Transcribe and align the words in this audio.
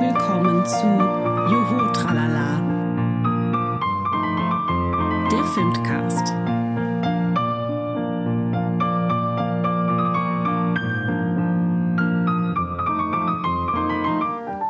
willkommen 0.00 0.64
zu 0.64 0.86
Juhu 1.52 1.92
Tralala, 1.92 2.60
der 5.30 5.44
Filmcast. 5.44 6.32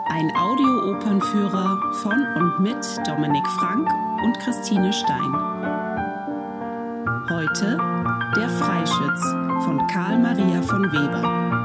Ein 0.09 0.33
Audio-Opernführer 0.37 1.93
von 2.03 2.27
und 2.37 2.61
mit 2.61 2.79
Dominik 3.07 3.47
Frank 3.59 3.89
und 4.25 4.39
Christine 4.41 4.93
Stein. 4.93 5.33
Heute 7.31 7.79
Der 8.37 8.49
Freischütz 8.49 9.23
von 9.65 9.87
Karl 9.89 10.19
Maria 10.19 10.63
von 10.63 10.83
Weber. 10.91 11.62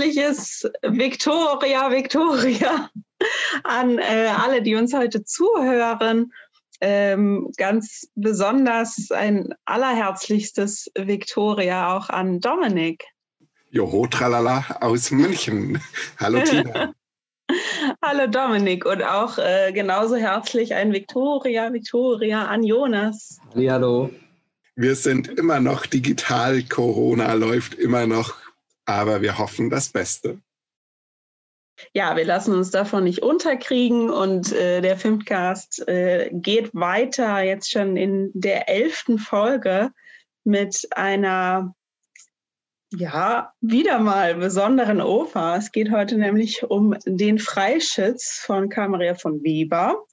Herzliches 0.00 0.66
Victoria, 0.82 1.90
Victoria 1.90 2.90
an 3.64 3.98
äh, 3.98 4.28
alle, 4.34 4.62
die 4.62 4.74
uns 4.74 4.94
heute 4.94 5.24
zuhören. 5.24 6.32
Ähm, 6.80 7.50
ganz 7.58 8.08
besonders 8.14 9.10
ein 9.10 9.52
allerherzlichstes 9.66 10.90
Victoria 10.96 11.94
auch 11.94 12.08
an 12.08 12.40
Dominik. 12.40 13.04
Joho, 13.70 14.06
tralala 14.06 14.64
aus 14.80 15.10
München. 15.10 15.78
Hallo 16.18 16.40
Tina. 16.44 16.94
Hallo 18.02 18.26
Dominik 18.26 18.86
und 18.86 19.02
auch 19.02 19.36
äh, 19.36 19.70
genauso 19.74 20.16
herzlich 20.16 20.72
ein 20.72 20.94
Victoria, 20.94 21.70
Victoria 21.74 22.46
an 22.46 22.62
Jonas. 22.62 23.38
Hallo. 23.54 24.08
Wir 24.76 24.94
sind 24.94 25.28
immer 25.28 25.60
noch 25.60 25.84
digital, 25.84 26.62
Corona 26.62 27.34
läuft 27.34 27.74
immer 27.74 28.06
noch 28.06 28.39
aber 28.90 29.22
wir 29.22 29.38
hoffen 29.38 29.70
das 29.70 29.88
Beste. 29.88 30.40
Ja, 31.94 32.16
wir 32.16 32.24
lassen 32.24 32.54
uns 32.54 32.70
davon 32.70 33.04
nicht 33.04 33.22
unterkriegen 33.22 34.10
und 34.10 34.52
äh, 34.52 34.80
der 34.82 34.98
Filmcast 34.98 35.88
äh, 35.88 36.30
geht 36.32 36.74
weiter 36.74 37.40
jetzt 37.40 37.70
schon 37.70 37.96
in 37.96 38.30
der 38.34 38.68
elften 38.68 39.18
Folge 39.18 39.90
mit 40.44 40.86
einer 40.90 41.74
ja, 42.92 43.52
wieder 43.60 44.00
mal 44.00 44.34
besonderen 44.34 45.00
Oper. 45.00 45.56
Es 45.56 45.70
geht 45.70 45.92
heute 45.92 46.16
nämlich 46.16 46.64
um 46.64 46.96
den 47.06 47.38
Freischütz 47.38 48.42
von 48.44 48.68
Karl 48.68 48.88
Maria 48.88 49.14
von 49.14 49.42
Weber. 49.44 50.04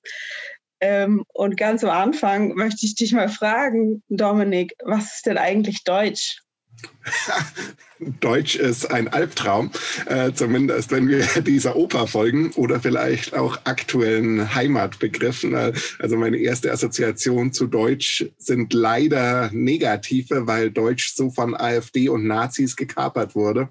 Ähm, 0.79 1.25
und 1.33 1.57
ganz 1.57 1.83
am 1.83 1.89
Anfang 1.89 2.53
möchte 2.53 2.85
ich 2.85 2.93
dich 2.93 3.13
mal 3.13 3.29
fragen, 3.29 4.03
Dominik, 4.09 4.75
was 4.83 5.15
ist 5.15 5.25
denn 5.25 5.39
eigentlich 5.39 5.83
Deutsch? 5.83 6.43
Deutsch 8.19 8.55
ist 8.55 8.91
ein 8.91 9.07
Albtraum, 9.07 9.71
äh, 10.05 10.31
zumindest 10.33 10.91
wenn 10.91 11.07
wir 11.07 11.25
dieser 11.41 11.75
Oper 11.75 12.07
folgen 12.07 12.51
oder 12.51 12.79
vielleicht 12.79 13.33
auch 13.33 13.59
aktuellen 13.63 14.53
Heimatbegriffen. 14.53 15.53
Äh, 15.53 15.73
also 15.99 16.17
meine 16.17 16.37
erste 16.37 16.71
Assoziation 16.71 17.53
zu 17.53 17.67
Deutsch 17.67 18.25
sind 18.37 18.73
leider 18.73 19.49
negative, 19.51 20.47
weil 20.47 20.71
Deutsch 20.71 21.13
so 21.15 21.31
von 21.31 21.55
AfD 21.55 22.09
und 22.09 22.25
Nazis 22.25 22.75
gekapert 22.75 23.35
wurde, 23.35 23.69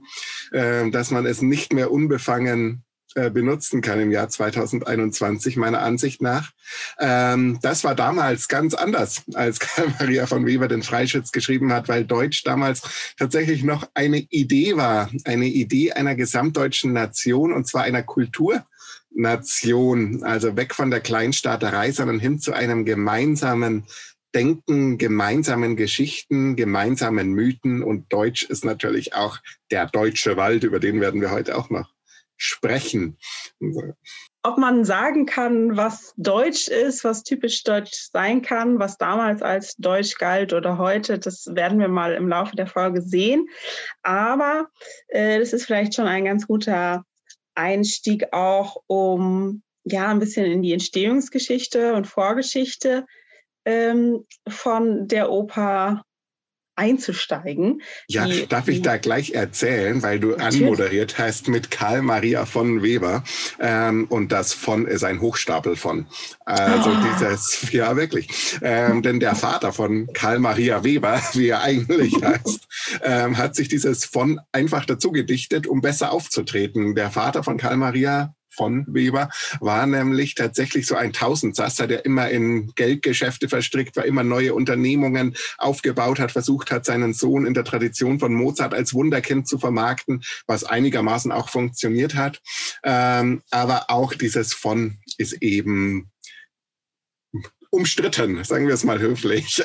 äh, 0.52 0.90
dass 0.90 1.10
man 1.10 1.26
es 1.26 1.42
nicht 1.42 1.72
mehr 1.72 1.90
unbefangen 1.90 2.82
benutzen 3.30 3.80
kann 3.80 4.00
im 4.00 4.10
Jahr 4.10 4.28
2021, 4.28 5.56
meiner 5.56 5.80
Ansicht 5.80 6.20
nach. 6.20 6.50
Ähm, 6.98 7.58
das 7.62 7.82
war 7.82 7.94
damals 7.94 8.48
ganz 8.48 8.74
anders, 8.74 9.22
als 9.34 9.58
Karl 9.58 9.88
Maria 9.98 10.26
von 10.26 10.44
Weber 10.44 10.68
den 10.68 10.82
Freischütz 10.82 11.32
geschrieben 11.32 11.72
hat, 11.72 11.88
weil 11.88 12.04
Deutsch 12.04 12.44
damals 12.44 13.14
tatsächlich 13.18 13.64
noch 13.64 13.88
eine 13.94 14.18
Idee 14.18 14.76
war, 14.76 15.08
eine 15.24 15.46
Idee 15.46 15.92
einer 15.92 16.14
gesamtdeutschen 16.14 16.92
Nation 16.92 17.52
und 17.52 17.66
zwar 17.66 17.84
einer 17.84 18.02
Kulturnation, 18.02 20.22
also 20.22 20.54
weg 20.56 20.74
von 20.74 20.90
der 20.90 21.00
Kleinstaaterei, 21.00 21.92
sondern 21.92 22.20
hin 22.20 22.38
zu 22.38 22.52
einem 22.52 22.84
gemeinsamen 22.84 23.86
Denken, 24.34 24.98
gemeinsamen 24.98 25.76
Geschichten, 25.76 26.56
gemeinsamen 26.56 27.30
Mythen 27.30 27.82
und 27.82 28.12
Deutsch 28.12 28.42
ist 28.42 28.66
natürlich 28.66 29.14
auch 29.14 29.38
der 29.70 29.86
deutsche 29.86 30.36
Wald, 30.36 30.62
über 30.62 30.78
den 30.78 31.00
werden 31.00 31.22
wir 31.22 31.30
heute 31.30 31.56
auch 31.56 31.70
noch 31.70 31.95
sprechen. 32.36 33.18
Ob 34.42 34.58
man 34.58 34.84
sagen 34.84 35.26
kann, 35.26 35.76
was 35.76 36.14
Deutsch 36.16 36.68
ist, 36.68 37.02
was 37.02 37.24
typisch 37.24 37.64
Deutsch 37.64 38.08
sein 38.12 38.42
kann, 38.42 38.78
was 38.78 38.96
damals 38.96 39.42
als 39.42 39.74
Deutsch 39.76 40.16
galt 40.18 40.52
oder 40.52 40.78
heute, 40.78 41.18
das 41.18 41.46
werden 41.50 41.80
wir 41.80 41.88
mal 41.88 42.14
im 42.14 42.28
Laufe 42.28 42.54
der 42.54 42.66
Folge 42.66 43.02
sehen. 43.02 43.48
Aber 44.02 44.68
äh, 45.08 45.38
das 45.40 45.52
ist 45.52 45.64
vielleicht 45.64 45.94
schon 45.94 46.06
ein 46.06 46.24
ganz 46.24 46.46
guter 46.46 47.04
Einstieg 47.54 48.32
auch, 48.32 48.82
um 48.86 49.62
ja 49.84 50.08
ein 50.08 50.18
bisschen 50.18 50.46
in 50.46 50.62
die 50.62 50.72
Entstehungsgeschichte 50.72 51.94
und 51.94 52.06
Vorgeschichte 52.06 53.06
ähm, 53.64 54.26
von 54.48 55.08
der 55.08 55.30
Oper 55.30 56.05
einzusteigen. 56.76 57.82
Ja, 58.08 58.26
die, 58.26 58.46
darf 58.46 58.68
ich 58.68 58.82
da 58.82 58.98
gleich 58.98 59.30
erzählen, 59.30 60.02
weil 60.02 60.20
du 60.20 60.30
natürlich. 60.30 60.62
anmoderiert 60.62 61.18
hast 61.18 61.48
mit 61.48 61.70
Karl 61.70 62.02
Maria 62.02 62.46
von 62.46 62.82
Weber 62.82 63.24
ähm, 63.58 64.06
und 64.08 64.30
das 64.30 64.52
von 64.52 64.86
ist 64.86 65.02
ein 65.02 65.20
Hochstapel 65.20 65.76
von. 65.76 66.06
Also 66.44 66.90
oh. 66.90 66.96
dieses, 67.02 67.68
ja 67.72 67.96
wirklich. 67.96 68.58
Ähm, 68.62 69.02
denn 69.02 69.20
der 69.20 69.34
Vater 69.34 69.72
von 69.72 70.06
Karl 70.12 70.38
Maria 70.38 70.84
Weber, 70.84 71.20
wie 71.32 71.48
er 71.48 71.62
eigentlich 71.62 72.14
heißt, 72.22 72.68
ähm, 73.02 73.38
hat 73.38 73.56
sich 73.56 73.68
dieses 73.68 74.04
von 74.04 74.38
einfach 74.52 74.84
dazu 74.84 75.10
gedichtet, 75.10 75.66
um 75.66 75.80
besser 75.80 76.12
aufzutreten. 76.12 76.94
Der 76.94 77.10
Vater 77.10 77.42
von 77.42 77.56
Karl 77.56 77.78
Maria 77.78 78.35
von 78.56 78.84
Weber, 78.88 79.28
war 79.60 79.86
nämlich 79.86 80.34
tatsächlich 80.34 80.86
so 80.86 80.96
ein 80.96 81.12
Tausendsasser, 81.12 81.86
der 81.86 82.04
immer 82.04 82.28
in 82.30 82.72
Geldgeschäfte 82.74 83.48
verstrickt 83.48 83.96
war, 83.96 84.04
immer 84.04 84.24
neue 84.24 84.54
Unternehmungen 84.54 85.36
aufgebaut 85.58 86.18
hat, 86.18 86.32
versucht 86.32 86.70
hat, 86.70 86.84
seinen 86.84 87.12
Sohn 87.14 87.46
in 87.46 87.54
der 87.54 87.64
Tradition 87.64 88.18
von 88.18 88.34
Mozart 88.34 88.74
als 88.74 88.94
Wunderkind 88.94 89.46
zu 89.46 89.58
vermarkten, 89.58 90.22
was 90.46 90.64
einigermaßen 90.64 91.30
auch 91.30 91.48
funktioniert 91.48 92.14
hat. 92.14 92.40
Ähm, 92.82 93.42
aber 93.50 93.86
auch 93.88 94.14
dieses 94.14 94.54
von 94.54 94.98
ist 95.18 95.42
eben 95.42 96.10
umstritten, 97.70 98.42
sagen 98.44 98.66
wir 98.66 98.74
es 98.74 98.84
mal 98.84 98.98
höflich. 98.98 99.62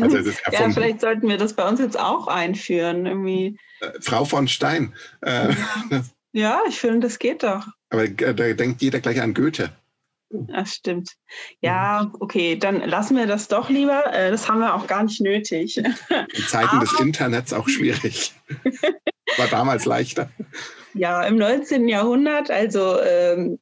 Also 0.00 0.18
ja, 0.18 0.70
vielleicht 0.70 1.00
sollten 1.00 1.28
wir 1.28 1.38
das 1.38 1.54
bei 1.54 1.68
uns 1.68 1.80
jetzt 1.80 1.98
auch 1.98 2.26
einführen. 2.26 3.06
Irgendwie. 3.06 3.58
Äh, 3.80 3.90
Frau 4.00 4.24
von 4.24 4.48
Stein. 4.48 4.94
Äh, 5.20 5.54
ja, 6.32 6.62
ich 6.68 6.78
finde, 6.78 7.00
das 7.00 7.18
geht 7.18 7.42
doch. 7.42 7.66
Aber 7.90 8.08
da 8.08 8.32
denkt 8.32 8.82
jeder 8.82 9.00
gleich 9.00 9.20
an 9.20 9.34
Goethe. 9.34 9.72
Das 10.30 10.74
stimmt. 10.74 11.14
Ja, 11.60 12.12
okay, 12.20 12.56
dann 12.56 12.80
lassen 12.86 13.16
wir 13.16 13.26
das 13.26 13.48
doch 13.48 13.70
lieber. 13.70 14.12
Äh, 14.12 14.30
das 14.30 14.48
haben 14.48 14.60
wir 14.60 14.74
auch 14.74 14.86
gar 14.86 15.02
nicht 15.02 15.22
nötig. 15.22 15.78
In 15.78 16.42
Zeiten 16.46 16.76
Aber, 16.76 16.80
des 16.80 17.00
Internets 17.00 17.52
auch 17.54 17.68
schwierig. 17.68 18.34
War 19.38 19.46
damals 19.48 19.86
leichter. 19.86 20.30
Ja, 20.94 21.22
im 21.22 21.36
19. 21.36 21.88
Jahrhundert, 21.88 22.50
also 22.50 23.00
ähm, 23.00 23.58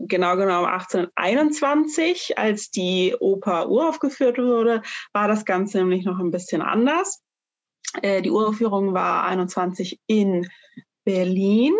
genau 0.00 0.36
genommen 0.36 0.66
1821, 0.66 2.36
als 2.36 2.70
die 2.70 3.14
Oper 3.18 3.68
uraufgeführt 3.68 4.38
wurde, 4.38 4.82
war 5.12 5.28
das 5.28 5.44
Ganze 5.44 5.78
nämlich 5.78 6.04
noch 6.04 6.18
ein 6.18 6.30
bisschen 6.30 6.62
anders. 6.62 7.22
Äh, 8.02 8.22
die 8.22 8.30
Uraufführung 8.30 8.92
war 8.92 9.24
21 9.24 10.00
in 10.06 10.48
Berlin 11.08 11.72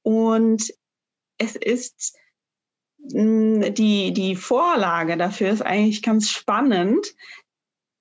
und 0.00 0.72
es 1.36 1.54
ist 1.54 2.16
mm, 3.12 3.74
die, 3.74 4.14
die 4.14 4.36
Vorlage 4.36 5.18
dafür 5.18 5.50
ist 5.50 5.60
eigentlich 5.60 6.00
ganz 6.00 6.30
spannend. 6.30 7.14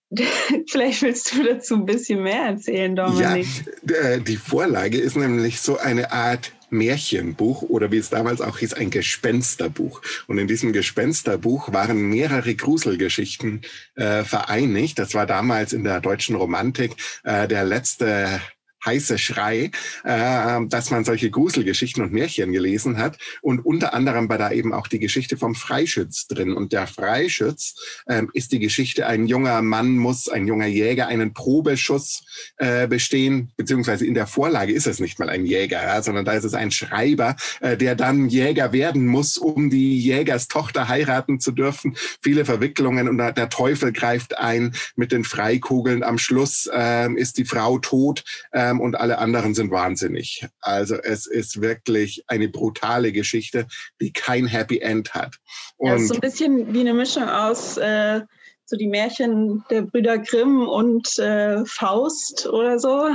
Vielleicht 0.70 1.02
willst 1.02 1.34
du 1.34 1.44
dazu 1.44 1.76
ein 1.76 1.86
bisschen 1.86 2.24
mehr 2.24 2.44
erzählen, 2.46 2.96
Dominik. 2.96 3.46
Ja, 3.90 4.18
die 4.20 4.38
Vorlage 4.38 4.98
ist 5.00 5.18
nämlich 5.18 5.60
so 5.60 5.78
eine 5.78 6.14
Art 6.14 6.54
Märchenbuch 6.70 7.64
oder 7.64 7.92
wie 7.92 7.98
es 7.98 8.10
damals 8.10 8.40
auch 8.40 8.60
hieß, 8.60 8.74
ein 8.76 8.90
Gespensterbuch. 8.90 10.02
Und 10.28 10.38
in 10.38 10.48
diesem 10.48 10.72
Gespensterbuch 10.72 11.74
waren 11.74 11.98
mehrere 12.10 12.56
Gruselgeschichten 12.56 13.64
äh, 13.96 14.24
vereinigt. 14.24 14.98
Das 14.98 15.14
war 15.14 15.26
damals 15.26 15.74
in 15.74 15.84
der 15.84 16.00
deutschen 16.00 16.38
Romantik 16.38 16.96
äh, 17.26 17.50
der 17.50 17.66
letzte 17.66 18.40
heiße 18.86 19.18
Schrei, 19.18 19.72
äh, 20.04 20.60
dass 20.68 20.92
man 20.92 21.06
solche 21.06 21.30
Gruselgeschichten 21.30 22.04
und 22.04 22.14
Märchen 22.14 22.52
gelesen 22.52 22.98
hat 22.98 23.18
und 23.42 23.60
unter 23.60 23.94
anderem 23.94 24.30
war 24.30 24.38
da 24.38 24.52
eben 24.52 24.74
auch 24.74 24.88
die 24.88 25.00
Geschichte 25.00 25.38
vom 25.38 25.56
Freischütz 25.56 26.28
drin 26.28 26.54
und 26.54 26.74
der 26.74 26.88
Freischütz 26.88 27.76
äh, 28.06 28.24
ist 28.34 28.52
die 28.52 28.60
Geschichte, 28.60 29.08
ein 29.08 29.28
junger 29.28 29.62
Mann 29.62 29.98
muss, 29.98 30.28
ein 30.30 30.48
junger 30.48 30.68
Jäger 30.68 31.08
einen 31.08 31.34
Probeschuss 31.34 32.24
äh, 32.58 32.88
bestehen, 32.88 33.52
beziehungsweise 33.58 34.06
in 34.06 34.14
der 34.14 34.28
Vorlage 34.28 34.74
ist 34.74 34.88
es 34.88 35.00
nicht 35.00 35.20
mal 35.20 35.30
ein 35.30 35.46
Jäger, 35.46 35.82
ja, 35.82 36.02
sondern 36.02 36.26
da 36.26 36.34
ist 36.34 36.44
es 36.44 36.54
ein 36.54 36.72
Schreiber, 36.72 37.36
äh, 37.62 37.78
der 37.78 37.96
dann 37.96 38.30
Jäger 38.30 38.74
werden 38.74 39.06
muss, 39.06 39.38
um 39.38 39.70
die 39.70 40.00
Jägerstochter 40.00 40.88
heiraten 40.88 41.40
zu 41.40 41.52
dürfen. 41.52 41.96
Viele 42.22 42.46
Verwicklungen 42.46 43.08
und 43.08 43.18
der 43.18 43.50
Teufel 43.50 43.92
greift 43.92 44.38
ein 44.38 44.74
mit 44.96 45.12
den 45.12 45.24
Freikugeln. 45.24 46.04
Am 46.04 46.18
Schluss 46.18 46.70
äh, 46.74 47.12
ist 47.14 47.38
die 47.38 47.46
Frau 47.46 47.80
tot. 47.80 48.24
Äh, 48.52 48.73
ähm, 48.74 48.82
und 48.82 48.96
alle 48.96 49.18
anderen 49.18 49.54
sind 49.54 49.72
wahnsinnig. 49.72 50.48
Also 50.62 50.96
es 50.96 51.26
ist 51.26 51.62
wirklich 51.62 52.24
eine 52.28 52.50
brutale 52.50 53.12
Geschichte, 53.12 53.68
die 54.02 54.12
kein 54.12 54.46
Happy 54.46 54.80
End 54.80 55.14
hat. 55.14 55.38
Und 55.78 55.90
ja, 55.90 55.96
ist 55.96 56.08
so 56.10 56.16
ein 56.16 56.22
bisschen 56.22 56.74
wie 56.74 56.82
eine 56.82 56.94
Mischung 56.94 57.24
aus 57.24 57.78
äh, 57.78 58.22
so 58.66 58.78
die 58.78 58.88
Märchen 58.88 59.64
der 59.70 59.84
Brüder 59.84 60.18
Grimm 60.18 60.68
und 60.68 61.18
äh, 61.20 61.66
Faust 61.66 62.48
oder 62.48 62.80
so. 62.80 63.10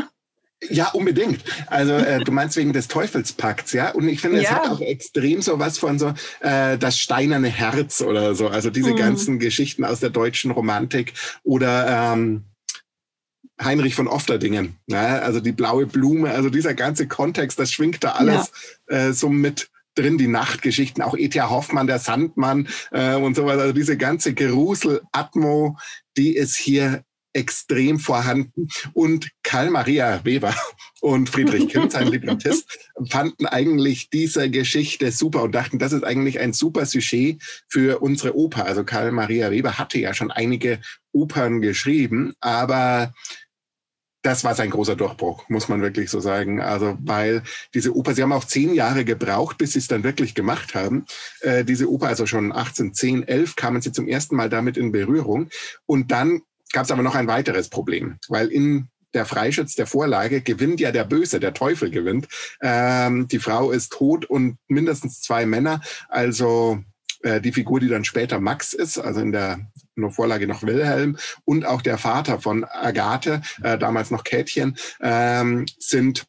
Ja, 0.71 0.91
unbedingt. 0.91 1.45
Also 1.69 1.93
äh, 1.93 2.19
du 2.19 2.33
meinst 2.33 2.57
wegen 2.57 2.73
des 2.73 2.89
Teufelspakts, 2.89 3.73
ja? 3.73 3.91
Und 3.93 4.09
ich 4.09 4.21
finde, 4.21 4.39
es 4.39 4.45
ja. 4.45 4.57
hat 4.57 4.69
auch 4.69 4.81
extrem 4.81 5.41
so 5.41 5.61
was 5.61 5.79
von 5.79 6.01
so 6.01 6.13
äh, 6.41 6.77
das 6.77 6.99
steinerne 6.99 7.49
Herz 7.49 8.01
oder 8.01 8.35
so. 8.35 8.49
Also 8.49 8.69
diese 8.69 8.91
hm. 8.91 8.97
ganzen 8.97 9.39
Geschichten 9.39 9.85
aus 9.85 10.01
der 10.01 10.11
deutschen 10.11 10.51
Romantik 10.51 11.13
oder 11.45 12.13
ähm, 12.13 12.45
Heinrich 13.63 13.95
von 13.95 14.09
Ofterdingen, 14.09 14.77
ne? 14.87 15.23
also 15.23 15.41
die 15.41 15.53
blaue 15.53 15.87
Blume, 15.87 16.31
also 16.31 16.51
dieser 16.51 16.75
ganze 16.75 17.09
Kontext, 17.09 17.59
das 17.59 17.73
schwingt 17.73 18.05
da 18.05 18.13
alles 18.13 18.53
ja. 18.89 19.09
äh, 19.09 19.13
so 19.13 19.29
mit 19.29 19.71
drin, 19.95 20.19
die 20.19 20.29
Nachtgeschichten, 20.29 21.03
auch 21.03 21.17
E.T.A. 21.17 21.51
Hoffmann, 21.51 21.89
der 21.89 21.99
Sandmann 21.99 22.69
äh, 22.93 23.17
und 23.17 23.35
so 23.35 23.47
weiter. 23.47 23.63
Also 23.63 23.73
diese 23.75 23.97
ganze 23.97 24.33
Gerusel-Atmo, 24.33 25.77
die 26.17 26.37
ist 26.37 26.57
hier 26.57 27.03
extrem 27.33 27.99
vorhanden. 27.99 28.69
Und 28.95 29.29
Karl 29.43 29.71
Maria 29.71 30.25
Weber 30.25 30.55
und 31.01 31.29
Friedrich 31.29 31.69
Kind, 31.69 31.93
sein 31.93 32.09
Librettist, 32.09 32.79
fanden 33.11 33.47
eigentlich 33.47 34.11
diese 34.11 34.51
Geschichte 34.51 35.13
super 35.13 35.43
und 35.43 35.53
dachten, 35.53 35.79
das 35.79 35.93
ist 35.93 36.05
eigentlich 36.05 36.41
ein 36.41 36.53
super 36.53 36.87
Sujet 36.87 37.43
für 37.69 38.01
unsere 38.01 38.37
Oper. 38.37 38.65
Also 38.65 38.85
Karl 38.85 39.13
Maria 39.13 39.51
Weber 39.51 39.79
hatte 39.79 39.99
ja 39.99 40.15
schon 40.15 40.31
einige 40.31 40.81
Opern 41.13 41.61
geschrieben, 41.61 42.35
aber 42.41 43.13
das 44.23 44.45
war 44.45 44.55
sein 44.55 44.71
großer 44.71 44.97
Durchbruch, 44.97 45.49
muss 45.49 45.69
man 45.69 45.81
wirklich 45.81 46.11
so 46.11 46.21
sagen. 46.21 46.61
Also, 46.61 46.99
weil 47.01 47.43
diese 47.75 47.95
Oper, 47.95 48.15
sie 48.15 48.23
haben 48.23 48.33
auch 48.33 48.45
zehn 48.45 48.75
Jahre 48.75 49.05
gebraucht, 49.05 49.59
bis 49.59 49.73
sie 49.73 49.79
es 49.79 49.89
dann 49.89 50.03
wirklich 50.03 50.35
gemacht 50.35 50.75
haben. 50.75 51.07
Äh, 51.41 51.65
diese 51.65 51.91
Oper, 51.91 52.09
also 52.09 52.27
schon 52.27 52.53
1810, 52.53 53.27
11 53.27 53.57
kamen 53.57 53.81
sie 53.81 53.93
zum 53.93 54.09
ersten 54.09 54.37
Mal 54.37 54.49
damit 54.49 54.77
in 54.77 54.93
Berührung. 54.93 55.49
Und 55.87 56.11
dann 56.11 56.43
gab 56.73 56.85
es 56.85 56.91
aber 56.91 57.03
noch 57.03 57.15
ein 57.15 57.29
weiteres 57.29 57.69
Problem, 57.69 58.19
weil 58.29 58.49
in 58.49 58.89
der 59.15 59.25
Freischütz 59.25 59.75
der 59.75 59.87
Vorlage 59.87 60.43
gewinnt 60.43 60.81
ja 60.81 60.93
der 60.93 61.05
Böse, 61.05 61.41
der 61.41 61.55
Teufel 61.55 61.91
gewinnt. 61.91 62.29
Ähm, 62.61 63.29
die 63.29 63.39
Frau 63.39 63.71
ist 63.71 63.93
tot 63.93 64.27
und 64.27 64.59
mindestens 64.67 65.21
zwei 65.21 65.47
Männer. 65.47 65.81
Also 66.09 66.83
äh, 67.23 67.41
die 67.41 67.53
Figur, 67.53 67.81
die 67.81 67.89
dann 67.89 68.05
später 68.05 68.41
Max 68.41 68.73
ist, 68.73 68.99
also 68.99 69.21
in 69.21 69.33
der, 69.33 69.59
in 69.97 70.03
der 70.03 70.11
Vorlage 70.11 70.47
noch 70.47 70.63
Wilhelm 70.63 71.17
und 71.45 71.67
auch 71.67 71.83
der 71.83 71.99
Vater 71.99 72.41
von 72.41 72.65
Agathe, 72.65 73.43
äh, 73.63 73.79
damals 73.79 74.11
noch 74.11 74.25
Kätchen, 74.25 74.77
ähm, 75.01 75.67
sind 75.79 76.27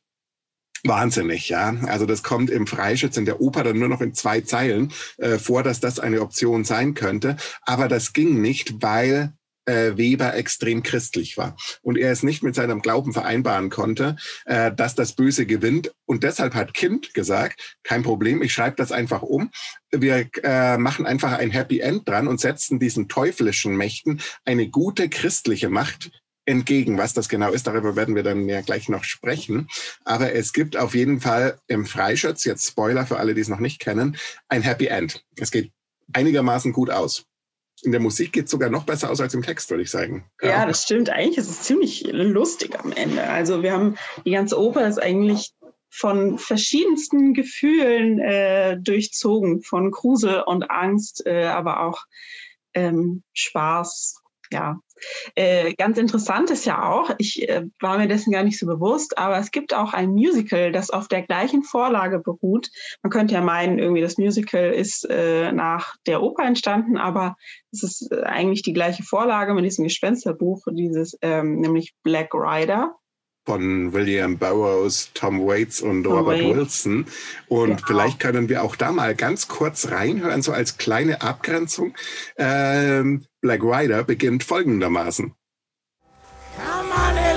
wahnsinnig, 0.84 1.50
ja. 1.50 1.76
Also 1.88 2.06
das 2.06 2.24
kommt 2.24 2.50
im 2.50 2.68
Freischütz 2.68 3.18
in 3.18 3.26
der 3.26 3.42
Oper 3.42 3.64
dann 3.64 3.80
nur 3.80 3.90
noch 3.90 4.02
in 4.02 4.14
zwei 4.14 4.42
Zeilen 4.42 4.94
äh, 5.18 5.38
vor, 5.38 5.64
dass 5.64 5.80
das 5.80 6.00
eine 6.00 6.22
Option 6.22 6.64
sein 6.64 6.94
könnte. 6.94 7.36
Aber 7.64 7.88
das 7.88 8.14
ging 8.14 8.42
nicht, 8.42 8.82
weil 8.82 9.34
äh, 9.69 9.98
Weber 9.98 10.33
extrem 10.36 10.83
christlich 10.83 11.38
war 11.38 11.56
und 11.81 11.98
er 11.98 12.12
es 12.12 12.24
nicht 12.24 12.42
mit 12.44 12.56
seinem 12.56 12.81
Glauben 12.81 13.13
vereinbaren 13.13 13.69
konnte, 13.69 14.16
äh, 14.45 14.71
dass 14.74 14.95
das 14.95 15.13
Böse 15.13 15.45
gewinnt. 15.45 15.94
Und 16.06 16.24
deshalb 16.24 16.56
hat 16.56 16.74
Kind 16.74 17.13
gesagt, 17.13 17.77
kein 17.83 18.04
Problem, 18.04 18.42
ich 18.42 18.54
schreibe 18.54 18.75
das 18.77 18.92
einfach 18.92 19.21
um. 19.21 19.51
Wir 19.92 20.30
äh, 20.44 20.77
machen 20.77 21.06
einfach 21.06 21.33
ein 21.33 21.51
Happy 21.51 21.80
End 21.80 22.07
dran 22.07 22.27
und 22.27 22.39
setzen 22.39 22.80
diesen 22.80 23.07
teuflischen 23.07 23.75
Mächten 23.77 24.21
eine 24.44 24.69
gute 24.69 25.10
christliche 25.10 25.69
Macht 25.69 26.12
entgegen. 26.45 26.98
Was 26.98 27.13
das 27.13 27.30
genau 27.30 27.51
ist, 27.51 27.68
darüber 27.68 27.95
werden 27.95 28.16
wir 28.16 28.24
dann 28.24 28.50
ja 28.50 28.62
gleich 28.62 28.89
noch 28.89 29.04
sprechen. 29.04 29.68
Aber 30.04 30.33
es 30.33 30.51
gibt 30.51 30.77
auf 30.77 30.95
jeden 30.95 31.21
Fall 31.21 31.60
im 31.68 31.86
Freischütz, 31.86 32.44
jetzt 32.44 32.68
Spoiler 32.68 33.06
für 33.06 33.18
alle, 33.18 33.36
die 33.36 33.42
es 33.42 33.50
noch 33.50 33.60
nicht 33.60 33.80
kennen, 33.80 34.18
ein 34.48 34.63
Happy 34.63 34.88
End. 34.88 35.24
Es 35.38 35.51
geht 35.51 35.71
einigermaßen 36.12 36.74
gut 36.74 36.89
aus 36.89 37.29
in 37.84 37.92
der 37.92 38.02
Musik 38.02 38.34
geht 38.34 38.46
es 38.46 38.52
sogar 38.52 38.70
noch 38.70 38.84
besser 38.84 39.10
aus 39.10 39.22
als 39.22 39.34
im 39.34 39.42
Text, 39.42 39.70
würde 39.70 39.84
ich 39.84 39.92
sagen. 39.92 40.30
Ja, 40.42 40.50
ja, 40.50 40.66
das 40.66 40.84
stimmt. 40.84 41.10
Eigentlich 41.10 41.38
ist 41.38 41.50
es 41.50 41.64
ziemlich 41.64 42.04
lustig 42.12 42.80
am 42.80 42.92
Ende. 42.92 43.24
Also 43.24 43.64
wir 43.64 43.74
haben 43.74 43.96
die 44.26 44.31
ganze 44.31 44.60
Oper 44.60 44.88
ist 44.88 45.02
eigentlich 45.02 45.54
von 45.90 46.38
verschiedensten 46.38 47.34
Gefühlen 47.34 48.20
äh, 48.20 48.78
durchzogen, 48.80 49.62
von 49.62 49.92
Grusel 49.92 50.44
und 50.46 50.70
Angst, 50.70 51.26
äh, 51.26 51.46
aber 51.46 51.81
auch 51.81 52.06
ähm, 52.74 53.24
Spaß, 53.34 54.19
ja. 54.51 54.80
Äh, 55.36 55.74
ganz 55.75 55.98
interessant 55.98 56.50
ist 56.50 56.66
ja 56.66 56.84
auch, 56.84 57.12
ich 57.19 57.48
äh, 57.48 57.66
war 57.80 57.98
mir 57.98 58.07
dessen 58.07 58.31
gar 58.31 58.44
nicht 58.44 58.60
so 58.60 58.66
bewusst, 58.66 59.18
aber 59.18 59.38
es 59.38 59.51
gibt 59.51 59.74
auch 59.74 59.94
ein 59.94 60.10
Musical, 60.10 60.72
das 60.72 60.90
auf 60.90 61.07
der 61.07 61.22
gleichen 61.22 61.63
Vorlage 61.63 62.19
beruht. 62.19 62.69
Man 63.01 63.12
könnte 63.12 63.34
ja 63.34 63.42
meinen, 63.42 63.80
irgendwie 63.80 64.01
das 64.01 64.18
Musical 64.18 64.72
ist 64.72 65.10
äh, 65.10 65.51
nach 65.51 65.96
der 66.06 66.22
Oper 66.22 66.44
entstanden, 66.44 66.98
aber 66.98 67.36
es 67.72 67.84
ist 67.84 68.12
äh, 68.12 68.24
eigentlich 68.24 68.62
die 68.62 68.74
gleiche 68.74 69.04
Vorlage 69.04 69.54
mit 69.54 69.63
diesem 69.63 69.86
Gespensterbuch, 69.86 70.66
dieses 70.72 71.18
ähm, 71.22 71.60
nämlich 71.62 71.94
Black 72.04 72.34
Rider 72.34 72.95
von 73.50 73.94
William 73.94 74.38
Burroughs, 74.38 75.10
Tom 75.16 75.44
Waits 75.48 75.81
und 75.81 76.04
Tom 76.04 76.13
Robert 76.13 76.40
Waits. 76.40 76.56
Wilson. 76.86 77.07
Und 77.48 77.78
genau. 77.78 77.88
vielleicht 77.88 78.19
können 78.19 78.48
wir 78.48 78.62
auch 78.62 78.75
da 78.75 78.92
mal 78.92 79.16
ganz 79.16 79.48
kurz 79.48 79.90
reinhören, 79.90 80.44
so 80.44 80.51
als 80.51 80.78
kleine 80.78 81.24
Abgrenzung. 81.24 81.96
Ähm, 82.38 83.25
Black 83.42 83.63
Rider 83.63 84.04
beginnt 84.04 84.44
folgendermaßen. 84.44 85.34
Come 86.57 86.92
on 86.92 87.18
along 87.18 87.29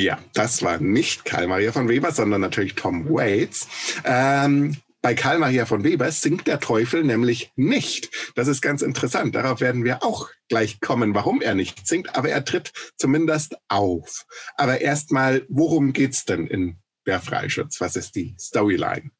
Ja, 0.00 0.18
das 0.32 0.62
war 0.62 0.78
nicht 0.78 1.26
Karl 1.26 1.46
Maria 1.46 1.72
von 1.72 1.86
Weber, 1.86 2.10
sondern 2.10 2.40
natürlich 2.40 2.74
Tom 2.74 3.10
Waits. 3.10 3.68
Ähm, 4.04 4.78
bei 5.02 5.14
Karl 5.14 5.38
Maria 5.38 5.66
von 5.66 5.84
Weber 5.84 6.10
singt 6.10 6.46
der 6.46 6.58
Teufel 6.58 7.04
nämlich 7.04 7.52
nicht. 7.54 8.08
Das 8.34 8.48
ist 8.48 8.62
ganz 8.62 8.80
interessant. 8.80 9.34
Darauf 9.34 9.60
werden 9.60 9.84
wir 9.84 10.02
auch 10.02 10.30
gleich 10.48 10.80
kommen, 10.80 11.14
warum 11.14 11.42
er 11.42 11.54
nicht 11.54 11.86
singt, 11.86 12.16
aber 12.16 12.30
er 12.30 12.46
tritt 12.46 12.72
zumindest 12.96 13.56
auf. 13.68 14.24
Aber 14.56 14.80
erstmal, 14.80 15.44
worum 15.50 15.92
geht's 15.92 16.24
denn 16.24 16.46
in 16.46 16.78
der 17.06 17.20
Freischutz? 17.20 17.78
Was 17.82 17.94
ist 17.94 18.16
die 18.16 18.34
Storyline? 18.40 19.10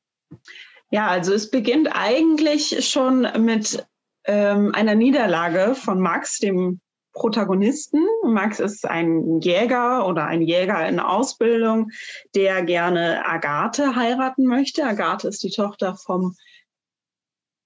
Ja, 0.91 1.09
also 1.09 1.35
es 1.35 1.51
beginnt 1.51 1.91
eigentlich 1.93 2.89
schon 2.89 3.29
mit 3.45 3.87
ähm, 4.25 4.75
einer 4.75 4.95
Niederlage 4.95 5.75
von 5.75 6.01
Max, 6.01 6.39
dem 6.39 6.81
Protagonisten. 7.13 8.07
Max 8.25 8.61
ist 8.61 8.87
ein 8.87 9.41
Jäger 9.41 10.07
oder 10.07 10.27
ein 10.27 10.43
Jäger 10.43 10.87
in 10.89 11.01
Ausbildung, 11.01 11.91
der 12.35 12.63
gerne 12.63 13.27
Agathe 13.27 13.97
heiraten 13.97 14.47
möchte. 14.47 14.85
Agathe 14.85 15.29
ist 15.29 15.43
die 15.43 15.51
Tochter 15.51 15.97
vom 15.97 16.37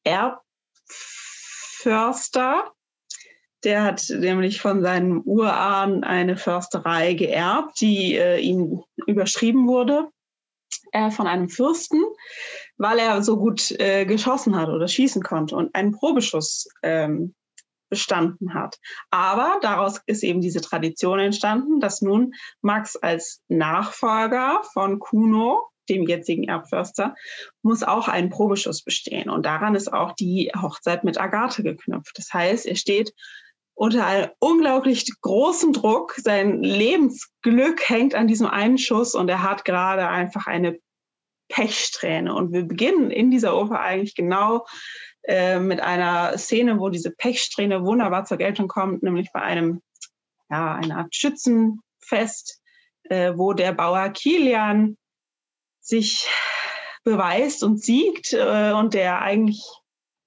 Erbförster. 0.04 0.42
Der 3.64 3.82
hat 3.82 4.06
nämlich 4.10 4.60
von 4.60 4.82
seinem 4.82 5.22
Urahn 5.22 6.04
eine 6.04 6.36
Försterei 6.36 7.14
geerbt, 7.14 7.80
die 7.80 8.14
äh, 8.14 8.38
ihm 8.38 8.84
überschrieben 9.06 9.66
wurde 9.66 10.10
äh, 10.92 11.10
von 11.10 11.26
einem 11.26 11.48
Fürsten, 11.48 12.02
weil 12.76 12.98
er 12.98 13.22
so 13.22 13.38
gut 13.38 13.70
äh, 13.80 14.04
geschossen 14.04 14.54
hat 14.56 14.68
oder 14.68 14.86
schießen 14.86 15.22
konnte 15.22 15.56
und 15.56 15.74
einen 15.74 15.92
Probeschuss 15.92 16.68
ähm, 16.82 17.34
bestanden 17.88 18.54
hat. 18.54 18.78
Aber 19.10 19.58
daraus 19.62 20.00
ist 20.06 20.22
eben 20.22 20.40
diese 20.40 20.60
Tradition 20.60 21.18
entstanden, 21.18 21.80
dass 21.80 22.02
nun 22.02 22.34
Max 22.60 22.96
als 22.96 23.40
Nachfolger 23.48 24.62
von 24.72 24.98
Kuno, 24.98 25.68
dem 25.88 26.06
jetzigen 26.06 26.44
Erbförster, 26.44 27.14
muss 27.62 27.82
auch 27.82 28.08
einen 28.08 28.30
Probeschuss 28.30 28.82
bestehen. 28.82 29.28
Und 29.28 29.44
daran 29.44 29.74
ist 29.74 29.92
auch 29.92 30.12
die 30.12 30.50
Hochzeit 30.60 31.04
mit 31.04 31.20
Agathe 31.20 31.62
geknüpft. 31.62 32.12
Das 32.16 32.32
heißt, 32.32 32.66
er 32.66 32.76
steht 32.76 33.12
unter 33.74 34.06
einem 34.06 34.30
unglaublich 34.38 35.04
großen 35.20 35.72
Druck. 35.72 36.14
Sein 36.16 36.62
Lebensglück 36.62 37.88
hängt 37.88 38.14
an 38.14 38.28
diesem 38.28 38.46
einen 38.46 38.78
Schuss 38.78 39.14
und 39.14 39.28
er 39.28 39.42
hat 39.42 39.64
gerade 39.64 40.08
einfach 40.08 40.46
eine 40.46 40.78
Pechsträhne. 41.54 42.34
Und 42.34 42.52
wir 42.52 42.64
beginnen 42.64 43.12
in 43.12 43.30
dieser 43.30 43.56
Oper 43.56 43.80
eigentlich 43.80 44.16
genau 44.16 44.66
äh, 45.22 45.60
mit 45.60 45.80
einer 45.80 46.36
Szene, 46.36 46.80
wo 46.80 46.88
diese 46.88 47.12
Pechsträhne 47.12 47.84
wunderbar 47.84 48.24
zur 48.24 48.38
Geltung 48.38 48.66
kommt, 48.66 49.04
nämlich 49.04 49.30
bei 49.32 49.40
einem, 49.40 49.80
ja, 50.50 50.74
einer 50.74 50.98
Art 50.98 51.14
Schützenfest, 51.14 52.60
äh, 53.04 53.34
wo 53.36 53.52
der 53.52 53.72
Bauer 53.72 54.08
Kilian 54.08 54.96
sich 55.80 56.28
beweist 57.04 57.62
und 57.62 57.80
siegt 57.80 58.32
äh, 58.32 58.72
und 58.72 58.94
der 58.94 59.22
eigentlich 59.22 59.64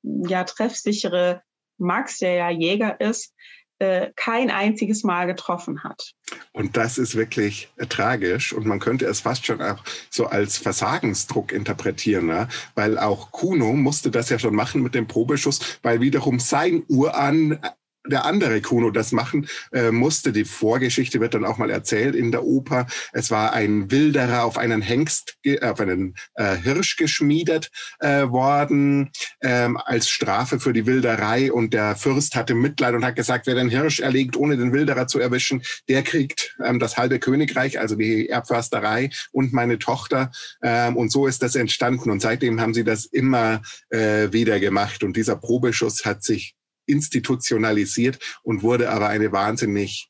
ja 0.04 0.46
treffsichere 0.46 1.42
Max, 1.78 2.20
der 2.20 2.36
ja 2.36 2.50
Jäger 2.50 3.02
ist, 3.02 3.34
äh, 3.80 4.12
kein 4.16 4.50
einziges 4.50 5.04
Mal 5.04 5.26
getroffen 5.28 5.84
hat. 5.84 6.14
Und 6.52 6.78
das 6.78 6.98
ist 6.98 7.16
wirklich 7.16 7.70
äh, 7.78 7.86
tragisch 7.86 8.54
und 8.54 8.66
man 8.66 8.80
könnte 8.80 9.06
es 9.06 9.22
fast 9.22 9.46
schon 9.46 9.62
auch 9.62 9.84
so 10.10 10.26
als 10.28 10.58
Versagensdruck 10.58 11.52
interpretieren, 11.52 12.28
ne? 12.28 12.48
weil 12.76 12.98
auch 12.98 13.32
Kuno 13.32 13.74
musste 13.74 14.12
das 14.12 14.30
ja 14.30 14.40
schon 14.40 14.56
machen 14.56 14.82
mit 14.82 14.96
dem 14.96 15.08
Probeschuss, 15.08 15.80
weil 15.84 16.02
wiederum 16.02 16.40
sein 16.40 16.84
Uran 16.88 17.60
der 18.08 18.26
andere 18.26 18.62
Kuno 18.62 18.92
das 18.92 19.12
machen 19.12 19.48
äh, 19.72 19.92
musste. 19.92 20.32
Die 20.32 20.46
Vorgeschichte 20.46 21.20
wird 21.20 21.34
dann 21.34 21.46
auch 21.46 21.58
mal 21.58 21.70
erzählt 21.70 22.16
in 22.16 22.32
der 22.32 22.44
Oper. 22.44 22.88
Es 23.14 23.32
war 23.32 23.54
ein 23.54 23.92
Wilderer 23.92 24.44
auf 24.44 24.58
einen 24.58 24.82
Hengst, 24.82 25.38
äh, 25.44 25.60
auf 25.62 25.80
einen 25.80 26.16
äh, 26.36 26.56
Hirsch 26.58 26.98
geschmiedet 26.98 27.70
äh, 28.00 28.28
worden 28.28 29.12
ähm, 29.42 29.78
als 29.78 30.10
Strafe 30.10 30.60
für 30.60 30.74
die 30.74 30.86
Wilderei. 30.86 31.52
Und 31.52 31.74
der 31.74 31.96
Fürst 31.96 32.36
hatte 32.36 32.56
Mitleid 32.56 32.96
und 32.96 33.06
hat 33.06 33.16
gesagt, 33.16 33.48
wer 33.48 33.56
den 33.56 33.70
Hirsch 33.70 34.00
erlegt, 34.00 34.36
ohne 34.36 34.58
den 34.58 34.74
Wilderer 34.74 35.08
zu 35.08 35.20
erwischen, 35.20 35.62
der 35.88 36.04
kriegt 36.04 36.56
ähm, 36.64 36.80
das 36.80 36.98
halbe 36.98 37.20
Königreich, 37.20 37.80
also 37.80 37.96
die 37.96 38.30
Erbförsterei 38.30 39.10
und 39.32 39.54
meine 39.54 39.80
Tochter. 39.80 40.32
Ähm, 40.62 40.98
und 40.98 41.12
so 41.12 41.28
ist 41.28 41.44
das 41.44 41.56
entstanden. 41.56 42.10
Und 42.10 42.22
seitdem 42.22 42.60
haben 42.62 42.74
sie 42.74 42.84
das 42.84 43.06
immer 43.06 43.62
äh, 43.90 44.32
wieder 44.32 44.60
gemacht. 44.60 45.04
Und 45.04 45.16
dieser 45.16 45.36
Probeschuss 45.36 46.06
hat 46.06 46.24
sich 46.24 46.57
institutionalisiert 46.88 48.20
und 48.44 48.64
wurde 48.64 48.90
aber 48.90 49.08
eine 49.08 49.32
wahnsinnig 49.32 50.10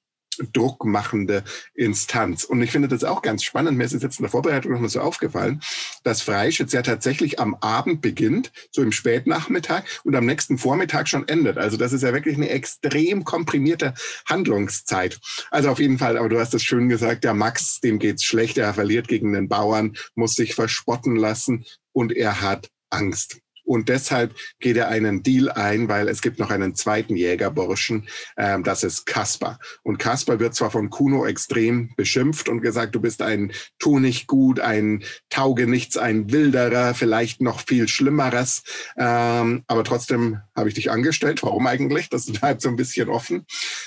druckmachende 0.53 1.43
Instanz. 1.73 2.43
Und 2.43 2.61
ich 2.61 2.71
finde 2.71 2.87
das 2.87 3.03
auch 3.03 3.21
ganz 3.21 3.43
spannend. 3.43 3.77
Mir 3.77 3.85
ist 3.85 3.93
jetzt 3.93 4.19
in 4.19 4.23
der 4.23 4.31
Vorbereitung 4.31 4.71
nochmal 4.71 4.89
so 4.89 5.01
aufgefallen, 5.01 5.61
dass 6.03 6.21
Freischütz 6.21 6.73
ja 6.73 6.81
tatsächlich 6.81 7.39
am 7.39 7.55
Abend 7.55 8.01
beginnt, 8.01 8.51
so 8.71 8.81
im 8.81 8.91
Spätnachmittag 8.91 9.83
und 10.03 10.15
am 10.15 10.25
nächsten 10.25 10.57
Vormittag 10.57 11.07
schon 11.07 11.27
endet. 11.27 11.57
Also 11.57 11.77
das 11.77 11.93
ist 11.93 12.03
ja 12.03 12.13
wirklich 12.13 12.35
eine 12.35 12.49
extrem 12.49 13.23
komprimierte 13.23 13.93
Handlungszeit. 14.25 15.19
Also 15.51 15.69
auf 15.69 15.79
jeden 15.79 15.97
Fall, 15.97 16.17
aber 16.17 16.29
du 16.29 16.39
hast 16.39 16.53
es 16.53 16.63
schön 16.63 16.89
gesagt, 16.89 17.23
der 17.23 17.33
Max, 17.33 17.79
dem 17.79 17.99
geht's 17.99 18.23
schlecht, 18.23 18.57
er 18.57 18.73
verliert 18.73 19.07
gegen 19.07 19.33
den 19.33 19.49
Bauern, 19.49 19.97
muss 20.15 20.35
sich 20.35 20.55
verspotten 20.55 21.15
lassen 21.15 21.65
und 21.93 22.11
er 22.11 22.41
hat 22.41 22.69
Angst. 22.89 23.39
Und 23.67 23.89
deshalb 23.89 24.33
geht 24.59 24.77
er 24.77 24.87
einen 24.87 25.23
Deal 25.23 25.49
ein, 25.49 25.89
weil 25.89 26.07
es 26.07 26.21
gibt 26.21 26.39
noch 26.39 26.49
einen 26.49 26.73
zweiten 26.73 27.17
Jägerburschen, 27.17 28.07
ähm, 28.37 28.63
das 28.63 28.83
ist 28.83 29.05
Kasper. 29.05 29.59
Und 29.83 29.99
Kasper 29.99 30.39
wird 30.39 30.55
zwar 30.55 30.71
von 30.71 30.89
Kuno 30.89 31.25
extrem 31.25 31.93
beschimpft 31.97 32.47
und 32.47 32.61
gesagt, 32.61 32.95
du 32.95 33.01
bist 33.01 33.21
ein 33.21 33.51
Tu 33.77 33.99
nicht 33.99 34.27
gut, 34.27 34.61
ein 34.61 35.03
Taugenichts, 35.29 35.97
ein 35.97 36.31
Wilderer, 36.31 36.93
vielleicht 36.93 37.41
noch 37.41 37.59
viel 37.59 37.89
Schlimmeres. 37.89 38.63
Ähm, 38.97 39.63
aber 39.67 39.83
trotzdem 39.83 40.39
habe 40.55 40.69
ich 40.69 40.75
dich 40.75 40.89
angestellt. 40.89 41.43
Warum 41.43 41.67
eigentlich? 41.67 42.09
Das 42.09 42.25
bleibt 42.31 42.61
so 42.61 42.69
ein 42.69 42.77
bisschen 42.77 43.09
offen. 43.09 43.45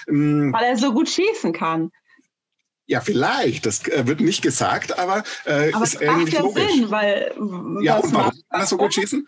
Ähm, 0.09 0.53
weil 0.53 0.65
er 0.65 0.77
so 0.77 0.93
gut 0.93 1.09
schießen 1.09 1.55
kann. 1.55 1.91
Ja, 2.91 3.01
vielleicht. 3.01 3.67
Das 3.67 3.87
äh, 3.87 4.07
wird 4.09 4.21
nicht 4.21 4.43
gesagt, 4.43 4.99
aber, 4.99 5.23
äh, 5.45 5.73
aber 5.73 5.85
ist 5.85 6.03
irgendwie 6.03 6.33
ja 6.33 6.41
logisch. 6.41 6.73
Sinn, 6.73 6.91
weil 6.91 7.33
ja, 7.83 7.99
und 7.99 8.13
warum 8.13 8.33
kann 8.51 8.61
er 8.61 8.67
so 8.67 8.77
gut 8.77 8.93
schießen? 8.93 9.25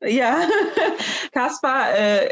Ja, 0.00 0.40
Kaspar, 1.32 1.92
äh, 1.96 2.30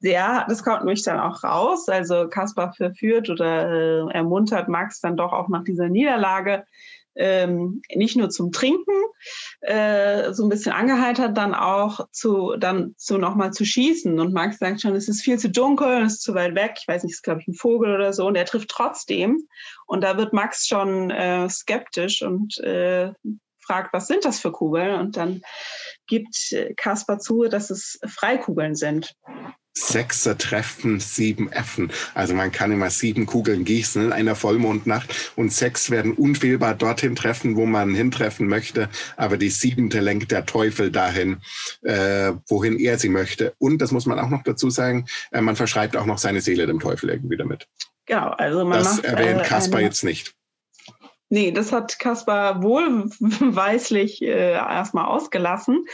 ja, 0.00 0.46
das 0.48 0.64
kommt 0.64 0.80
nämlich 0.80 1.02
dann 1.02 1.20
auch 1.20 1.44
raus. 1.44 1.88
Also 1.88 2.28
Kaspar 2.28 2.72
verführt 2.72 3.28
oder 3.28 3.70
äh, 3.70 4.12
ermuntert 4.12 4.68
Max 4.68 5.00
dann 5.00 5.16
doch 5.16 5.32
auch 5.32 5.48
nach 5.48 5.64
dieser 5.64 5.88
Niederlage 5.88 6.64
ähm, 7.14 7.82
nicht 7.94 8.16
nur 8.16 8.30
zum 8.30 8.52
Trinken, 8.52 8.94
äh, 9.60 10.32
so 10.32 10.44
ein 10.44 10.48
bisschen 10.48 10.72
angeheitert, 10.72 11.36
dann 11.36 11.54
auch 11.54 12.08
zu, 12.10 12.56
dann 12.56 12.94
zu 12.96 13.18
nochmal 13.18 13.52
zu 13.52 13.64
schießen. 13.64 14.18
Und 14.18 14.32
Max 14.32 14.58
sagt 14.58 14.80
schon, 14.80 14.94
es 14.94 15.08
ist 15.08 15.22
viel 15.22 15.38
zu 15.38 15.50
dunkel, 15.50 16.02
es 16.02 16.14
ist 16.14 16.22
zu 16.22 16.34
weit 16.34 16.54
weg. 16.54 16.74
Ich 16.80 16.88
weiß 16.88 17.02
nicht, 17.04 17.12
es 17.12 17.18
ist 17.18 17.22
glaube 17.22 17.40
ich 17.40 17.48
ein 17.48 17.54
Vogel 17.54 17.94
oder 17.94 18.12
so. 18.12 18.26
Und 18.26 18.36
er 18.36 18.44
trifft 18.44 18.70
trotzdem. 18.70 19.46
Und 19.86 20.02
da 20.02 20.16
wird 20.16 20.32
Max 20.32 20.66
schon 20.66 21.10
äh, 21.10 21.48
skeptisch 21.48 22.22
und 22.22 22.58
äh, 22.58 23.12
fragt, 23.64 23.92
was 23.92 24.06
sind 24.06 24.24
das 24.24 24.40
für 24.40 24.52
Kugeln? 24.52 24.98
Und 24.98 25.16
dann 25.16 25.42
gibt 26.06 26.34
Kaspar 26.76 27.18
zu, 27.18 27.44
dass 27.44 27.70
es 27.70 27.98
Freikugeln 28.06 28.74
sind. 28.74 29.14
Sechser 29.74 30.36
Treffen, 30.36 31.00
sieben 31.00 31.50
Effen. 31.50 31.90
Also 32.12 32.34
man 32.34 32.52
kann 32.52 32.72
immer 32.72 32.90
sieben 32.90 33.24
Kugeln 33.24 33.64
gießen 33.64 34.04
in 34.04 34.12
einer 34.12 34.34
Vollmondnacht 34.34 35.32
und 35.34 35.50
sechs 35.50 35.90
werden 35.90 36.12
unfehlbar 36.12 36.74
dorthin 36.74 37.16
treffen, 37.16 37.56
wo 37.56 37.64
man 37.64 37.94
hintreffen 37.94 38.48
möchte. 38.48 38.90
Aber 39.16 39.38
die 39.38 39.48
siebente 39.48 40.00
lenkt 40.00 40.30
der 40.30 40.44
Teufel 40.44 40.90
dahin, 40.90 41.40
äh, 41.80 42.32
wohin 42.48 42.78
er 42.78 42.98
sie 42.98 43.08
möchte. 43.08 43.54
Und 43.56 43.78
das 43.78 43.92
muss 43.92 44.04
man 44.04 44.18
auch 44.18 44.28
noch 44.28 44.42
dazu 44.42 44.68
sagen, 44.68 45.06
äh, 45.30 45.40
man 45.40 45.56
verschreibt 45.56 45.96
auch 45.96 46.06
noch 46.06 46.18
seine 46.18 46.42
Seele 46.42 46.66
dem 46.66 46.78
Teufel 46.78 47.08
irgendwie 47.08 47.38
damit. 47.38 47.66
Genau, 48.04 48.28
also 48.28 48.66
man 48.66 48.80
das 48.80 48.96
macht, 48.96 49.04
erwähnt 49.06 49.40
äh, 49.40 49.44
Kaspar 49.44 49.80
jetzt 49.80 50.04
nicht. 50.04 50.34
Nee, 51.32 51.50
das 51.50 51.72
hat 51.72 51.98
Kaspar 51.98 52.62
wohlweislich 52.62 54.20
äh, 54.20 54.52
erstmal 54.52 55.06
ausgelassen. 55.06 55.86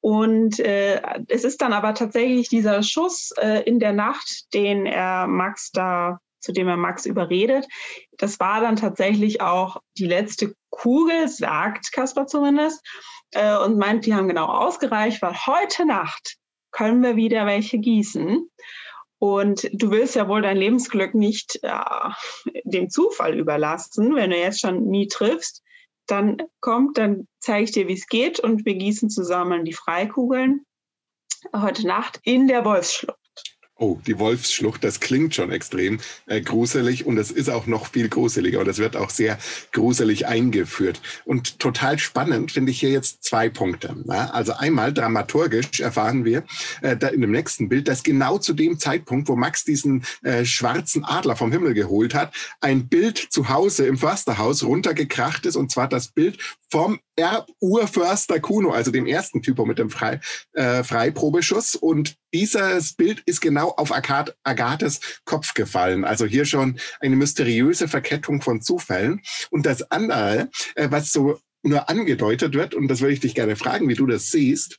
Und 0.00 0.60
äh, 0.60 1.02
es 1.28 1.44
ist 1.44 1.60
dann 1.60 1.74
aber 1.74 1.92
tatsächlich 1.92 2.48
dieser 2.48 2.82
Schuss 2.82 3.32
äh, 3.36 3.64
in 3.64 3.80
der 3.80 3.92
Nacht, 3.92 4.54
den 4.54 4.86
er 4.86 5.26
Max 5.26 5.72
da, 5.72 6.20
zu 6.40 6.52
dem 6.52 6.68
er 6.68 6.78
Max 6.78 7.04
überredet. 7.04 7.68
Das 8.16 8.40
war 8.40 8.62
dann 8.62 8.76
tatsächlich 8.76 9.42
auch 9.42 9.76
die 9.98 10.06
letzte 10.06 10.54
Kugel, 10.70 11.28
sagt 11.28 11.92
Kaspar 11.92 12.26
zumindest, 12.26 12.82
äh, 13.32 13.58
und 13.58 13.76
meint, 13.76 14.06
die 14.06 14.14
haben 14.14 14.26
genau 14.26 14.46
ausgereicht, 14.46 15.20
weil 15.20 15.34
heute 15.34 15.84
Nacht 15.84 16.36
können 16.70 17.02
wir 17.02 17.14
wieder 17.14 17.44
welche 17.44 17.76
gießen. 17.76 18.48
Und 19.20 19.68
du 19.72 19.90
willst 19.90 20.14
ja 20.14 20.28
wohl 20.28 20.42
dein 20.42 20.56
Lebensglück 20.56 21.14
nicht 21.14 21.58
äh, 21.62 21.70
dem 22.64 22.88
Zufall 22.88 23.38
überlassen, 23.38 24.14
wenn 24.14 24.30
du 24.30 24.38
jetzt 24.38 24.60
schon 24.60 24.86
nie 24.86 25.08
triffst. 25.08 25.62
Dann 26.06 26.38
kommt, 26.60 26.98
dann 26.98 27.26
zeige 27.40 27.64
ich 27.64 27.72
dir, 27.72 27.88
wie 27.88 27.94
es 27.94 28.06
geht 28.06 28.40
und 28.40 28.64
wir 28.64 28.74
gießen 28.74 29.10
zusammen 29.10 29.64
die 29.64 29.72
Freikugeln 29.72 30.64
heute 31.54 31.86
Nacht 31.86 32.20
in 32.22 32.48
der 32.48 32.64
Wolfsschlucht. 32.64 33.17
Oh, 33.80 33.96
die 34.08 34.18
Wolfsschlucht, 34.18 34.82
das 34.82 34.98
klingt 34.98 35.36
schon 35.36 35.52
extrem 35.52 36.00
äh, 36.26 36.40
gruselig 36.40 37.06
und 37.06 37.16
es 37.16 37.30
ist 37.30 37.48
auch 37.48 37.66
noch 37.66 37.86
viel 37.86 38.08
gruseliger 38.08 38.58
und 38.58 38.66
es 38.66 38.78
wird 38.78 38.96
auch 38.96 39.08
sehr 39.08 39.38
gruselig 39.70 40.26
eingeführt. 40.26 41.00
Und 41.24 41.60
total 41.60 41.96
spannend 42.00 42.50
finde 42.50 42.72
ich 42.72 42.80
hier 42.80 42.90
jetzt 42.90 43.22
zwei 43.22 43.48
Punkte. 43.48 43.94
Ja? 44.08 44.30
Also 44.30 44.54
einmal 44.54 44.92
dramaturgisch 44.92 45.78
erfahren 45.78 46.24
wir 46.24 46.42
äh, 46.82 46.96
da 46.96 47.06
in 47.06 47.20
dem 47.20 47.30
nächsten 47.30 47.68
Bild, 47.68 47.86
dass 47.86 48.02
genau 48.02 48.38
zu 48.38 48.52
dem 48.52 48.80
Zeitpunkt, 48.80 49.28
wo 49.28 49.36
Max 49.36 49.62
diesen 49.62 50.04
äh, 50.24 50.44
schwarzen 50.44 51.04
Adler 51.04 51.36
vom 51.36 51.52
Himmel 51.52 51.74
geholt 51.74 52.14
hat, 52.14 52.34
ein 52.60 52.88
Bild 52.88 53.18
zu 53.30 53.48
Hause 53.48 53.86
im 53.86 53.96
Försterhaus 53.96 54.64
runtergekracht 54.64 55.46
ist 55.46 55.54
und 55.54 55.70
zwar 55.70 55.88
das 55.88 56.08
Bild 56.08 56.38
vom 56.68 56.98
Urförster 57.60 58.40
Kuno, 58.40 58.70
also 58.70 58.90
dem 58.90 59.06
ersten 59.06 59.42
Typo 59.42 59.66
mit 59.66 59.78
dem 59.78 59.90
Frei, 59.90 60.20
äh, 60.52 60.82
Freiprobeschuss. 60.84 61.74
Und 61.74 62.16
dieses 62.32 62.94
Bild 62.94 63.22
ist 63.26 63.40
genau 63.40 63.70
auf 63.70 63.92
Agat 63.92 64.36
Agathes 64.42 65.00
Kopf 65.24 65.54
gefallen. 65.54 66.04
Also 66.04 66.26
hier 66.26 66.44
schon 66.44 66.78
eine 67.00 67.16
mysteriöse 67.16 67.88
Verkettung 67.88 68.42
von 68.42 68.60
Zufällen. 68.60 69.20
Und 69.50 69.66
das 69.66 69.90
andere, 69.90 70.50
äh, 70.74 70.88
was 70.90 71.10
so 71.10 71.38
nur 71.62 71.88
angedeutet 71.88 72.54
wird, 72.54 72.74
und 72.74 72.88
das 72.88 73.00
würde 73.00 73.14
ich 73.14 73.20
dich 73.20 73.34
gerne 73.34 73.56
fragen, 73.56 73.88
wie 73.88 73.94
du 73.94 74.06
das 74.06 74.30
siehst, 74.30 74.78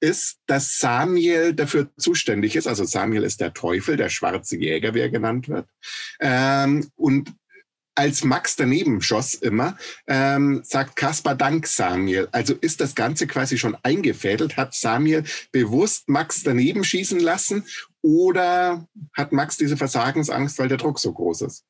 ist, 0.00 0.38
dass 0.46 0.78
Samuel 0.78 1.54
dafür 1.54 1.90
zuständig 1.96 2.56
ist. 2.56 2.66
Also 2.66 2.84
Samuel 2.84 3.24
ist 3.24 3.40
der 3.40 3.52
Teufel, 3.52 3.96
der 3.96 4.08
schwarze 4.08 4.56
Jäger, 4.56 4.94
wie 4.94 5.00
er 5.00 5.10
genannt 5.10 5.48
wird. 5.48 5.66
Ähm, 6.20 6.88
und 6.96 7.34
als 8.00 8.24
Max 8.24 8.56
daneben 8.56 9.02
schoss 9.02 9.34
immer, 9.34 9.76
ähm, 10.06 10.62
sagt 10.64 10.96
Kaspar 10.96 11.34
Dank 11.34 11.66
Samuel. 11.66 12.28
Also 12.32 12.54
ist 12.54 12.80
das 12.80 12.94
Ganze 12.94 13.26
quasi 13.26 13.58
schon 13.58 13.76
eingefädelt? 13.82 14.56
Hat 14.56 14.72
Samuel 14.72 15.24
bewusst 15.52 16.08
Max 16.08 16.42
daneben 16.42 16.82
schießen 16.82 17.20
lassen 17.20 17.66
oder 18.00 18.88
hat 19.12 19.32
Max 19.32 19.58
diese 19.58 19.76
Versagensangst, 19.76 20.58
weil 20.58 20.68
der 20.68 20.78
Druck 20.78 20.98
so 20.98 21.12
groß 21.12 21.42
ist? 21.42 21.66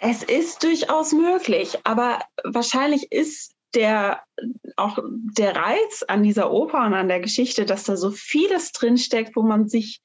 Es 0.00 0.24
ist 0.24 0.64
durchaus 0.64 1.12
möglich, 1.12 1.78
aber 1.84 2.18
wahrscheinlich 2.42 3.12
ist 3.12 3.54
der 3.74 4.24
auch 4.74 4.98
der 5.38 5.54
Reiz 5.54 6.02
an 6.08 6.24
dieser 6.24 6.50
Oper 6.50 6.84
und 6.86 6.94
an 6.94 7.06
der 7.06 7.20
Geschichte, 7.20 7.66
dass 7.66 7.84
da 7.84 7.96
so 7.96 8.10
vieles 8.10 8.72
drinsteckt, 8.72 9.36
wo 9.36 9.42
man 9.42 9.68
sich 9.68 10.00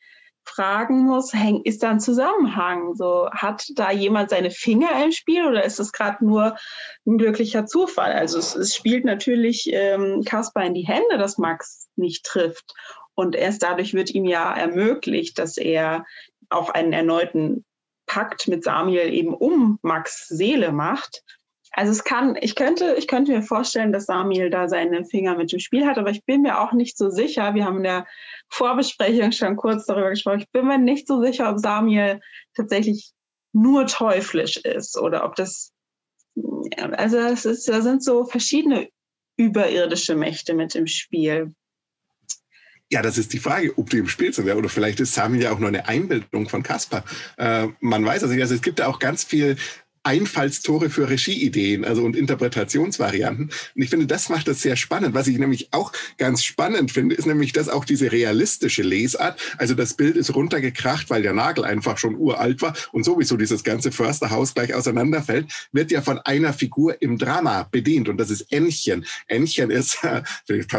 fragen 0.45 1.05
muss, 1.05 1.33
ist 1.63 1.83
da 1.83 1.91
ein 1.91 1.99
Zusammenhang? 1.99 2.95
So, 2.95 3.29
hat 3.31 3.65
da 3.75 3.91
jemand 3.91 4.29
seine 4.29 4.51
Finger 4.51 5.03
im 5.03 5.11
Spiel 5.11 5.45
oder 5.45 5.63
ist 5.63 5.79
es 5.79 5.91
gerade 5.91 6.23
nur 6.23 6.55
ein 7.05 7.17
glücklicher 7.17 7.65
Zufall? 7.65 8.13
Also 8.13 8.37
es, 8.37 8.55
es 8.55 8.75
spielt 8.75 9.05
natürlich 9.05 9.69
ähm, 9.71 10.23
Kaspar 10.23 10.65
in 10.65 10.73
die 10.73 10.87
Hände, 10.87 11.17
dass 11.17 11.37
Max 11.37 11.89
nicht 11.95 12.25
trifft. 12.25 12.73
Und 13.15 13.35
erst 13.35 13.63
dadurch 13.63 13.93
wird 13.93 14.11
ihm 14.11 14.25
ja 14.25 14.53
ermöglicht, 14.53 15.39
dass 15.39 15.57
er 15.57 16.05
auch 16.49 16.69
einen 16.69 16.93
erneuten 16.93 17.65
Pakt 18.05 18.47
mit 18.47 18.63
Samuel 18.63 19.13
eben 19.13 19.33
um 19.33 19.79
Max 19.81 20.27
Seele 20.27 20.71
macht. 20.71 21.23
Also 21.77 21.91
es 21.91 22.05
kann, 22.05 22.37
ich 22.39 22.55
könnte, 22.55 22.95
ich 22.97 23.05
könnte 23.05 23.33
mir 23.33 23.41
vorstellen, 23.41 23.91
dass 23.91 24.05
Samuel 24.05 24.49
da 24.49 24.69
seine 24.69 25.03
Finger 25.03 25.35
mit 25.35 25.51
dem 25.51 25.59
Spiel 25.59 25.85
hat, 25.85 25.97
aber 25.97 26.09
ich 26.09 26.23
bin 26.23 26.41
mir 26.41 26.61
auch 26.61 26.71
nicht 26.71 26.97
so 26.97 27.09
sicher. 27.09 27.53
Wir 27.53 27.65
haben 27.65 27.77
in 27.77 27.83
der 27.83 28.07
Vorbesprechung 28.47 29.33
schon 29.33 29.57
kurz 29.57 29.85
darüber 29.85 30.09
gesprochen. 30.09 30.39
Ich 30.39 30.49
bin 30.51 30.67
mir 30.67 30.77
nicht 30.77 31.05
so 31.05 31.21
sicher, 31.21 31.49
ob 31.49 31.59
Samuel 31.59 32.21
tatsächlich 32.55 33.11
nur 33.51 33.87
teuflisch 33.87 34.55
ist 34.55 34.97
oder 34.97 35.25
ob 35.25 35.35
das, 35.35 35.73
also 36.77 37.17
es 37.17 37.43
ist, 37.43 37.67
da 37.67 37.81
sind 37.81 38.01
so 38.01 38.23
verschiedene 38.23 38.87
überirdische 39.35 40.15
Mächte 40.15 40.53
mit 40.53 40.75
im 40.75 40.87
Spiel. 40.87 41.53
Ja, 42.89 43.01
das 43.01 43.17
ist 43.17 43.33
die 43.33 43.39
Frage, 43.39 43.77
ob 43.77 43.89
die 43.89 43.97
im 43.97 44.07
Spiel 44.07 44.31
sind. 44.31 44.49
Oder 44.49 44.69
vielleicht 44.69 45.01
ist 45.01 45.13
Samuel 45.13 45.41
ja 45.41 45.51
auch 45.51 45.59
nur 45.59 45.67
eine 45.67 45.87
Einbildung 45.89 46.47
von 46.47 46.63
Caspar. 46.63 47.03
Äh, 47.37 47.67
man 47.81 48.05
weiß 48.05 48.21
es 48.21 48.31
nicht. 48.31 48.41
Also 48.41 48.55
es 48.55 48.61
gibt 48.61 48.79
ja 48.79 48.87
auch 48.87 48.99
ganz 48.99 49.23
viel 49.23 49.57
Einfallstore 50.05 50.89
für 50.89 51.09
Regieideen, 51.09 51.83
also 51.83 52.03
und 52.03 52.15
Interpretationsvarianten. 52.15 53.45
Und 53.45 53.81
ich 53.81 53.89
finde, 53.89 54.05
das 54.05 54.29
macht 54.29 54.47
das 54.47 54.61
sehr 54.61 54.75
spannend. 54.75 55.15
Was 55.15 55.27
ich 55.27 55.37
nämlich 55.37 55.69
auch 55.71 55.91
ganz 56.17 56.43
spannend 56.43 56.91
finde, 56.91 57.15
ist 57.15 57.25
nämlich, 57.25 57.53
dass 57.53 57.69
auch 57.69 57.85
diese 57.85 58.11
realistische 58.11 58.83
Lesart, 58.83 59.39
also 59.57 59.73
das 59.73 59.95
Bild 59.95 60.15
ist 60.15 60.35
runtergekracht, 60.35 61.09
weil 61.09 61.23
der 61.23 61.33
Nagel 61.33 61.65
einfach 61.65 61.97
schon 61.97 62.15
uralt 62.15 62.61
war 62.61 62.75
und 62.91 63.03
sowieso 63.03 63.35
dieses 63.35 63.63
ganze 63.63 63.91
Försterhaus 63.91 64.53
gleich 64.53 64.73
auseinanderfällt, 64.73 65.51
wird 65.71 65.91
ja 65.91 66.01
von 66.01 66.19
einer 66.19 66.53
Figur 66.53 67.01
im 67.01 67.17
Drama 67.17 67.63
bedient 67.63 68.07
und 68.07 68.17
das 68.17 68.29
ist 68.29 68.51
Ännchen. 68.51 69.05
Ännchen 69.27 69.71
ist 69.71 69.97
äh, 70.03 70.21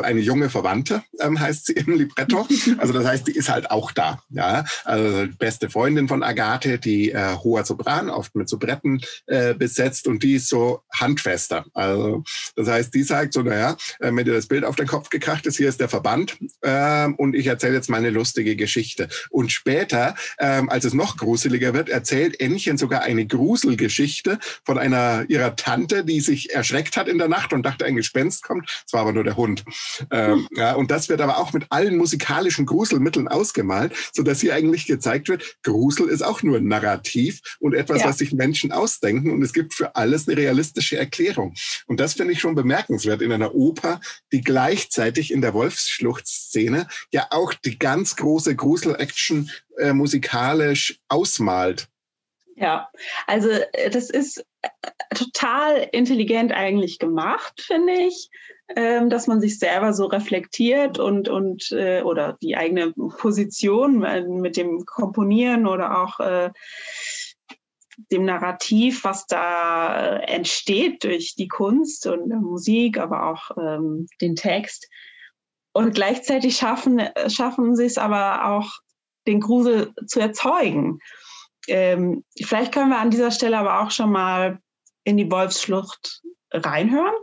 eine 0.03 0.21
junge 0.21 0.51
Verwandte, 0.51 1.03
ähm, 1.21 1.39
heißt 1.39 1.67
sie 1.67 1.73
im 1.73 1.97
Libretto. 1.97 2.47
Also 2.79 2.93
das 2.93 3.07
heißt, 3.07 3.27
die 3.27 3.33
ist 3.33 3.49
halt 3.49 3.71
auch 3.71 3.91
da. 3.91 4.23
Ja, 4.31 4.65
also 4.85 5.27
beste 5.39 5.71
Freundin 5.71 6.09
von 6.09 6.23
Agathe, 6.23 6.79
die 6.79 7.11
äh, 7.11 7.35
hoher 7.37 7.65
Sopran, 7.65 8.11
oft 8.11 8.35
mit 8.35 8.49
Sobretten 8.49 9.01
äh, 9.27 9.55
besetzt 9.55 10.07
und 10.07 10.23
die 10.23 10.35
ist 10.35 10.49
so 10.49 10.83
handfester. 10.93 11.67
Also 11.75 12.25
das 12.55 12.69
heißt, 12.69 12.95
die 12.95 13.03
sagt 13.03 13.33
so, 13.33 13.43
naja, 13.43 13.77
äh, 14.01 14.13
wenn 14.13 14.25
dir 14.25 14.35
das 14.35 14.47
Bild 14.47 14.65
auf 14.65 14.77
den 14.77 14.87
Kopf 14.87 15.11
gekracht 15.11 15.47
ist, 15.47 15.57
hier 15.57 15.69
ist 15.69 15.81
der 15.81 15.89
Verband 15.89 16.39
äh, 16.63 17.07
und 17.17 17.35
ich 17.35 17.47
erzähle 17.47 17.75
jetzt 17.75 17.91
meine 17.91 18.11
lustige 18.11 18.57
Geschichte. 18.57 19.09
Und 19.31 19.53
später, 19.53 20.15
ähm, 20.39 20.69
als 20.69 20.85
es 20.85 20.95
noch 20.95 21.17
gruseliger 21.17 21.75
wird, 21.75 21.89
erzählt 21.89 22.41
Ännchen 22.41 22.79
sogar 22.79 23.03
eine 23.03 23.27
Gruselgeschichte 23.27 24.39
von 24.65 24.79
einer 24.79 25.25
ihrer 25.29 25.57
Tante, 25.57 26.05
die 26.05 26.21
sich 26.21 26.55
erschreckt 26.55 26.97
hat 26.97 27.09
in 27.09 27.19
der 27.19 27.29
Nacht 27.29 27.53
und 27.53 27.65
dachte, 27.65 27.85
ein 27.85 27.97
Gespenst 27.97 28.43
kommt. 28.43 28.69
Es 28.87 28.93
war 28.93 29.03
aber 29.03 29.13
nur 29.13 29.25
der 29.25 29.37
Hund. 29.37 29.65
Ähm, 30.11 30.47
ja, 30.53 30.75
und 30.75 30.91
das 30.91 31.09
wird 31.09 31.21
aber 31.21 31.39
auch 31.39 31.53
mit 31.53 31.67
allen 31.71 31.97
musikalischen 31.97 32.67
Gruselmitteln 32.67 33.29
ausgemalt, 33.29 33.93
so 34.13 34.23
dass 34.23 34.41
hier 34.41 34.55
eigentlich 34.55 34.87
gezeigt 34.87 35.29
wird, 35.29 35.57
Grusel 35.63 36.09
ist 36.09 36.23
auch 36.23 36.43
nur 36.43 36.59
ein 36.59 36.69
Narrativ 36.69 37.41
und 37.61 37.75
etwas, 37.75 38.01
ja. 38.01 38.09
was 38.09 38.19
sich 38.19 38.33
Menschen 38.33 38.73
ausdenken 38.73 39.06
ausdenken 39.07 39.31
und 39.31 39.43
es 39.43 39.53
gibt 39.53 39.75
für 39.75 39.95
alles 39.97 40.29
eine 40.29 40.37
realistische 40.37 40.99
Erklärung. 40.99 41.55
Und 41.87 42.01
das 42.01 42.15
finde 42.15 42.33
ich 42.33 42.41
schon 42.41 42.55
bemerkenswert 42.55 43.23
in 43.23 43.33
einer 43.33 43.55
Oper, 43.55 44.01
die 44.33 44.41
gleichzeitig 44.41 45.33
in 45.33 45.41
der 45.41 45.55
Wolfsschluchtszene 45.55 46.87
ja 47.13 47.27
auch 47.31 47.55
die 47.55 47.79
ganz 47.79 48.17
große 48.17 48.55
Grusel-Action 48.57 49.51
äh, 49.79 49.93
musikalisch 49.93 50.99
ausmalt. 51.09 51.89
Ja, 52.57 52.89
also 53.27 53.51
äh, 53.51 53.91
das 53.91 54.11
ist 54.11 54.45
äh, 54.63 54.69
total 55.15 55.89
intelligent 55.93 56.53
eigentlich 56.53 56.99
gemacht, 56.99 57.61
finde 57.61 57.93
ich, 57.93 58.31
ähm, 58.75 59.11
dass 59.11 59.27
man 59.27 59.41
sich 59.41 59.59
selber 59.59 59.93
so 59.93 60.07
reflektiert 60.07 60.99
und, 60.99 61.29
und 61.29 61.71
äh, 61.73 62.03
oder 62.03 62.39
die 62.41 62.57
eigene 62.57 62.93
Position 62.93 64.01
mit 64.41 64.57
dem 64.57 64.85
Komponieren 64.87 65.67
oder 65.67 65.99
auch 65.99 66.19
dem 68.11 68.25
Narrativ, 68.25 69.05
was 69.05 69.27
da 69.27 70.19
entsteht 70.19 71.05
durch 71.05 71.35
die 71.35 71.49
Kunst 71.49 72.07
und 72.07 72.29
Musik, 72.29 72.99
aber 72.99 73.27
auch 73.27 73.51
ähm, 73.57 74.07
den 74.21 74.37
Text. 74.37 74.89
Und 75.73 75.95
gleichzeitig 75.95 76.57
schaffen, 76.57 77.03
schaffen 77.29 77.77
sie 77.77 77.85
es 77.85 77.99
aber 77.99 78.47
auch, 78.47 78.71
den 79.27 79.41
Grusel 79.41 79.93
zu 80.07 80.21
erzeugen. 80.21 81.01
Ähm, 81.67 82.25
vielleicht 82.45 82.73
können 82.73 82.91
wir 82.91 82.99
an 82.99 83.11
dieser 83.11 83.33
Stelle 83.33 83.59
aber 83.59 83.81
auch 83.81 83.91
schon 83.91 84.13
mal 84.13 84.61
in 85.05 85.17
die 85.17 85.31
Wolfsschlucht 85.31 86.23
reinhören. 86.53 87.15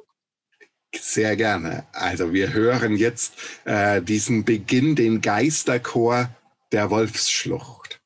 Sehr 0.95 1.36
gerne. 1.36 1.88
Also 1.93 2.34
wir 2.34 2.54
hören 2.54 2.98
jetzt 2.98 3.36
äh, 3.65 4.02
diesen 4.02 4.45
Beginn, 4.45 4.95
den 4.95 5.21
Geisterchor 5.21 6.30
der 6.71 6.89
Wolfsschlucht. 6.89 8.03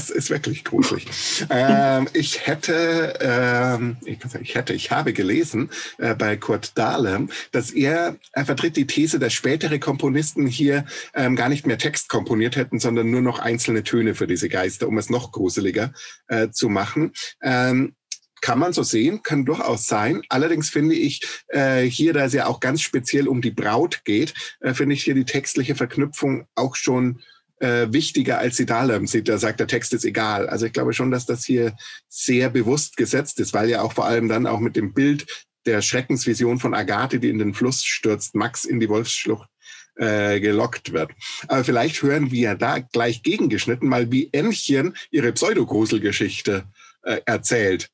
Das 0.00 0.08
ist 0.08 0.30
wirklich 0.30 0.64
gruselig. 0.64 1.06
ähm, 1.50 2.08
ich 2.14 2.46
hätte, 2.46 3.18
ähm, 3.20 3.98
ich, 4.06 4.18
ich, 4.40 4.54
hätte, 4.54 4.72
ich 4.72 4.90
habe 4.90 5.12
gelesen 5.12 5.68
äh, 5.98 6.14
bei 6.14 6.38
Kurt 6.38 6.78
Dahle, 6.78 7.28
dass 7.52 7.70
er, 7.70 8.16
er 8.32 8.46
vertritt 8.46 8.76
die 8.76 8.86
These, 8.86 9.18
dass 9.18 9.34
spätere 9.34 9.78
Komponisten 9.78 10.46
hier 10.46 10.86
ähm, 11.12 11.36
gar 11.36 11.50
nicht 11.50 11.66
mehr 11.66 11.76
Text 11.76 12.08
komponiert 12.08 12.56
hätten, 12.56 12.78
sondern 12.78 13.10
nur 13.10 13.20
noch 13.20 13.40
einzelne 13.40 13.82
Töne 13.82 14.14
für 14.14 14.26
diese 14.26 14.48
Geister, 14.48 14.88
um 14.88 14.96
es 14.96 15.10
noch 15.10 15.32
gruseliger 15.32 15.92
äh, 16.28 16.48
zu 16.48 16.70
machen. 16.70 17.12
Ähm, 17.42 17.94
kann 18.40 18.58
man 18.58 18.72
so 18.72 18.82
sehen, 18.82 19.22
kann 19.22 19.44
durchaus 19.44 19.86
sein. 19.86 20.22
Allerdings 20.30 20.70
finde 20.70 20.94
ich 20.94 21.20
äh, 21.48 21.82
hier, 21.82 22.14
da 22.14 22.24
es 22.24 22.32
ja 22.32 22.46
auch 22.46 22.60
ganz 22.60 22.80
speziell 22.80 23.28
um 23.28 23.42
die 23.42 23.50
Braut 23.50 24.00
geht, 24.06 24.32
äh, 24.60 24.72
finde 24.72 24.94
ich 24.94 25.04
hier 25.04 25.14
die 25.14 25.26
textliche 25.26 25.74
Verknüpfung 25.74 26.46
auch 26.54 26.74
schon 26.74 27.20
äh, 27.60 27.86
wichtiger 27.92 28.38
als 28.38 28.56
die 28.56 28.66
Dahlem 28.66 29.06
sieht. 29.06 29.28
Da 29.28 29.38
sagt 29.38 29.60
der 29.60 29.66
Text 29.66 29.92
ist 29.92 30.04
egal. 30.04 30.48
Also 30.48 30.66
ich 30.66 30.72
glaube 30.72 30.92
schon, 30.92 31.10
dass 31.10 31.26
das 31.26 31.44
hier 31.44 31.76
sehr 32.08 32.50
bewusst 32.50 32.96
gesetzt 32.96 33.38
ist, 33.38 33.54
weil 33.54 33.70
ja 33.70 33.82
auch 33.82 33.92
vor 33.92 34.06
allem 34.06 34.28
dann 34.28 34.46
auch 34.46 34.60
mit 34.60 34.76
dem 34.76 34.92
Bild 34.92 35.46
der 35.66 35.82
Schreckensvision 35.82 36.58
von 36.58 36.74
Agathe, 36.74 37.20
die 37.20 37.28
in 37.28 37.38
den 37.38 37.54
Fluss 37.54 37.84
stürzt, 37.84 38.34
Max 38.34 38.64
in 38.64 38.80
die 38.80 38.88
Wolfsschlucht 38.88 39.48
äh, 39.96 40.40
gelockt 40.40 40.92
wird. 40.92 41.12
Aber 41.48 41.64
vielleicht 41.64 42.02
hören 42.02 42.30
wir 42.30 42.54
da 42.54 42.78
gleich 42.78 43.22
gegengeschnitten 43.22 43.88
mal, 43.88 44.10
wie 44.10 44.30
Ännchen 44.32 44.96
ihre 45.10 45.32
Pseudogruselgeschichte 45.32 46.64
äh, 47.02 47.20
erzählt. 47.26 47.90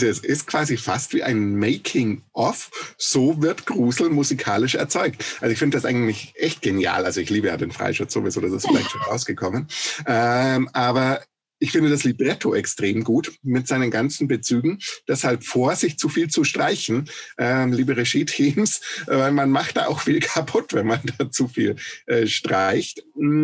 Also 0.00 0.12
es 0.12 0.20
ist 0.20 0.46
quasi 0.46 0.78
fast 0.78 1.12
wie 1.12 1.22
ein 1.22 1.58
Making-of. 1.58 2.70
So 2.96 3.42
wird 3.42 3.66
Grusel 3.66 4.08
musikalisch 4.08 4.74
erzeugt. 4.74 5.22
Also 5.42 5.52
ich 5.52 5.58
finde 5.58 5.76
das 5.76 5.84
eigentlich 5.84 6.32
echt 6.36 6.62
genial. 6.62 7.04
Also 7.04 7.20
ich 7.20 7.28
liebe 7.28 7.48
ja 7.48 7.58
den 7.58 7.70
Freischutz 7.70 8.14
sowieso, 8.14 8.40
das 8.40 8.52
ist 8.52 8.66
vielleicht 8.66 8.90
schon 8.90 9.02
rausgekommen. 9.02 9.68
Ähm, 10.06 10.70
aber 10.72 11.20
ich 11.58 11.72
finde 11.72 11.90
das 11.90 12.04
Libretto 12.04 12.54
extrem 12.54 13.04
gut 13.04 13.34
mit 13.42 13.68
seinen 13.68 13.90
ganzen 13.90 14.26
Bezügen. 14.26 14.78
Deshalb 15.06 15.44
Vorsicht, 15.44 16.00
zu 16.00 16.08
viel 16.08 16.28
zu 16.28 16.44
streichen, 16.44 17.10
ähm, 17.36 17.74
liebe 17.74 17.94
Regie-Teams, 17.94 18.80
weil 19.04 19.32
man 19.32 19.50
macht 19.50 19.76
da 19.76 19.86
auch 19.88 20.00
viel 20.00 20.20
kaputt, 20.20 20.72
wenn 20.72 20.86
man 20.86 21.00
da 21.18 21.30
zu 21.30 21.46
viel 21.46 21.76
äh, 22.06 22.26
streicht 22.26 23.02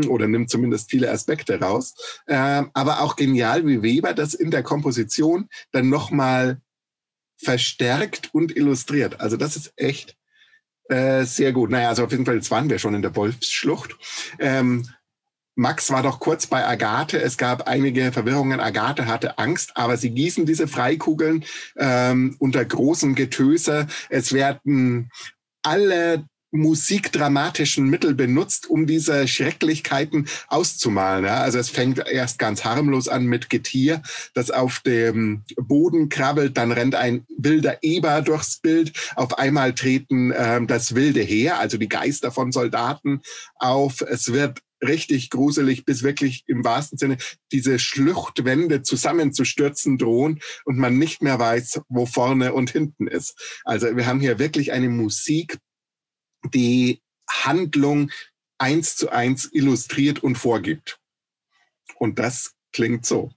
oder 0.09 0.27
nimmt 0.27 0.51
zumindest 0.51 0.91
viele 0.91 1.11
Aspekte 1.11 1.61
raus. 1.61 1.95
Ähm, 2.27 2.71
aber 2.75 3.01
auch 3.01 3.17
genial, 3.17 3.67
wie 3.67 3.83
Weber 3.83 4.15
das 4.15 4.35
in 4.35 4.51
der 4.51 4.63
Komposition 4.63 5.49
dann 5.73 5.89
nochmal 5.89 6.61
verstärkt 7.39 8.31
und 8.33 8.57
illustriert. 8.57 9.21
Also 9.21 9.37
das 9.37 9.57
ist 9.57 9.73
echt 9.77 10.17
äh, 10.89 11.25
sehr 11.25 11.53
gut. 11.53 11.71
Naja, 11.71 11.89
also 11.89 12.05
auf 12.05 12.11
jeden 12.13 12.25
Fall, 12.25 12.37
jetzt 12.37 12.51
waren 12.51 12.71
wir 12.71 12.79
schon 12.79 12.95
in 12.95 13.03
der 13.03 13.15
Wolfsschlucht. 13.17 13.97
Ähm, 14.39 14.89
Max 15.57 15.91
war 15.91 16.03
doch 16.03 16.21
kurz 16.21 16.47
bei 16.47 16.67
Agathe. 16.67 17.19
Es 17.21 17.39
gab 17.39 17.67
einige 17.67 18.13
Verwirrungen. 18.13 18.61
Agathe 18.61 19.07
hatte 19.07 19.39
Angst, 19.39 19.77
aber 19.77 19.97
sie 19.97 20.11
gießen 20.11 20.45
diese 20.45 20.69
Freikugeln 20.69 21.45
ähm, 21.77 22.37
unter 22.39 22.65
großem 22.65 23.15
Getöse. 23.15 23.87
Es 24.11 24.33
werden 24.33 25.11
alle 25.63 26.27
musikdramatischen 26.51 27.89
Mittel 27.89 28.15
benutzt, 28.15 28.69
um 28.69 28.87
diese 28.87 29.27
Schrecklichkeiten 29.29 30.29
auszumalen. 30.49 31.25
Ja, 31.25 31.39
also 31.39 31.59
es 31.59 31.71
fängt 31.71 31.99
erst 32.07 32.39
ganz 32.39 32.65
harmlos 32.65 33.09
an 33.09 33.27
mit 33.27 33.51
Getier, 33.51 34.03
das 34.35 34.51
auf 34.51 34.81
dem 34.81 35.43
Boden 35.57 36.09
krabbelt, 36.09 36.57
dann 36.57 36.73
rennt 36.73 36.95
ein 36.95 37.27
wilder 37.37 37.83
Eber 37.83 38.23
durchs 38.23 38.59
Bild. 38.61 38.93
Auf 39.17 39.39
einmal 39.39 39.75
treten 39.75 40.33
ähm, 40.37 40.67
das 40.67 40.95
wilde 40.95 41.21
Heer, 41.21 41.59
also 41.59 41.77
die 41.79 41.89
Geister 41.89 42.31
von 42.31 42.53
Soldaten 42.53 43.21
auf. 43.57 44.01
Es 44.01 44.33
wird 44.33 44.61
richtig 44.85 45.31
gruselig, 45.31 45.85
bis 45.85 46.03
wirklich 46.03 46.45
im 46.47 46.65
wahrsten 46.65 46.99
Sinne 46.99 47.17
diese 47.53 47.79
Schluchtwände 47.79 48.83
zusammenzustürzen 48.83 49.99
drohen 49.99 50.41
und 50.65 50.79
man 50.79 50.99
nicht 50.99 51.23
mehr 51.23 51.39
weiß, 51.39 51.81
wo 51.89 52.07
vorne 52.07 52.53
und 52.53 52.71
hinten 52.71 53.07
ist. 53.07 53.61
Also 53.65 53.97
wir 53.97 54.07
haben 54.07 54.21
hier 54.21 54.39
wirklich 54.39 54.73
eine 54.73 54.89
Musik, 54.89 55.59
die 56.51 57.03
Handlung 57.29 58.11
eins 58.59 58.97
zu 58.97 59.11
eins 59.11 59.49
illustriert 59.53 60.23
und 60.23 60.37
vorgibt. 60.37 61.01
Und 61.99 62.19
das 62.19 62.55
klingt 62.73 63.07
so. 63.07 63.33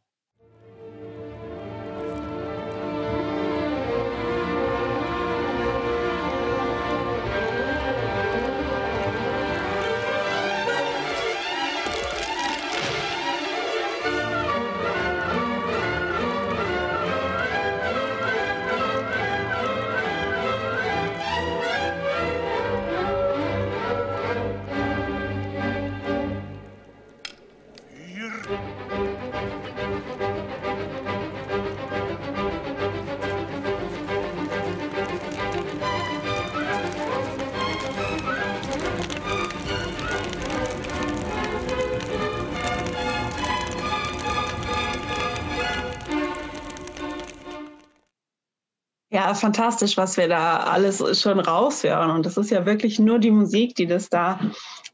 Fantastisch, 49.40 49.98
was 49.98 50.18
wir 50.18 50.28
da 50.28 50.58
alles 50.58 51.22
schon 51.22 51.40
raushören. 51.40 52.12
Und 52.12 52.26
das 52.26 52.38
ist 52.38 52.52
ja 52.52 52.66
wirklich 52.66 53.00
nur 53.00 53.20
die 53.20 53.32
Musik, 53.32 53.76
die 53.76 53.88
das 53.88 54.10
da 54.10 54.40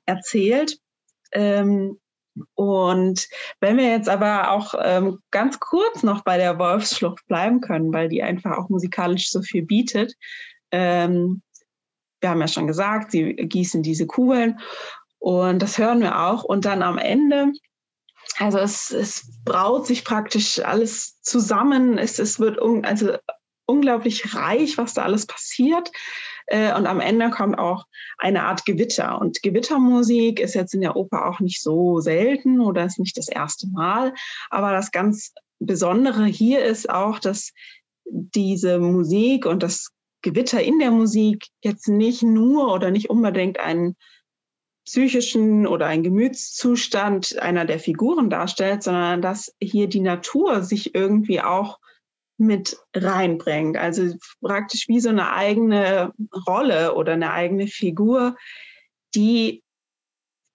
erzählt. 0.05 0.77
Ähm, 1.31 1.99
und 2.53 3.27
wenn 3.61 3.77
wir 3.77 3.89
jetzt 3.89 4.09
aber 4.09 4.51
auch 4.51 4.73
ähm, 4.81 5.19
ganz 5.31 5.59
kurz 5.59 6.03
noch 6.03 6.23
bei 6.23 6.37
der 6.37 6.59
Wolfsschlucht 6.59 7.25
bleiben 7.27 7.61
können, 7.61 7.93
weil 7.93 8.09
die 8.09 8.23
einfach 8.23 8.57
auch 8.57 8.69
musikalisch 8.69 9.29
so 9.29 9.41
viel 9.41 9.63
bietet. 9.63 10.13
Ähm, 10.71 11.41
wir 12.19 12.29
haben 12.29 12.41
ja 12.41 12.47
schon 12.47 12.67
gesagt, 12.67 13.11
sie 13.11 13.35
gießen 13.35 13.83
diese 13.83 14.07
Kugeln 14.07 14.59
und 15.19 15.61
das 15.61 15.77
hören 15.77 16.01
wir 16.01 16.21
auch. 16.21 16.43
Und 16.43 16.65
dann 16.65 16.81
am 16.81 16.97
Ende, 16.97 17.51
also 18.37 18.59
es, 18.59 18.91
es 18.91 19.41
braut 19.43 19.87
sich 19.87 20.03
praktisch 20.03 20.59
alles 20.59 21.21
zusammen. 21.21 21.97
Es, 21.97 22.19
es 22.19 22.39
wird 22.39 22.59
also 22.83 23.17
unglaublich 23.65 24.35
reich, 24.35 24.77
was 24.77 24.93
da 24.93 25.03
alles 25.03 25.25
passiert. 25.25 25.91
Äh, 26.47 26.75
und 26.75 26.85
am 26.87 26.99
Ende 26.99 27.29
kommt 27.29 27.57
auch 27.57 27.85
eine 28.17 28.43
Art 28.43 28.65
Gewitter. 28.65 29.19
Und 29.19 29.41
Gewittermusik 29.41 30.39
ist 30.39 30.55
jetzt 30.55 30.73
in 30.73 30.81
der 30.81 30.95
Oper 30.95 31.27
auch 31.27 31.39
nicht 31.39 31.61
so 31.61 31.99
selten 31.99 32.61
oder 32.61 32.85
ist 32.85 32.99
nicht 32.99 33.17
das 33.17 33.27
erste 33.27 33.67
Mal. 33.67 34.13
Aber 34.49 34.71
das 34.71 34.91
ganz 34.91 35.33
Besondere 35.59 36.25
hier 36.25 36.63
ist 36.63 36.89
auch, 36.89 37.19
dass 37.19 37.51
diese 38.05 38.79
Musik 38.79 39.45
und 39.45 39.63
das 39.63 39.89
Gewitter 40.21 40.61
in 40.61 40.79
der 40.79 40.91
Musik 40.91 41.47
jetzt 41.63 41.87
nicht 41.87 42.23
nur 42.23 42.73
oder 42.73 42.91
nicht 42.91 43.09
unbedingt 43.09 43.59
einen 43.59 43.95
psychischen 44.85 45.65
oder 45.65 45.87
einen 45.87 46.03
Gemütszustand 46.03 47.39
einer 47.39 47.65
der 47.65 47.79
Figuren 47.79 48.29
darstellt, 48.29 48.83
sondern 48.83 49.21
dass 49.21 49.55
hier 49.59 49.87
die 49.87 50.01
Natur 50.01 50.61
sich 50.61 50.93
irgendwie 50.93 51.41
auch 51.41 51.79
mit 52.37 52.77
reinbringt. 52.93 53.77
Also 53.77 54.15
praktisch 54.41 54.87
wie 54.87 54.99
so 54.99 55.09
eine 55.09 55.31
eigene 55.31 56.13
Rolle 56.47 56.95
oder 56.95 57.13
eine 57.13 57.31
eigene 57.31 57.67
Figur, 57.67 58.35
die 59.13 59.63